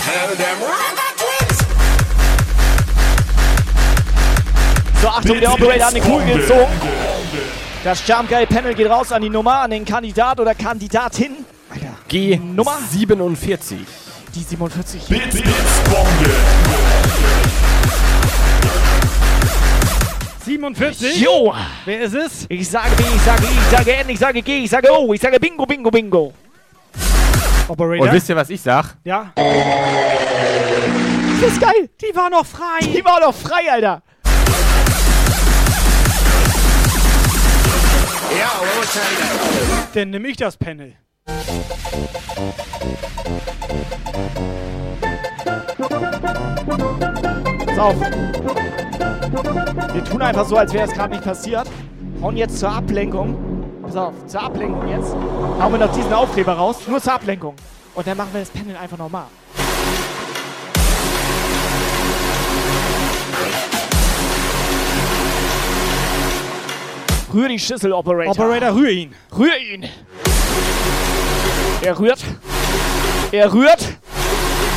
[0.01, 0.80] Tell them Rocker
[5.01, 6.71] So, Achtung, der Operator hat eine Kugel gezogen.
[7.83, 11.43] Das Jump Guy Panel geht raus an die Nummer, an den Kandidat oder Kandidatin.
[12.53, 12.77] Nummer?
[12.93, 13.77] G47.
[14.35, 15.07] Die 47.
[15.07, 16.29] Bits, Bits, Bombe.
[20.45, 21.19] 47.
[21.19, 21.51] Jo!
[21.85, 22.45] Wer ist es?
[22.49, 25.11] Ich sage B, ich sage I, ich sage N, ich sage G, ich sage O,
[25.13, 26.31] ich sage Bingo, Bingo, Bingo.
[27.67, 28.05] Operator?
[28.05, 28.97] Und wisst ihr, was ich sag?
[29.03, 29.31] Ja.
[29.35, 29.45] Das
[31.51, 31.89] ist geil.
[31.99, 32.81] Die war noch frei.
[32.81, 34.03] Die war noch frei, Alter.
[38.39, 38.51] Ja,
[38.93, 39.87] them?
[39.93, 40.95] Dann nehme ich das Panel.
[47.65, 47.95] Pass auf.
[49.93, 51.67] Wir tun einfach so, als wäre es gerade nicht passiert.
[52.21, 53.37] Hauen jetzt zur Ablenkung.
[53.81, 55.13] Pass auf, zur Ablenkung jetzt.
[55.59, 56.77] Hauen wir noch diesen Aufkleber raus.
[56.87, 57.55] Nur zur Ablenkung.
[57.95, 59.25] Und dann machen wir das Panel einfach nochmal.
[67.33, 68.31] Rühr die Schüssel, Operator.
[68.31, 69.15] Operator, rühr ihn.
[69.37, 69.87] Rühr ihn.
[71.81, 72.19] Er rührt.
[73.31, 73.87] Er rührt.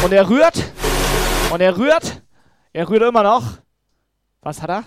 [0.05, 0.62] Und er rührt.
[1.51, 2.22] Und er rührt.
[2.72, 3.43] Er rührt immer noch.
[4.43, 4.85] Was hat er?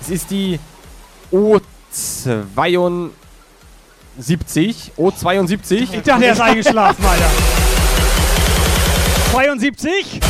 [0.00, 0.58] Es ist die
[1.32, 3.10] O72.
[4.98, 5.94] O72.
[5.94, 7.30] Ich dachte, er ist eingeschlafen, Alter.
[9.32, 10.20] 72.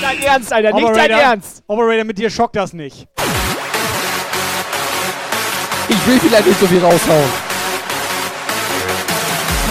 [0.00, 0.72] Dein Ernst, Alter.
[0.72, 1.62] Nicht dein Operator, Ernst.
[1.66, 3.06] Operator, mit dir schockt das nicht.
[5.88, 7.28] Ich will vielleicht nicht so viel raushauen.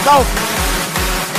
[0.04, 0.26] Pass auf.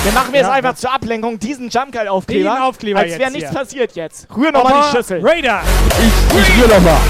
[0.05, 2.55] Dann machen wir Ja, jetzt einfach zur Ablenkung diesen Jumpgeil-Aufkleber.
[2.55, 3.59] Den Aufkleber Als wäre jetzt nichts hier.
[3.59, 4.27] passiert jetzt.
[4.35, 5.21] Rühr nochmal die Schüssel.
[5.23, 5.61] Raider.
[5.99, 7.01] Ich, ich rühr noch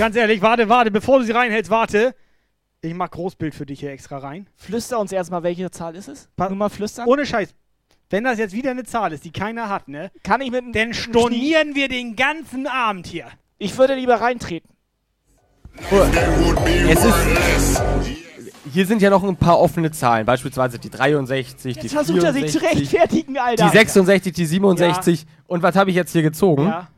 [0.00, 2.14] Ganz ehrlich, warte, warte, bevor du sie reinhältst, warte.
[2.80, 4.46] Ich mach Großbild für dich hier extra rein.
[4.56, 6.30] Flüster uns erstmal, welche Zahl ist es?
[6.36, 7.06] Pa- Nur mal flüstern.
[7.06, 7.50] Ohne Scheiß.
[8.08, 10.10] Wenn das jetzt wieder eine Zahl ist, die keiner hat, ne?
[10.22, 13.26] Kann ich mit dem Dann stornieren wir den ganzen Abend hier.
[13.58, 14.70] Ich würde lieber reintreten.
[16.88, 17.82] Es ist.
[18.72, 22.32] Hier sind ja noch ein paar offene Zahlen, beispielsweise die 63, die Jetzt versucht er
[22.32, 22.62] sich zu 64,
[22.92, 23.64] rechtfertigen, Alter.
[23.66, 25.26] die 66, die 67.
[25.46, 26.66] Und was habe ich jetzt hier gezogen?
[26.66, 26.88] Ja.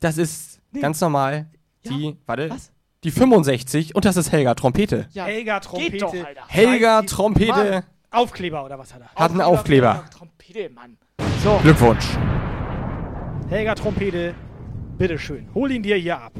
[0.00, 1.46] Das ist ganz normal
[1.86, 2.72] die, warte, Was?
[3.04, 5.08] die 65 und das ist Helga Trompete.
[5.12, 5.90] Ja, Helga Trompete.
[5.92, 6.42] Geht doch, Alter.
[6.48, 9.08] Helga Trompete Mann, Aufkleber oder was hat er?
[9.14, 10.04] hat einen Aufkleber.
[10.16, 10.96] Trompete, Mann.
[11.42, 11.58] So.
[11.62, 12.06] Glückwunsch.
[13.48, 14.34] Helga Trompete,
[14.98, 15.48] bitteschön.
[15.54, 16.32] Hol ihn dir hier ab.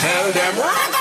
[0.00, 0.99] Tell them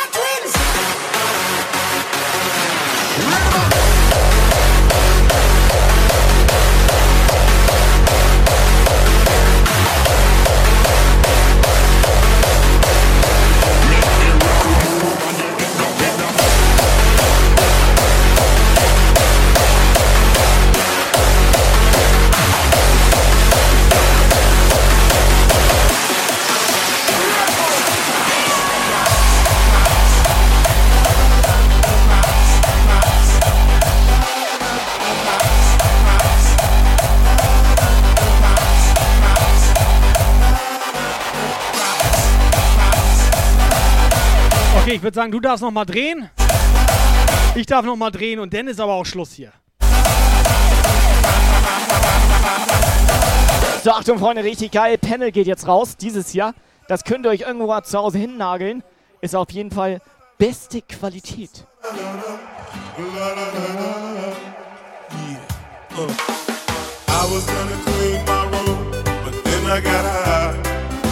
[45.09, 46.29] würde sagen, du darfst noch mal drehen.
[47.55, 49.51] Ich darf noch mal drehen und dann ist aber auch Schluss hier.
[53.83, 54.99] So, Achtung, Freunde, richtig geil.
[54.99, 56.53] Panel geht jetzt raus, dieses Jahr.
[56.87, 58.83] Das könnt ihr euch irgendwo zu Hause hinnageln.
[59.21, 59.99] Ist auf jeden Fall
[60.37, 61.65] beste Qualität.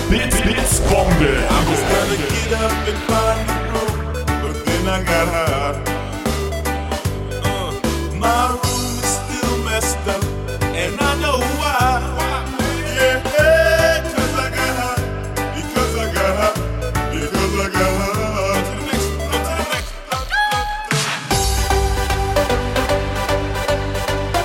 [0.09, 1.33] Bits, Bits, Bombe.
[1.49, 3.66] I was gonna get up and find
[4.87, 5.17] next.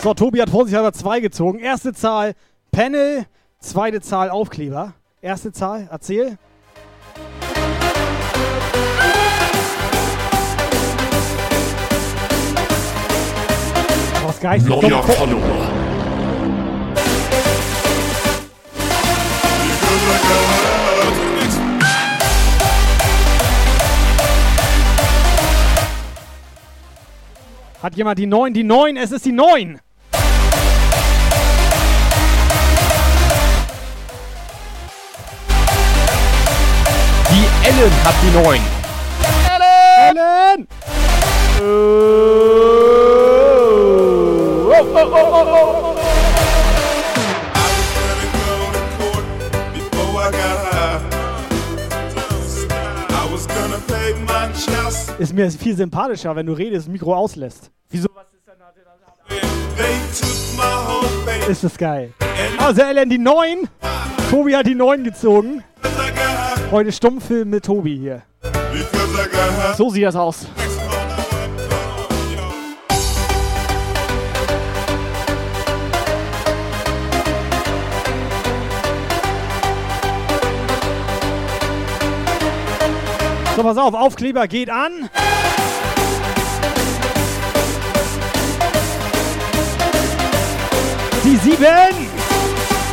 [0.03, 1.61] So, Tobi hat vorsichtshalber zwei gezogen.
[1.61, 2.35] Erste Zahl
[2.73, 3.25] Panel,
[3.61, 4.95] zweite Zahl Aufkleber.
[5.21, 6.39] Erste Zahl, erzähl.
[14.43, 14.61] Geil.
[14.63, 15.71] Neuer Follower.
[27.81, 28.53] Hat jemand die 9?
[28.53, 29.81] Die 9, es ist die 9.
[37.31, 38.61] Die Ellen hat die 9.
[40.09, 40.67] Ellen!
[41.63, 42.42] Before I
[55.19, 57.71] Ist mir viel sympathischer, wenn du redest, Mikro auslässt.
[57.91, 58.09] Wieso?
[61.49, 62.13] Ist das geil.
[62.59, 63.69] Also Ellen, die 9.
[64.31, 65.65] Tobi hat die 9 gezogen.
[66.71, 68.23] Heute Stummfilm mit Tobi hier.
[69.77, 70.47] So sieht das aus.
[83.55, 85.11] So, pass auf, Aufkleber geht an.
[91.23, 91.59] Die 7.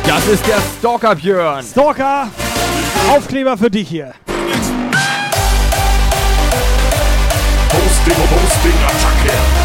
[0.06, 1.64] Das ist der Stalker Björn.
[1.64, 2.28] Stalker,
[3.10, 4.12] Aufkleber für dich hier.
[7.72, 9.59] Hosting, Hosting, Attacke.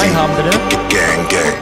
[0.00, 0.50] Line haben, bitte?
[0.88, 1.56] Gang, gang.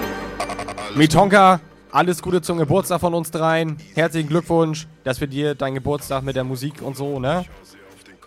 [0.95, 3.79] Mitonka, alles Gute zum Geburtstag von uns dreien.
[3.95, 7.47] Herzlichen Glückwunsch, dass wir dir deinen Geburtstag mit der Musik und so, ne?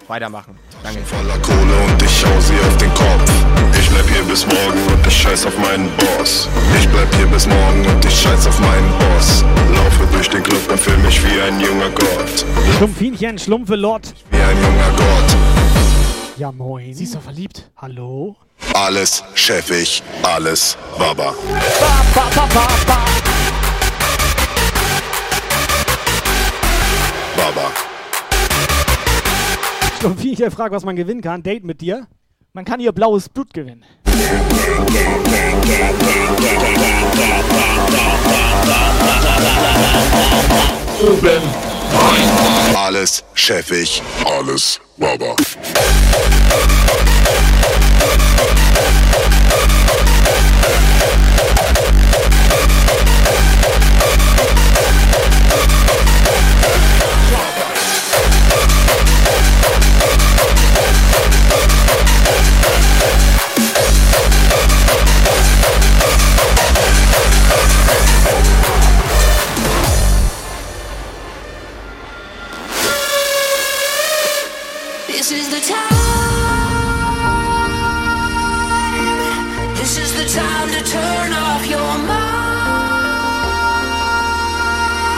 [0.08, 0.58] Weitermachen.
[0.82, 1.02] Danke.
[1.02, 3.32] Voller Kohle und ich schau sie auf den Kopf.
[3.80, 6.50] Ich bleib hier bis morgen und ich scheiß auf meinen Boss.
[6.80, 9.46] Ich bleib hier bis morgen und ich scheiß auf meinen Boss.
[9.76, 12.46] Laufe durch den Club und fühl mich wie ein junger Gott.
[12.78, 14.14] Schlumpfinchen, Schlumpfelott.
[14.32, 15.38] Wie ein junger Gott.
[16.38, 16.96] Ja, moin.
[16.96, 17.70] Sie ist doch verliebt.
[17.78, 18.36] Hallo?
[18.74, 21.34] Alles Chefig, alles Baba.
[21.80, 22.68] Ba, ba, ba,
[27.36, 27.72] Baba.
[30.04, 32.08] Und wie ich dir frage, was man gewinnen kann, Date mit dir.
[32.54, 33.86] Man kann hier blaues Blut gewinnen.
[41.02, 41.42] Oben.
[42.76, 45.36] Alles Chefig, alles Baba.
[48.02, 49.09] Oh, oh, oh.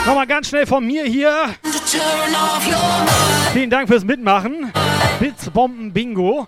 [0.05, 1.53] Nochmal ganz schnell von mir hier.
[3.53, 4.71] Vielen Dank fürs Mitmachen.
[5.19, 6.47] Blitzbomben Bingo.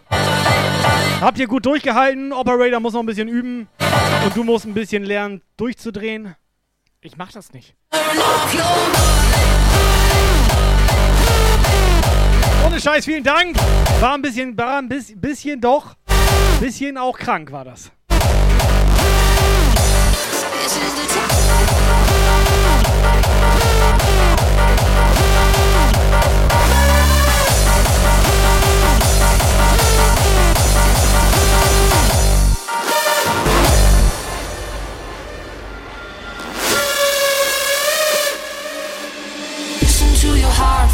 [1.22, 2.34] Habt ihr gut durchgehalten?
[2.34, 3.68] Operator muss noch ein bisschen üben.
[4.26, 6.36] Und du musst ein bisschen lernen, durchzudrehen.
[7.02, 7.76] Ich mach das nicht.
[12.66, 13.56] Ohne Scheiß, vielen Dank.
[14.00, 15.96] War ein bisschen, war ein bis- bisschen doch.
[16.60, 17.92] Bisschen auch krank war das.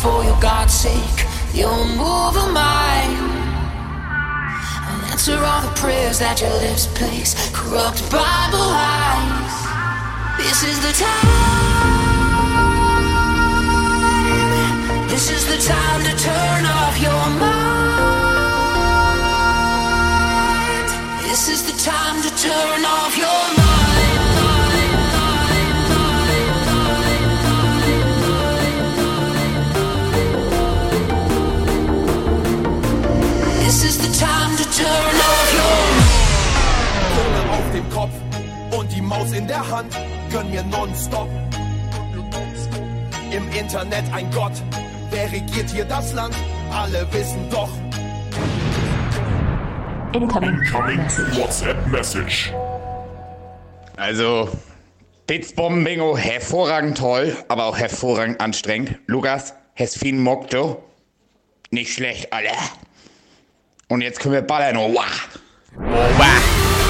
[0.01, 1.25] For your God's sake.
[1.53, 3.19] You'll move a.
[4.87, 7.35] And answer all the prayers that your lips place.
[7.51, 9.55] Corrupt Bible lies.
[10.39, 11.99] This is the time.
[15.09, 16.48] This is the time to turn
[40.51, 41.29] Gönn mir nonstop.
[43.31, 44.53] Im Internet ein Gott.
[45.11, 46.35] Wer regiert hier das Land?
[46.71, 47.69] Alle wissen doch.
[50.13, 50.59] Incoming
[51.37, 52.51] WhatsApp Message.
[53.97, 54.49] Also,
[55.27, 58.97] Blitzbomben-Bingo, hervorragend toll, aber auch hervorragend anstrengend.
[59.05, 60.83] Lukas, Hesfin Mokto,
[61.69, 62.57] nicht schlecht, Alter.
[63.87, 65.39] Und jetzt können wir ballern, oh, wow.
[65.77, 66.88] Oh, wow.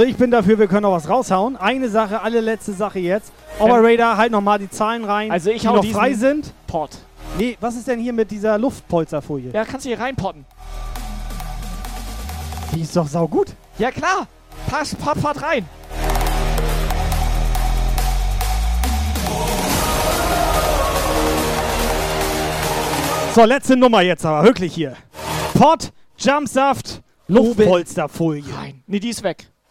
[0.00, 1.58] Also ich bin dafür, wir können noch was raushauen.
[1.58, 3.34] Eine Sache, alle letzte Sache jetzt.
[3.58, 6.54] Operator, halt nochmal die Zahlen rein, Also ich die noch frei sind.
[6.66, 6.96] Port.
[7.36, 9.50] Nee, was ist denn hier mit dieser Luftpolsterfolie?
[9.52, 10.46] Ja, kannst du hier reinpotten.
[12.74, 13.48] Die ist doch saugut.
[13.76, 14.26] Ja, klar.
[14.70, 15.68] Pass, pott, pott rein.
[23.34, 24.96] So, letzte Nummer jetzt aber, wirklich hier.
[25.52, 28.44] Pot, Jumpsaft, Luftpolsterfolie.
[28.50, 29.50] Nein, nee, die ist weg.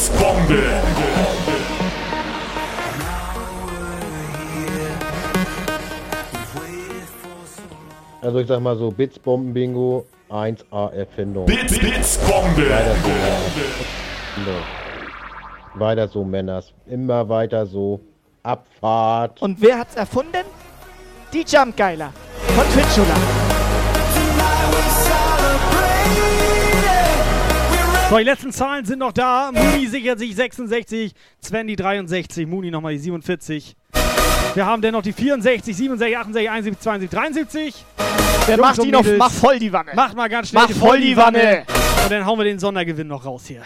[0.00, 0.62] Dingsbombe.
[8.22, 11.44] Also ich sag mal so, Bitsbomben-Bingo, 1A Erfindung.
[11.44, 12.70] Bits, Bitsbombe.
[12.70, 13.08] Weiter so,
[14.40, 14.64] Männers.
[15.74, 16.72] Weiter so, Männers.
[16.86, 18.00] Immer weiter so.
[18.42, 19.42] Abfahrt.
[19.42, 20.44] Und wer hat's erfunden?
[21.34, 22.10] Die Jumpgeiler
[22.56, 23.49] von Twitchula.
[28.10, 29.52] So, die letzten Zahlen sind noch da.
[29.52, 33.76] Muni sichert sich 66, Sven die 63, Muni nochmal die 47.
[34.54, 37.84] Wir haben dann noch die 64, 67, 68, 71, 72, 73.
[38.46, 39.04] Wer Jungs macht die noch?
[39.16, 39.92] Mach voll die Wanne.
[39.94, 41.62] Macht mal ganz schnell Mach voll die Wanne.
[42.02, 43.62] Und dann hauen wir den Sondergewinn noch raus hier.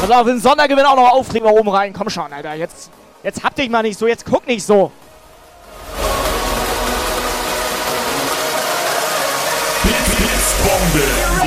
[0.00, 1.92] Pass auf, den Sondergewinn auch noch Aufkleber oben rein.
[1.92, 2.54] Komm schon, Alter.
[2.54, 2.90] Jetzt,
[3.22, 4.08] jetzt hab dich mal nicht so.
[4.08, 4.90] Jetzt guck nicht so.
[10.92, 11.39] Bits,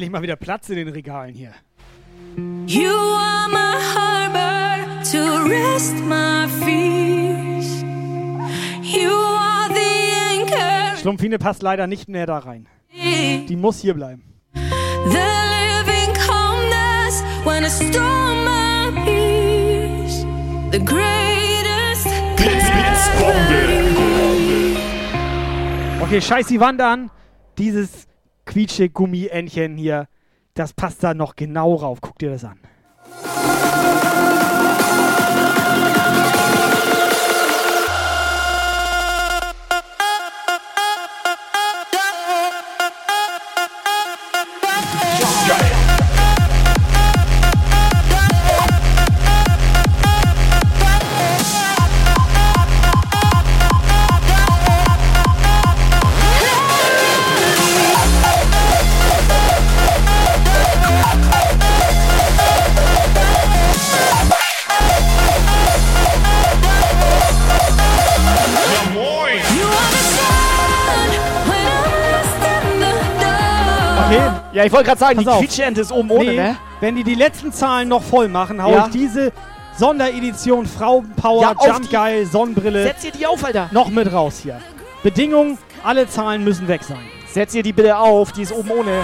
[0.00, 1.52] Endlich mal wieder Platz in den Regalen hier.
[2.66, 7.82] You are my harbor to rest my fears.
[8.82, 12.66] You are the anchor, Schlumpfine passt leider nicht mehr da rein.
[12.94, 14.22] Die muss hier bleiben.
[14.54, 14.60] the
[15.10, 20.24] living calmness when a storm appears.
[20.70, 22.06] The greatest
[26.00, 27.10] Okay, scheiß die Wand an.
[27.58, 28.08] Dieses
[28.50, 30.08] quietsche Gummi-Entchen hier,
[30.54, 32.00] das passt da noch genau rauf.
[32.00, 32.59] Guck dir das an.
[74.52, 75.38] Ja, ich wollte gerade sagen, Pass die auf.
[75.40, 76.56] Quietscheente ist oben ohne, Nee, ne?
[76.80, 78.86] Wenn die die letzten Zahlen noch voll machen, hau Ja.
[78.86, 79.32] ich diese
[79.76, 83.68] Sonderedition Frauenpower Ja, Jump die- Guy Sonnenbrille Setz ihr die auf, Alter.
[83.70, 84.60] noch mit raus hier.
[85.02, 86.98] Bedingung, alle Zahlen müssen weg sein.
[87.32, 89.02] Setz ihr die bitte auf, die ist oben ohne.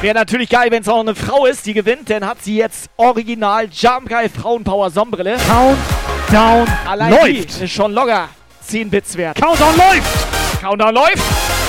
[0.00, 2.88] Wäre natürlich geil, wenn es auch eine Frau ist, die gewinnt, denn hat sie jetzt
[2.96, 3.68] original
[4.08, 5.36] Guy Frauenpower Sonnenbrille.
[5.46, 7.60] Countdown Allein läuft.
[7.60, 8.30] die ist schon locker
[8.62, 9.36] 10 Bits wert.
[9.36, 10.62] Countdown läuft!
[10.62, 11.59] Countdown läuft!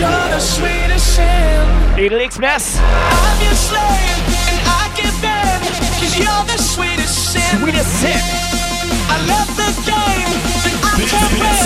[0.00, 2.78] you're the sweetest sin Edel X-Mess.
[2.80, 5.60] I'm your slave and I give in
[6.00, 8.20] Cause you're the sweetest sin Sweetest sin
[9.08, 10.30] I love the game
[10.64, 11.64] that I can't win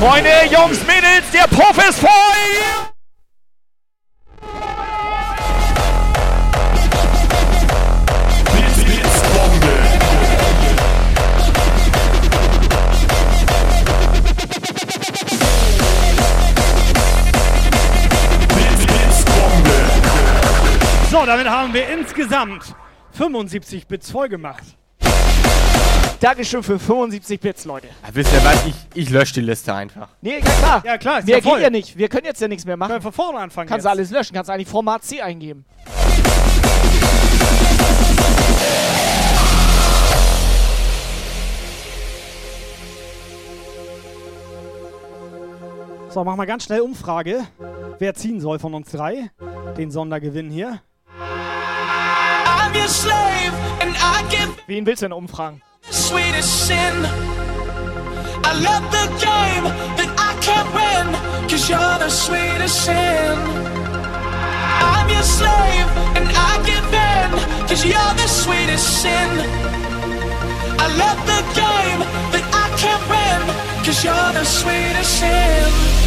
[0.00, 2.93] Freunde, Jungs, Mädels, der Puff ist voll!
[21.14, 22.74] So, damit haben wir insgesamt
[23.12, 24.64] 75 Bits voll gemacht.
[26.18, 27.86] Dankeschön für 75 Bits, Leute.
[27.86, 28.66] Ja, wisst ihr was?
[28.66, 30.08] Ich, ich lösche die Liste einfach.
[30.22, 30.82] Nee, ja klar.
[30.84, 31.52] Ja, klar, ist Mehr ja voll.
[31.58, 31.96] geht ja nicht.
[31.96, 32.88] Wir können jetzt ja nichts mehr machen.
[32.88, 33.92] Können wir von vorne anfangen Kannst jetzt.
[33.92, 34.34] alles löschen.
[34.34, 35.64] Kannst eigentlich Format C eingeben.
[46.08, 47.44] So, machen wir ganz schnell Umfrage.
[48.00, 49.30] Wer ziehen soll von uns drei?
[49.76, 50.80] Den Sondergewinn hier.
[52.60, 53.52] I'm your slave
[53.82, 55.62] and I give Wen willst du denn umfragen?
[55.86, 56.94] the sweetest sin.
[58.44, 59.64] I love the game
[59.98, 61.06] that I can't win,
[61.48, 63.36] cause you're the sweetest sin.
[64.80, 67.30] I'm your slave and I give in,
[67.68, 69.30] cause you're the sweetest sin.
[70.78, 72.00] I love the game
[72.34, 73.40] that I can't win,
[73.84, 76.03] cause you're the sweetest sin.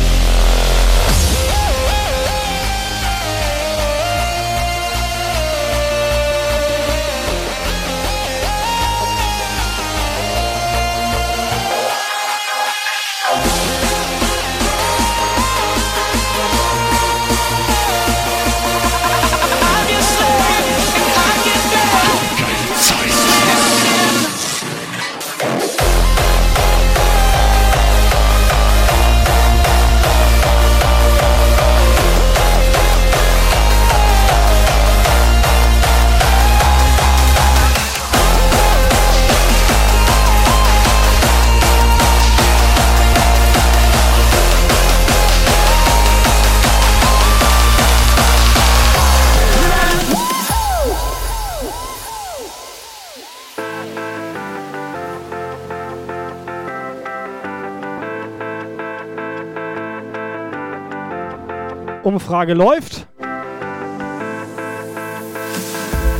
[62.08, 63.06] Umfrage läuft.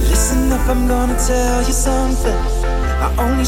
[0.10, 2.36] Listen up, I'm gonna tell you something.
[3.00, 3.46] I only.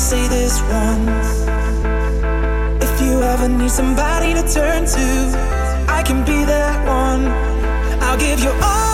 [2.79, 5.07] If you ever need somebody turn to,
[5.89, 7.27] I can be that one.
[7.99, 8.88] I'll give you all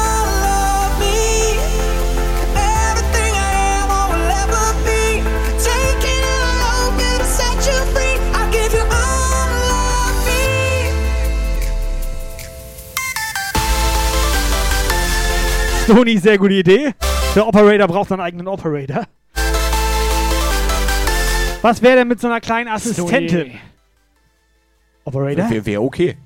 [15.87, 16.93] Sony, sehr gute Idee.
[17.35, 19.03] Der Operator braucht einen eigenen Operator.
[21.61, 23.59] Was wäre denn mit so einer kleinen Assistentin?
[25.03, 25.49] Operator?
[25.49, 26.17] Wäre wär okay.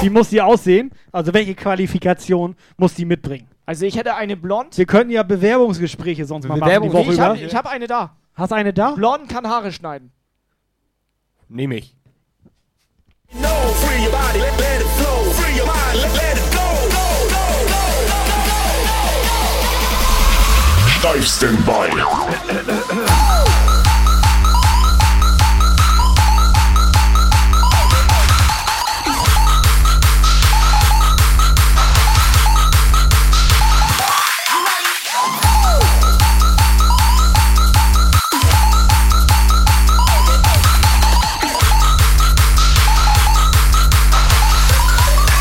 [0.00, 0.92] Wie muss die aussehen?
[1.10, 3.48] Also welche Qualifikation muss die mitbringen?
[3.66, 4.78] Also ich hätte eine blond.
[4.78, 8.16] Wir könnten ja Bewerbungsgespräche sonst mal machen die Woche ich habe hab eine da.
[8.34, 8.92] Hast eine da?
[8.92, 10.12] Blond kann Haare schneiden.
[11.48, 11.96] Nehme ich.
[13.32, 15.32] No, free your body, let, let it flow.
[15.32, 16.29] Free your mind, let, let
[21.00, 21.96] Steifsten Bein.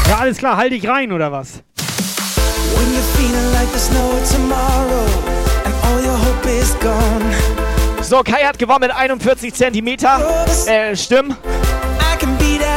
[0.07, 1.61] Ja, alles klar, halt dich rein, oder was?
[2.77, 5.38] When you're feeling like there's no tomorrow
[8.01, 10.45] So, Kai hat gewonnen mit 41 Zentimeter.
[10.65, 11.37] Äh, Stimmen.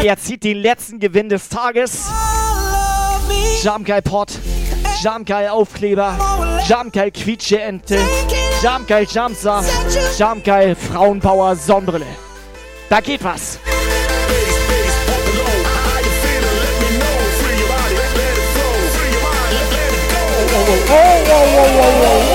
[0.03, 2.11] Er zieht den letzten Gewinn des Tages.
[3.63, 4.33] Jamgeil Pot,
[5.03, 6.19] Jamgeil Aufkleber,
[6.69, 7.99] Jamgeil Quietscheente,
[8.61, 9.63] Jamgeil Jamsa,
[10.19, 12.07] Jamgeil Frauenbauer Sonnenbrille.
[12.91, 13.59] Da geht was.
[21.25, 22.32] Yes,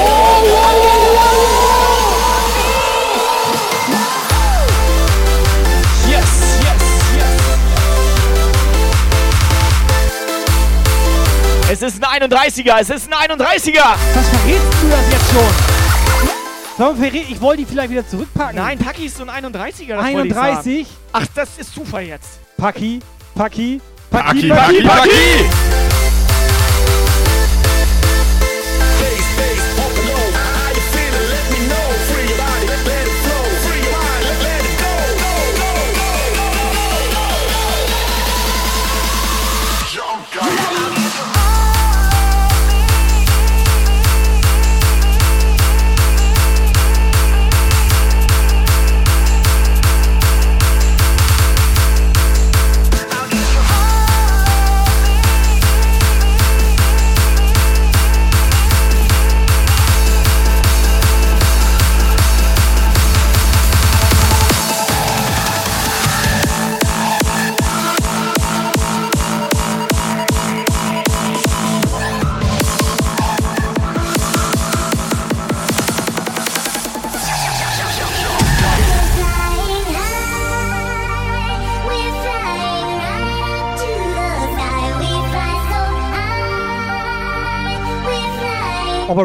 [11.79, 13.83] Es ist ein 31er, es ist ein 31er.
[14.15, 16.75] Was verrätst du das jetzt schon?
[16.77, 18.55] Sollen wir verrät- Ich wollte die vielleicht wieder zurückpacken.
[18.55, 19.95] Nein, Paki ist so ein 31er.
[19.95, 20.87] Das wollte ich 31?
[20.87, 20.97] sagen.
[21.13, 22.39] Ach, das ist Zufall jetzt.
[22.57, 22.99] Paki,
[23.35, 25.09] Paki, Paki, Paki, Paki.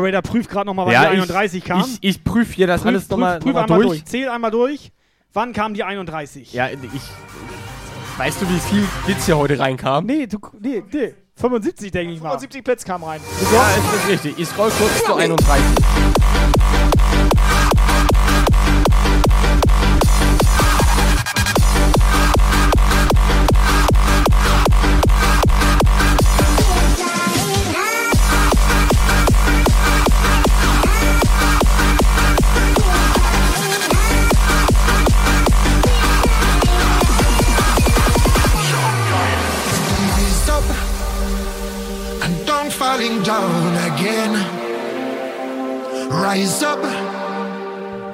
[0.03, 1.81] Operator prüft gerade nochmal, wann Ja, die ich- 31 kam.
[1.81, 4.01] ich- ich prüf hier das alles noch mal- Prüf, prüf noch mal einmal durch.
[4.01, 4.05] durch.
[4.07, 4.93] Zähl einmal durch.
[5.33, 6.53] Wann kam die 31?
[6.53, 6.79] Ja, ich.
[8.19, 10.05] Weißt du, wie viel Bits hier heute reinkam?
[10.05, 11.15] Nee, du, nee, nee.
[11.35, 12.29] 75, denke ich mal.
[12.31, 13.21] 75 Blitz kam rein.
[13.53, 14.39] Ja, ist das richtig.
[14.39, 15.65] Ich scroll kurz zu 31.
[46.33, 46.79] Rise up.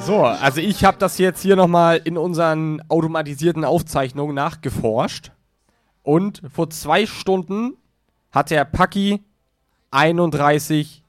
[0.00, 5.30] So, also ich habe das jetzt hier nochmal in unseren automatisierten Aufzeichnungen nachgeforscht.
[6.02, 7.76] Und vor zwei Stunden
[8.32, 9.22] hat der Paki
[9.92, 11.04] 31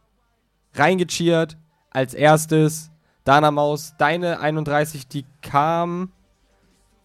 [0.75, 1.57] reingecheert
[1.89, 2.91] als erstes.
[3.23, 6.11] Dana Maus, deine 31, die kam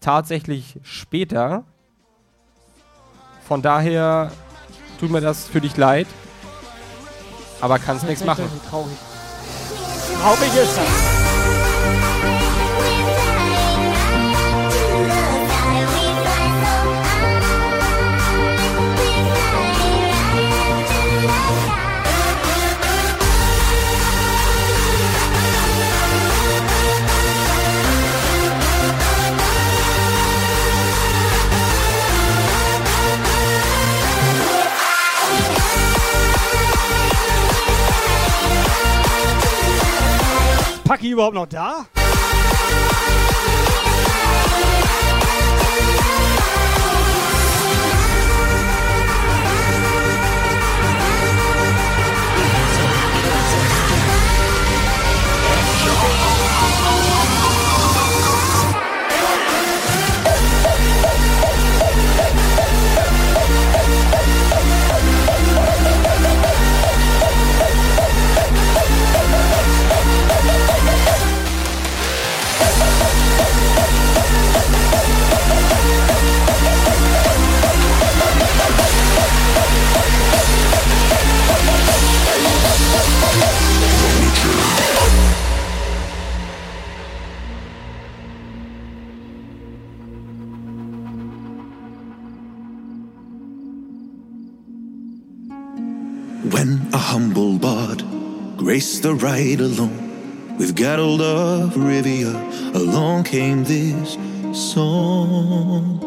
[0.01, 1.63] tatsächlich später.
[3.47, 4.31] Von daher
[4.99, 6.05] tut mir das für dich leid.
[7.59, 8.45] Aber kannst nichts machen.
[8.69, 8.97] Traurig.
[10.21, 11.44] Traurig ist das.
[40.85, 41.87] Paki überhaupt noch da?
[96.55, 98.01] When a humble bard
[98.55, 102.33] graced the ride alone with Geralt of Rivia,
[102.73, 104.17] along came this
[104.53, 105.99] song.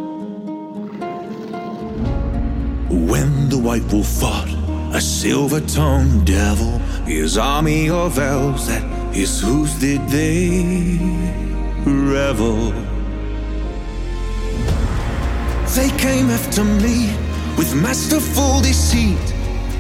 [2.89, 4.49] When the white wolf fought
[4.95, 10.99] a silver-tongued devil, his army of elves at his hooves did they
[11.85, 12.73] revel.
[15.77, 17.13] They came after me
[17.59, 19.28] with masterful deceit,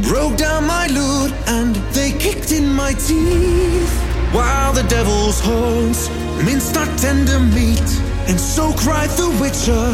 [0.02, 3.92] broke down my lute and they kicked in my teeth.
[4.32, 6.10] While the devil's horns
[6.44, 7.88] minced our tender meat,
[8.28, 9.88] and so cried the witcher,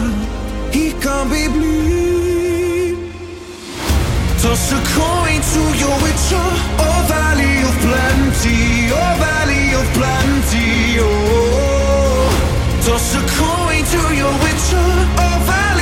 [0.72, 2.98] he can't be bleed.
[4.42, 6.46] Toss a coin to your witcher,
[6.84, 12.28] oh valley of plenty, oh valley of plenty, oh.
[12.84, 14.88] Toss a coin to your witcher,
[15.24, 15.73] oh valley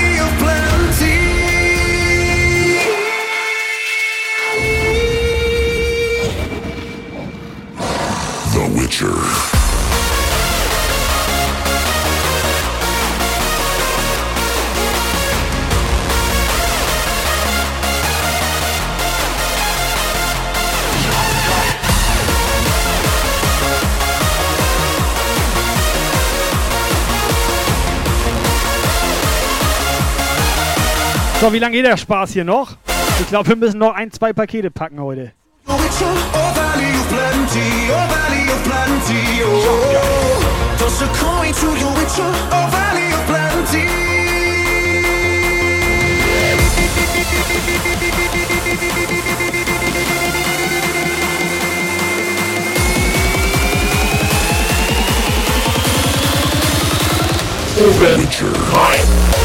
[9.02, 9.16] Witcher.
[31.40, 32.76] So, wie lange geht der Spaß hier noch?
[33.18, 35.32] Ich glaube, wir müssen noch ein, zwei Pakete packen heute.
[36.00, 40.76] Oh valley of plenty, oh valley of plenty, oh.
[40.78, 41.08] Toss a
[41.52, 44.02] to your witcher, oh valley of plenty.
[58.00, 58.52] Witcher.
[58.62, 59.41] see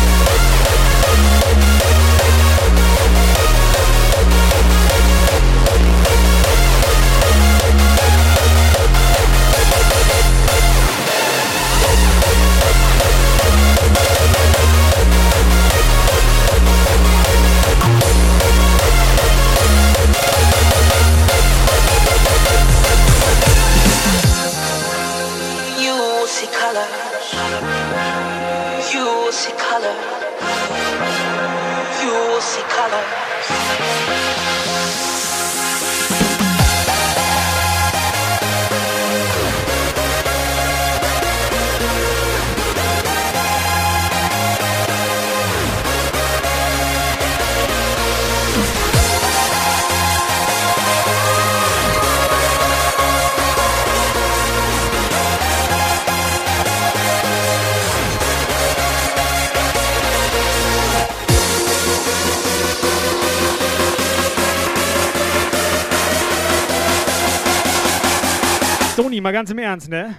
[69.28, 70.16] mal ganz im Ernst, ne?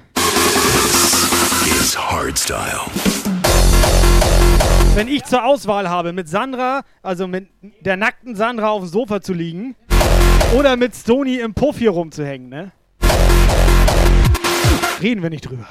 [1.64, 2.82] Is Hardstyle.
[4.94, 7.48] Wenn ich zur Auswahl habe, mit Sandra, also mit
[7.80, 9.76] der nackten Sandra auf dem Sofa zu liegen
[10.58, 12.72] oder mit Stoni im Puff hier rumzuhängen, ne?
[15.00, 15.66] Reden wir nicht drüber.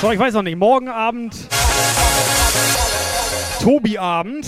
[0.00, 0.56] So, ich weiß noch nicht.
[0.56, 1.34] Morgen Abend.
[3.60, 4.46] Tobi-Abend.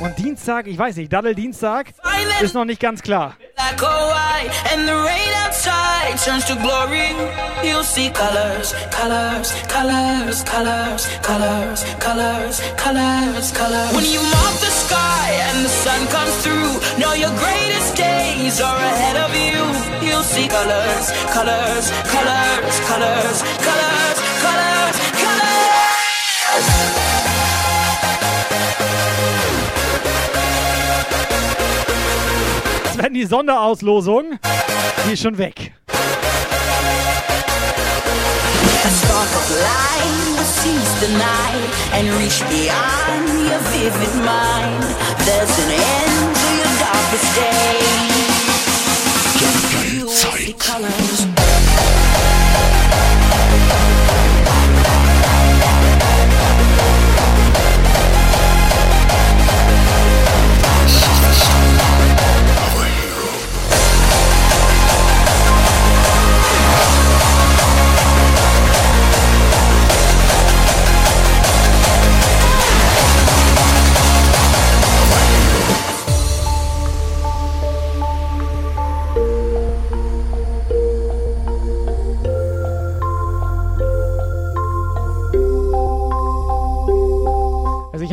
[0.00, 1.92] Und Dienstag, ich weiß nicht, Daddel-Dienstag
[2.40, 3.36] ist noch nicht ganz klar.
[3.64, 7.08] Black or white, and the rain outside turns to glory.
[7.66, 13.94] You'll see colors, colors, colors, colors, colors, colors, colors, colors.
[13.96, 18.76] When you mop the sky and the sun comes through, know your greatest days are
[18.76, 19.56] ahead of you.
[20.06, 24.13] You'll see colors, colors, colors, colors, colors,
[33.04, 34.38] Sven, die Sonderauslosung,
[35.06, 35.74] die ist schon weg.
[50.66, 51.33] A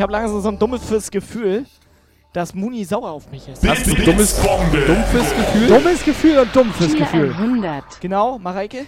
[0.02, 1.64] habe langsam so ein dummes Gefühl,
[2.32, 3.66] dass Muni sauer auf mich ist.
[3.66, 5.66] Hast du ein dummes, dumpfes Gefühl?
[5.68, 7.30] Dummes Gefühl und dumpfes Gefühl.
[7.30, 8.00] 100.
[8.00, 8.86] Genau, Mareike?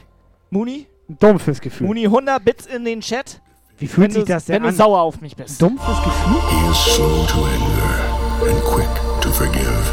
[0.51, 0.87] Muni?
[1.09, 1.87] Dumpfes Gefühl.
[1.87, 3.41] Muni 100 Bits in den Chat.
[3.79, 4.75] Wie fühlt wenn sich du, das denn Wenn du an?
[4.75, 5.61] sauer auf mich bist.
[5.61, 6.41] Dumpfes Gefühl?
[6.51, 8.89] He is slow to anger and quick
[9.21, 9.93] to forgive.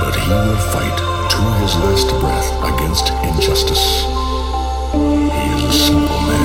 [0.00, 0.98] But he will fight
[1.30, 4.06] to his last breath against injustice.
[4.92, 4.98] He
[5.56, 6.43] is a simple man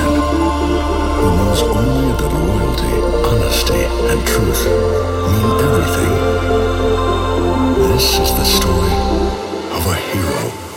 [1.20, 2.96] who knows only that loyalty,
[3.28, 4.62] honesty, and truth
[5.30, 6.14] mean everything.
[7.92, 8.96] This is the story
[9.76, 10.69] of a hero.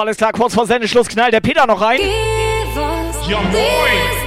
[0.00, 2.00] alles klar, kurz vor Sendeschluss knallt der Peter noch rein.
[3.28, 4.19] Ja, moin!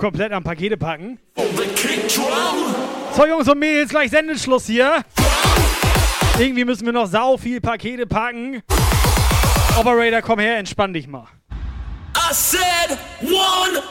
[0.00, 1.18] komplett am Pakete packen.
[3.14, 5.04] So, Jungs und Mädels, gleich Sendeschluss hier.
[6.38, 8.62] Irgendwie müssen wir noch sau viel Pakete packen.
[9.78, 11.26] Operator, komm her, entspann dich mal.
[12.16, 13.82] I said one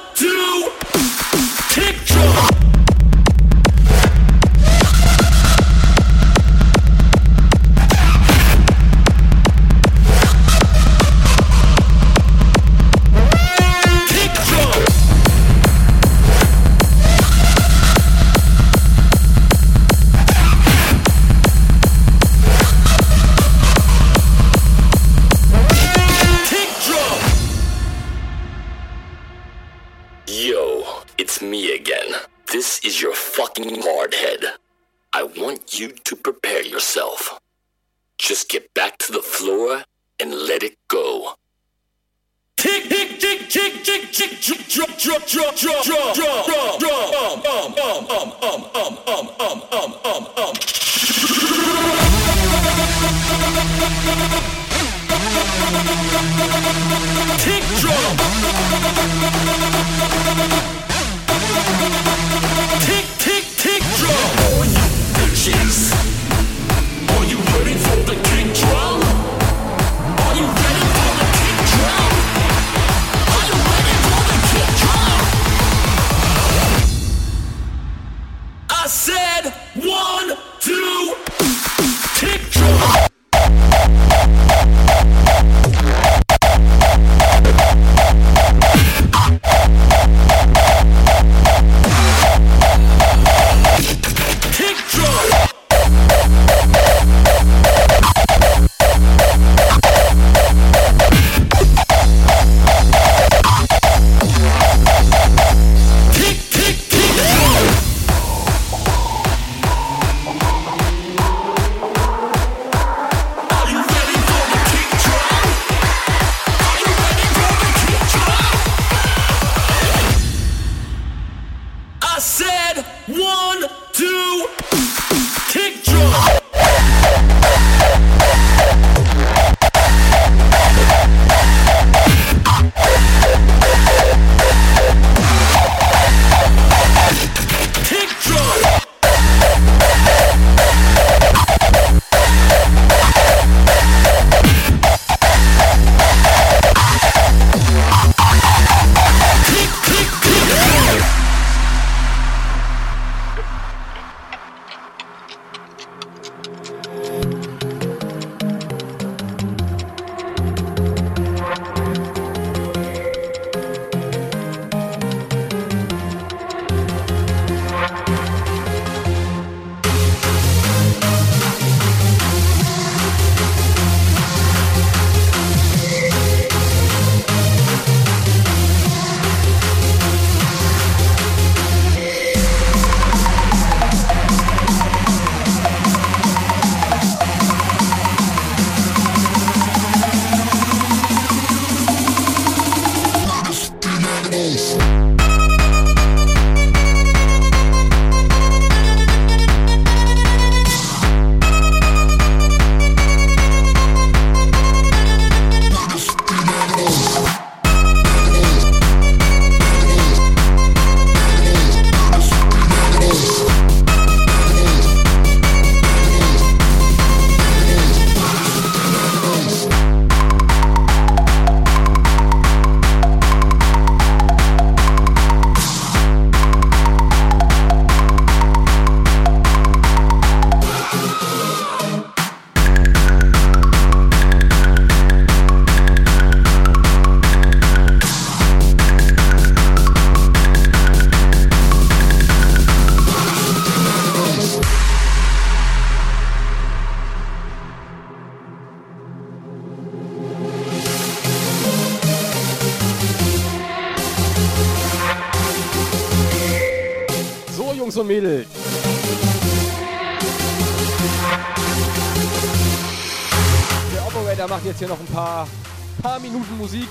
[266.31, 266.87] Minuten Musik.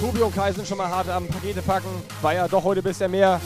[0.00, 1.88] Tobi und Kai sind schon mal hart am Pakete packen.
[2.22, 3.40] War ja doch heute bisher mehr.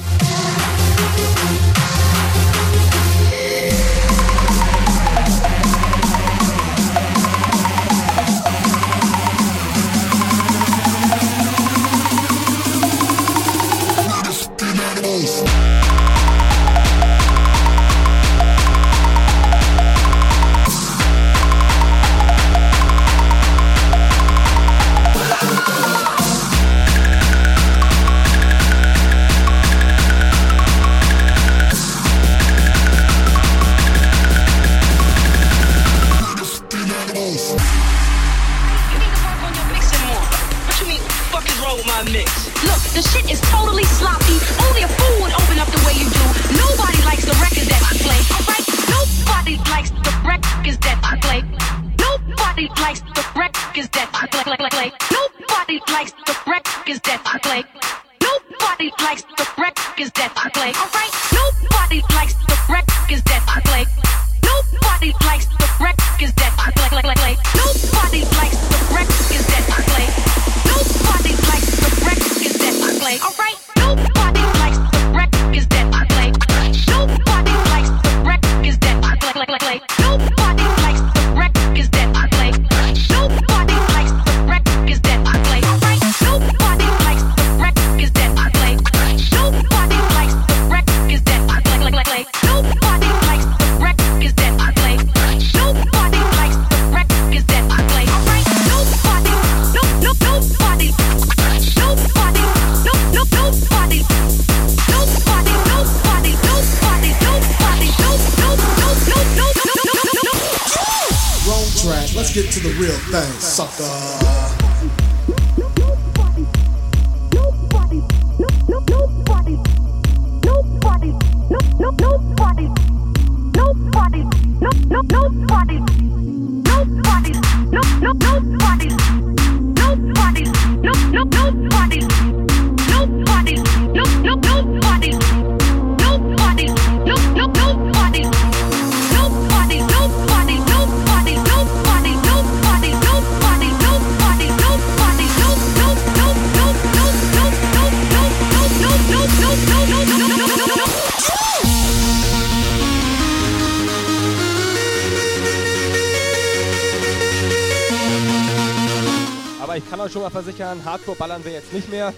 [161.73, 162.13] Nicht mehr.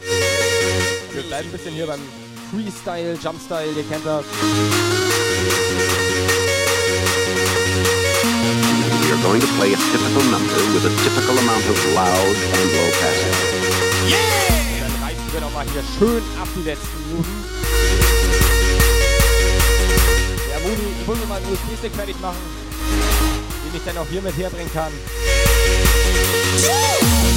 [1.13, 2.01] Wir bleiben ein bisschen hier beim
[2.51, 4.25] Freestyle, Jumpstyle, ihr kennt das.
[9.01, 12.73] We are going to play a typical number with a typical amount of loud and
[12.73, 13.35] low passing.
[14.81, 17.45] Dann reißen wir nochmal hier schön ab die letzten Minuten.
[20.51, 22.43] Ja, Muni, ich muss mir mal einen USB-Stick fertig machen,
[23.65, 24.93] den ich dann auch hier mit herbringen kann.
[26.67, 27.34] Warum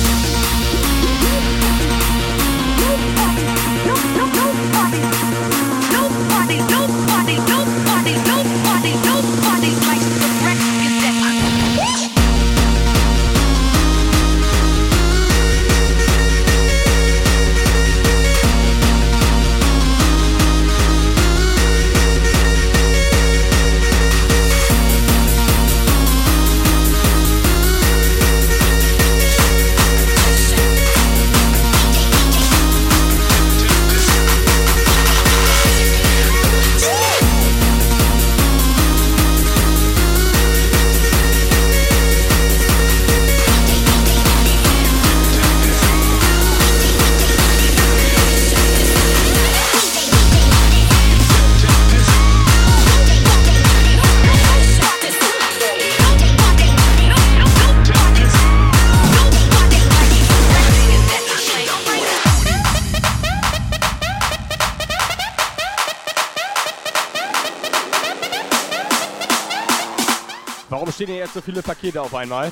[71.88, 72.52] Pakete auf einmal?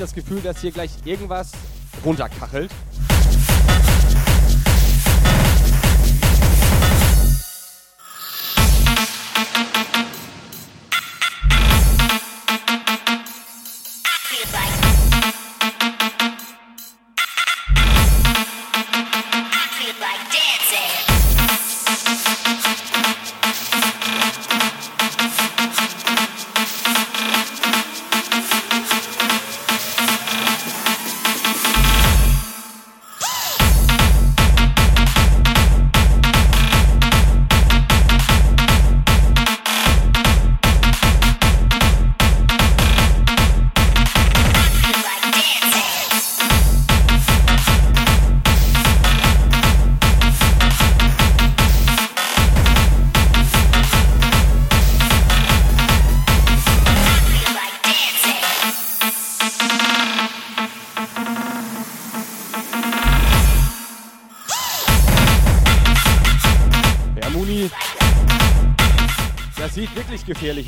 [0.00, 1.52] Das Gefühl, dass hier gleich irgendwas
[2.04, 2.70] runterkachelt?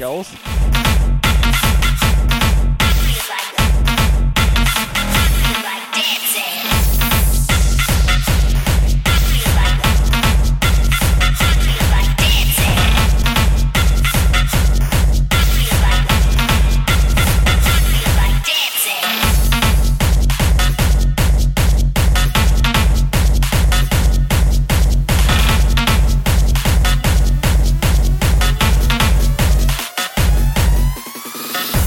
[0.02, 0.31] Wirklich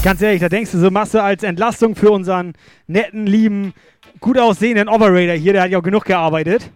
[0.06, 2.52] Ganz ehrlich, da denkst du, so machst du als Entlastung für unseren
[2.86, 3.74] netten, lieben,
[4.20, 6.70] gut aussehenden Operator hier, der hat ja auch genug gearbeitet.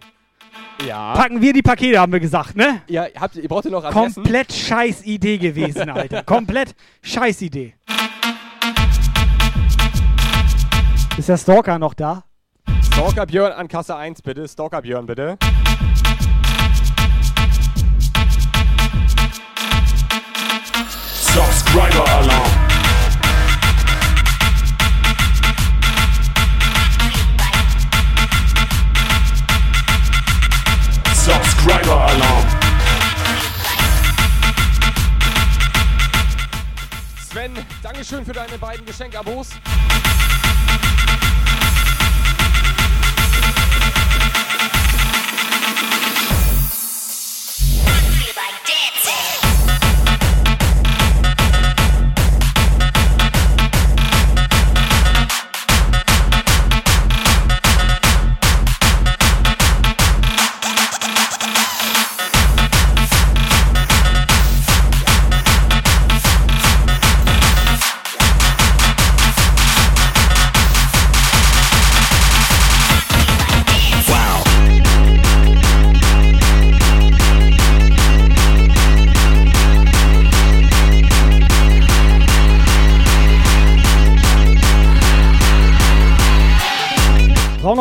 [0.85, 1.13] Ja.
[1.13, 2.81] Packen wir die Pakete, haben wir gesagt, ne?
[2.87, 4.15] Ja, habt ihr, ihr braucht ihr noch Adressen?
[4.15, 6.23] Komplett scheiß Idee gewesen, Alter.
[6.25, 7.73] Komplett scheiß Idee.
[11.15, 12.25] Ist der Stalker noch da?
[12.83, 14.45] Stalker Björn an Kasse 1, bitte.
[14.45, 15.37] Stalker Björn, bitte.
[21.33, 22.50] Subscriber Alarm.
[38.01, 39.49] Dankeschön für deine beiden Geschenkabos.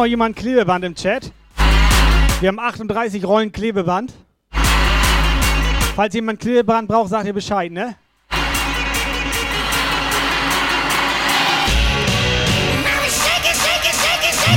[0.01, 1.31] Noch jemand Klebeband im Chat?
[2.41, 4.15] Wir haben 38 Rollen Klebeband.
[5.95, 7.97] Falls jemand Klebeband braucht, sagt ihr Bescheid, ne?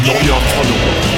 [0.05, 1.13] Neuer Follower.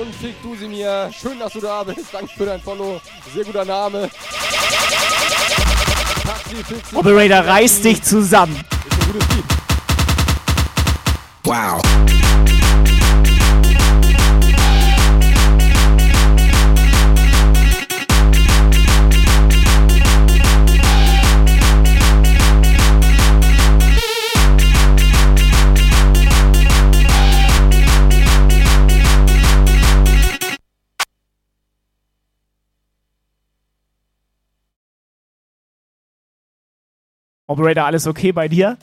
[0.00, 1.10] Und Fick du sie mir.
[1.16, 2.12] Schön, dass du da bist.
[2.12, 3.00] Danke für dein Follow.
[3.32, 4.10] Sehr guter Name.
[6.94, 8.56] Operator, reiß dich zusammen.
[8.56, 9.44] Ist ein gutes Lied.
[11.44, 11.82] Wow.
[37.46, 38.76] Operator, alles okay bei dir?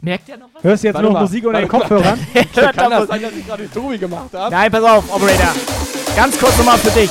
[0.00, 0.62] Merkt ihr noch was?
[0.62, 1.98] Hörst du jetzt Warte nur mal, Musik unter den warte mal.
[1.98, 2.26] Kopfhörern?
[2.32, 3.08] Hört Kann da das was?
[3.08, 4.54] sein, dass ich gerade Tobi gemacht habe?
[4.54, 5.54] Nein, pass auf, Operator.
[6.14, 7.10] Ganz kurz nochmal für dich.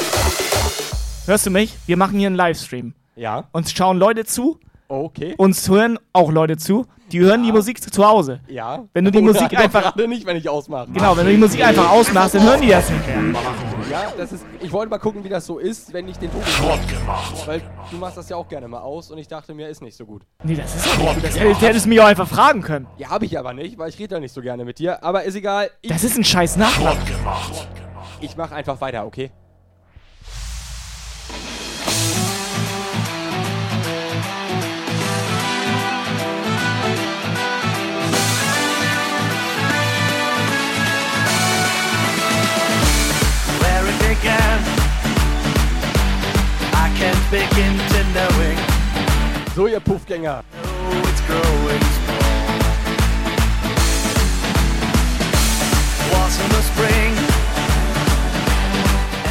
[1.25, 1.75] Hörst du mich?
[1.87, 2.93] Wir machen hier einen Livestream.
[3.15, 3.45] Ja.
[3.51, 5.33] Uns schauen Leute zu, Okay.
[5.37, 6.85] uns hören auch Leute zu.
[7.11, 8.39] Die hören die Musik zu- Hause.
[8.47, 8.83] Ja.
[8.93, 10.87] Wenn du die Oder Musik einfach- gerade nicht, wenn ich ausmache.
[10.91, 13.17] Genau, wenn du die Musik einfach ausmachst, dann hören die das nicht mehr.
[13.91, 14.43] Ja, das ist.
[14.59, 16.43] Ich wollte mal gucken, wie das so ist, wenn ich den Tobi
[17.05, 17.47] mache.
[17.47, 19.95] Weil du machst das ja auch gerne mal aus und ich dachte mir, ist nicht
[19.95, 20.23] so gut.
[20.43, 21.23] Nee, das ist doch nicht gut.
[21.23, 22.87] Das hättest, du mich auch einfach fragen können.
[22.97, 25.03] Ja, habe ich aber nicht, weil ich rede ja nicht so gerne mit dir.
[25.03, 25.69] Aber ist egal.
[25.81, 26.97] Ich, Das ist ein scheiß Nachlass.
[28.19, 29.31] ich mache einfach weiter, okay?
[49.55, 50.43] So, ihr Puffgänger.
[50.63, 52.55] Oh, it's growing strong.
[56.11, 56.61] Was in the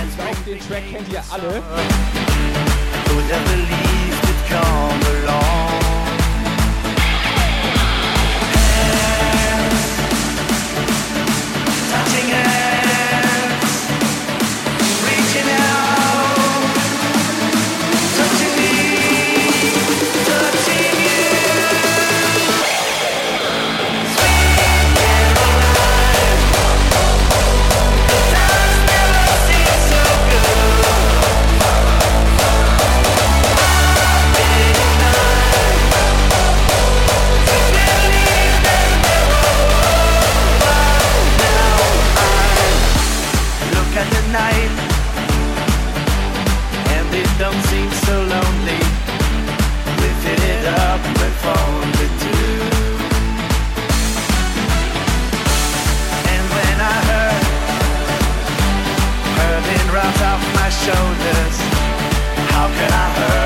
[0.06, 1.62] Ich glaube, den Track kennt ihr alle.
[3.06, 5.73] who never believed it'd come along.
[60.84, 61.56] shoulders.
[62.52, 63.43] How can I hurt?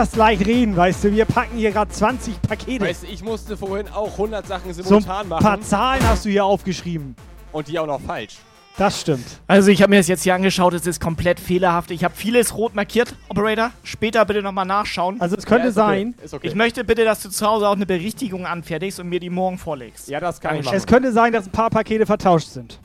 [0.00, 1.12] Du hast leicht reden, weißt du.
[1.12, 2.86] Wir packen hier gerade 20 Pakete.
[2.86, 5.42] Weißt du, ich musste vorhin auch 100 Sachen so ein simultan machen.
[5.42, 7.14] paar Zahlen hast du hier aufgeschrieben.
[7.52, 8.38] Und die auch noch falsch.
[8.78, 9.26] Das stimmt.
[9.46, 11.90] Also ich habe mir das jetzt hier angeschaut, es ist komplett fehlerhaft.
[11.90, 13.72] Ich habe vieles rot markiert, Operator.
[13.82, 15.20] Später bitte nochmal nachschauen.
[15.20, 15.86] Also es könnte Ja, ist okay.
[15.86, 16.14] sein.
[16.24, 16.46] Ist okay.
[16.46, 19.58] Ich möchte bitte, dass du zu Hause auch eine Berichtigung anfertigst und mir die morgen
[19.58, 20.08] vorlegst.
[20.08, 20.76] Ja, das kann ich machen.
[20.78, 22.80] Es könnte sein, dass ein paar Pakete vertauscht sind.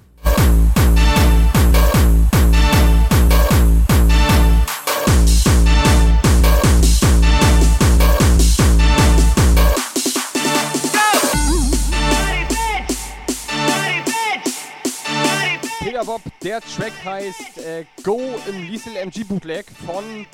[16.06, 20.27] Bob, der Track heißt äh, Go im Liesel MG Bootleg von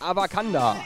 [0.00, 0.76] Avakanda.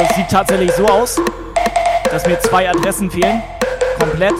[0.00, 1.20] So, es sieht tatsächlich so aus,
[2.04, 3.42] dass mir zwei Adressen fehlen.
[3.98, 4.32] Komplett.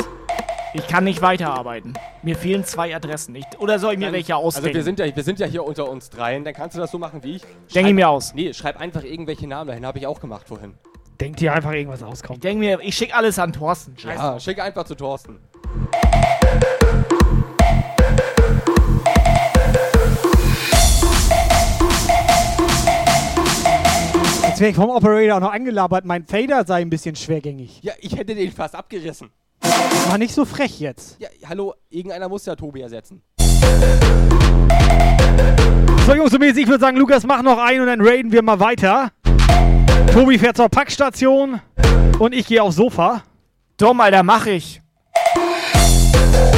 [0.72, 1.92] Ich kann nicht weiterarbeiten.
[2.22, 3.34] Mir fehlen zwei Adressen.
[3.34, 4.68] Ich, oder soll ich mir Dann- welche ausdenken?
[4.68, 6.90] Also wir sind, ja, wir sind ja hier unter uns dreien, dann kannst du das
[6.90, 7.42] so machen wie ich.
[7.74, 8.32] Denke ich mir aus.
[8.32, 10.78] Nee, schreib einfach irgendwelche Namen dahin, habe ich auch gemacht vorhin.
[11.20, 12.36] Denk dir einfach irgendwas aus, komm.
[12.36, 13.98] Ich denke mir, ich schicke alles an Thorsten.
[13.98, 14.16] Scheiße.
[14.22, 15.40] Ja, schick einfach zu Thorsten.
[24.60, 27.80] Jetzt wäre ich vom Operator auch noch angelabert, mein Fader sei ein bisschen schwergängig.
[27.80, 29.30] Ja, ich hätte den fast abgerissen.
[30.06, 31.16] War nicht so frech jetzt.
[31.18, 33.22] Ja, hallo, irgendeiner muss ja Tobi ersetzen.
[36.04, 38.42] So, Jungs und Mädels, ich würde sagen, Lukas, mach noch einen und dann raiden wir
[38.42, 39.10] mal weiter.
[40.12, 41.62] Tobi fährt zur Packstation
[42.18, 43.22] und ich gehe aufs Sofa.
[43.78, 44.82] Dumm, Alter, mach ich.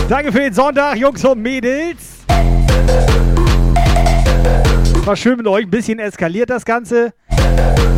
[0.09, 2.25] Danke für den Sonntag, Jungs und Mädels.
[5.05, 7.13] War schön mit euch, ein bisschen eskaliert das Ganze.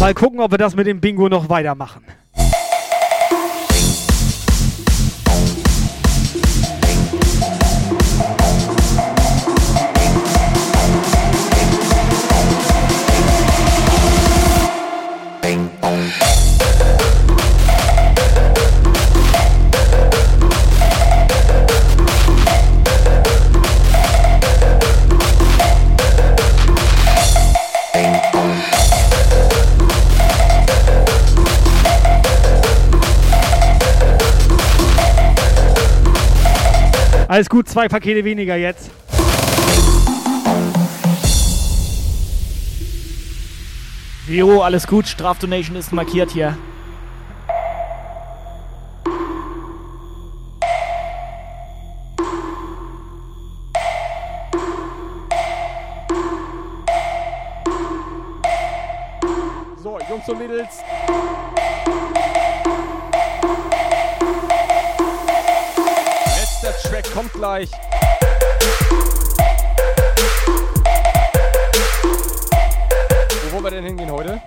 [0.01, 2.03] Mal gucken, ob wir das mit dem Bingo noch weitermachen.
[37.35, 38.93] Alles gut, zwei Pakete weniger jetzt.
[44.29, 45.09] Jo, alles gut.
[45.09, 46.57] Strafdonation ist markiert hier.
[59.83, 60.85] So, Jungs und Mädels.
[66.85, 67.71] Track kommt gleich.
[73.43, 74.41] Wo wollen wir denn hingehen heute?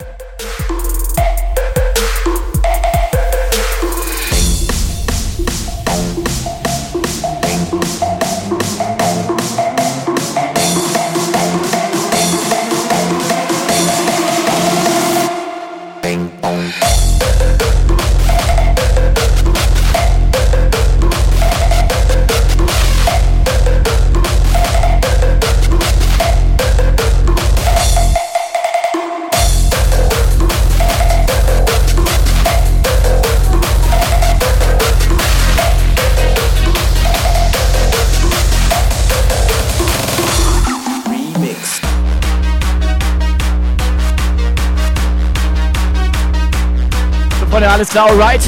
[47.78, 48.42] Alles klar, alright.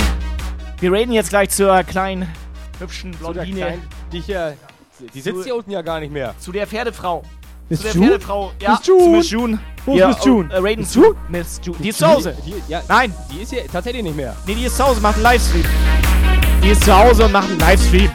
[0.80, 2.27] Wir reden jetzt gleich zur kleinen,
[2.80, 3.58] hübschen Blondine.
[3.58, 4.58] kleinen, die hier,
[5.14, 6.33] die sitzt Zu- hier unten ja gar nicht mehr.
[6.40, 7.22] Zu der Pferdefrau.
[7.69, 8.08] Miss zu der June?
[8.08, 8.51] Pferdefrau.
[8.59, 9.03] Ja, Miss June?
[9.03, 9.59] zu Miss June.
[9.85, 10.49] Wo ist Ja, Miss June?
[10.51, 11.16] Äh, Raiden Miss June?
[11.30, 11.77] Miss June.
[11.80, 12.35] Die ist zu Hause.
[12.43, 13.14] Die, die, ja, Nein.
[13.32, 14.35] Die ist hier tatsächlich nicht mehr.
[14.48, 15.66] Nee, die ist zu Hause, macht einen Livestream.
[16.64, 18.09] Die ist zu Hause und macht einen Livestream.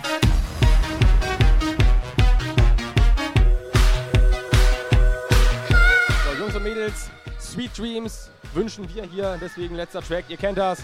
[6.24, 7.10] So, Jungs und Mädels,
[7.40, 9.38] Sweet Dreams wünschen wir hier.
[9.40, 10.78] Deswegen letzter Track, ihr kennt das.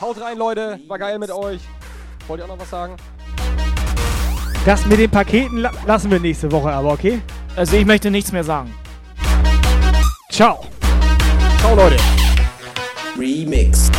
[0.00, 0.80] Haut rein, Leute.
[0.88, 1.60] War geil mit euch.
[2.26, 2.96] Wollt ihr auch noch was sagen?
[4.64, 7.20] Das mit den Paketen la lassen wir nächste Woche aber, okay?
[7.56, 8.72] Also ich möchte nichts mehr sagen.
[10.30, 10.66] Ciao.
[11.58, 11.96] Ciao, Leute.
[13.18, 13.18] Remix.
[13.18, 13.91] Remix.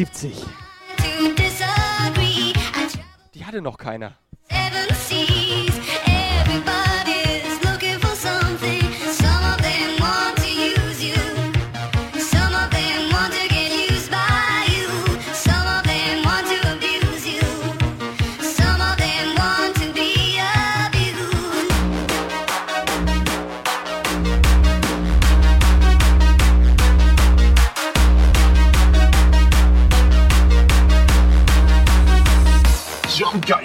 [0.00, 0.46] 1973.
[3.34, 4.16] Die hatte noch keiner.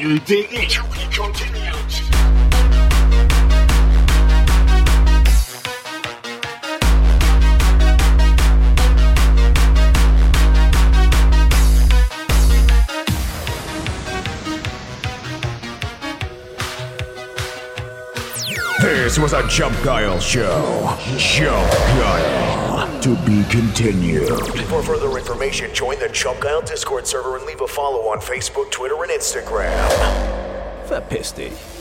[0.05, 1.75] Jumpgeil.de to be continued.
[18.81, 20.95] This was a Jump Guile show.
[21.17, 24.27] Jump Guile to be continued.
[24.65, 28.71] For further information, join the Jump Guile Discord server and leave a follow on Facebook,
[28.71, 29.77] Twitter, and Instagram.
[30.87, 31.74] Verpiss dich.